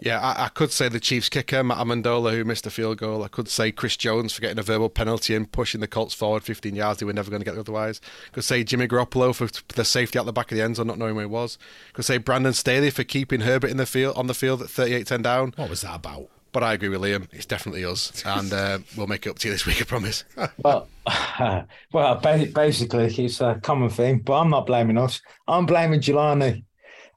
Yeah, 0.00 0.20
I, 0.20 0.44
I, 0.44 0.48
could 0.48 0.70
say 0.70 0.88
the 0.88 1.00
Chiefs 1.00 1.28
kicker, 1.28 1.64
Matt 1.64 1.78
Ammendola, 1.78 2.32
who 2.32 2.44
missed 2.44 2.66
a 2.66 2.70
field 2.70 2.98
goal. 2.98 3.24
I 3.24 3.28
could 3.28 3.48
say 3.48 3.72
Chris 3.72 3.96
Jones 3.96 4.32
for 4.32 4.40
getting 4.40 4.58
a 4.58 4.62
verbal 4.62 4.88
penalty 4.88 5.34
and 5.34 5.50
pushing 5.50 5.80
the 5.80 5.88
Colts 5.88 6.14
forward 6.14 6.44
15 6.44 6.74
yards 6.74 7.00
they 7.00 7.06
were 7.06 7.12
never 7.12 7.30
going 7.30 7.40
to 7.40 7.44
get 7.44 7.58
otherwise. 7.58 8.00
Could 8.32 8.44
say 8.44 8.62
Jimmy 8.64 8.86
Garoppolo 8.86 9.34
for 9.34 9.48
the 9.74 9.84
safety 9.84 10.18
out 10.18 10.26
the 10.26 10.32
back 10.32 10.52
of 10.52 10.56
the 10.56 10.62
end 10.62 10.76
zone, 10.76 10.86
not 10.86 10.98
knowing 10.98 11.16
where 11.16 11.24
he 11.24 11.30
was. 11.30 11.58
Could 11.94 12.04
say 12.04 12.18
Brandon 12.18 12.52
Staley 12.52 12.90
for 12.90 13.04
keeping 13.04 13.40
Herbert 13.40 13.70
in 13.70 13.76
the 13.76 13.86
field 13.86 14.16
on 14.16 14.26
the 14.26 14.34
field 14.34 14.62
at 14.62 14.68
38-10 14.68 15.22
down. 15.22 15.52
What 15.56 15.70
was 15.70 15.80
that 15.80 15.96
about? 15.96 16.28
But 16.52 16.62
I 16.62 16.72
agree 16.72 16.88
with 16.88 17.02
Liam. 17.02 17.28
It's 17.32 17.44
definitely 17.44 17.84
us, 17.84 18.22
and 18.24 18.52
uh, 18.52 18.78
we'll 18.96 19.06
make 19.06 19.26
it 19.26 19.30
up 19.30 19.38
to 19.40 19.48
you 19.48 19.52
this 19.52 19.66
week. 19.66 19.82
I 19.82 19.84
promise. 19.84 20.24
well, 20.64 20.88
well, 21.92 22.14
basically, 22.16 23.04
it's 23.04 23.40
a 23.40 23.60
common 23.62 23.90
theme, 23.90 24.20
but 24.20 24.40
I'm 24.40 24.48
not 24.48 24.66
blaming 24.66 24.96
us. 24.96 25.20
I'm 25.46 25.66
blaming 25.66 26.00
Jelani. 26.00 26.64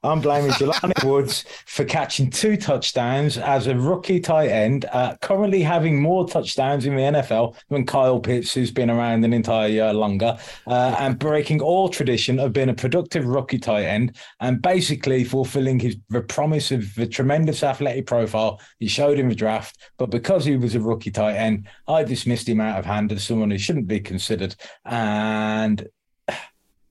I'm 0.04 0.20
blaming 0.20 0.50
Jelani 0.52 1.04
Woods 1.08 1.44
for 1.66 1.84
catching 1.84 2.28
two 2.28 2.56
touchdowns 2.56 3.38
as 3.38 3.68
a 3.68 3.76
rookie 3.76 4.18
tight 4.18 4.48
end, 4.48 4.84
uh, 4.92 5.16
currently 5.20 5.62
having 5.62 6.00
more 6.00 6.26
touchdowns 6.26 6.86
in 6.86 6.96
the 6.96 7.02
NFL 7.02 7.56
than 7.68 7.86
Kyle 7.86 8.18
Pitts, 8.18 8.52
who's 8.52 8.72
been 8.72 8.90
around 8.90 9.24
an 9.24 9.32
entire 9.32 9.68
year 9.68 9.92
longer, 9.92 10.36
uh, 10.66 10.96
and 10.98 11.20
breaking 11.20 11.60
all 11.60 11.88
tradition 11.88 12.40
of 12.40 12.52
being 12.52 12.68
a 12.68 12.74
productive 12.74 13.24
rookie 13.24 13.58
tight 13.58 13.84
end 13.84 14.16
and 14.40 14.60
basically 14.60 15.22
fulfilling 15.22 15.78
his 15.78 15.96
the 16.10 16.20
promise 16.20 16.72
of 16.72 16.92
the 16.96 17.06
tremendous 17.06 17.62
athletic 17.62 18.06
profile 18.06 18.60
he 18.80 18.88
showed 18.88 19.20
in 19.20 19.28
the 19.28 19.34
draft. 19.34 19.78
But 19.98 20.10
because 20.10 20.44
he 20.44 20.56
was 20.56 20.74
a 20.74 20.80
rookie 20.80 21.12
tight 21.12 21.36
end, 21.36 21.68
I 21.86 22.02
dismissed 22.02 22.48
him 22.48 22.60
out 22.60 22.78
of 22.78 22.86
hand 22.86 23.12
as 23.12 23.22
someone 23.22 23.52
who 23.52 23.58
shouldn't 23.58 23.86
be 23.86 24.00
considered. 24.00 24.56
And 24.84 25.88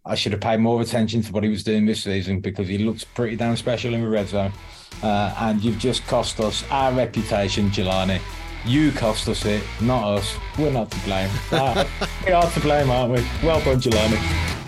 I 0.06 0.16
should 0.16 0.32
have 0.32 0.42
paid 0.42 0.60
more 0.60 0.82
attention 0.82 1.22
to 1.22 1.32
what 1.32 1.44
he 1.44 1.50
was 1.50 1.64
doing 1.64 1.86
this 1.86 2.04
season 2.04 2.40
because 2.40 2.68
he 2.68 2.80
looks 2.80 3.04
pretty 3.04 3.36
damn 3.36 3.56
special 3.56 3.94
in 3.94 4.02
the 4.02 4.10
red 4.10 4.28
zone. 4.28 4.52
Uh, 5.04 5.34
and 5.40 5.64
you've 5.64 5.78
just 5.78 6.06
cost 6.08 6.40
us 6.40 6.64
our 6.72 6.92
reputation, 6.92 7.70
Jelani. 7.70 8.20
You 8.66 8.92
cost 8.92 9.28
us 9.28 9.46
it, 9.46 9.64
not 9.80 10.04
us. 10.04 10.36
We're 10.58 10.72
not 10.72 10.92
to 10.92 11.00
blame. 11.02 11.30
uh, 11.52 11.86
we 12.26 12.32
are 12.32 12.50
to 12.50 12.60
blame, 12.60 12.90
aren't 12.90 13.14
we? 13.14 13.26
Well 13.44 13.64
done, 13.64 13.80
Jelani. 13.80 14.61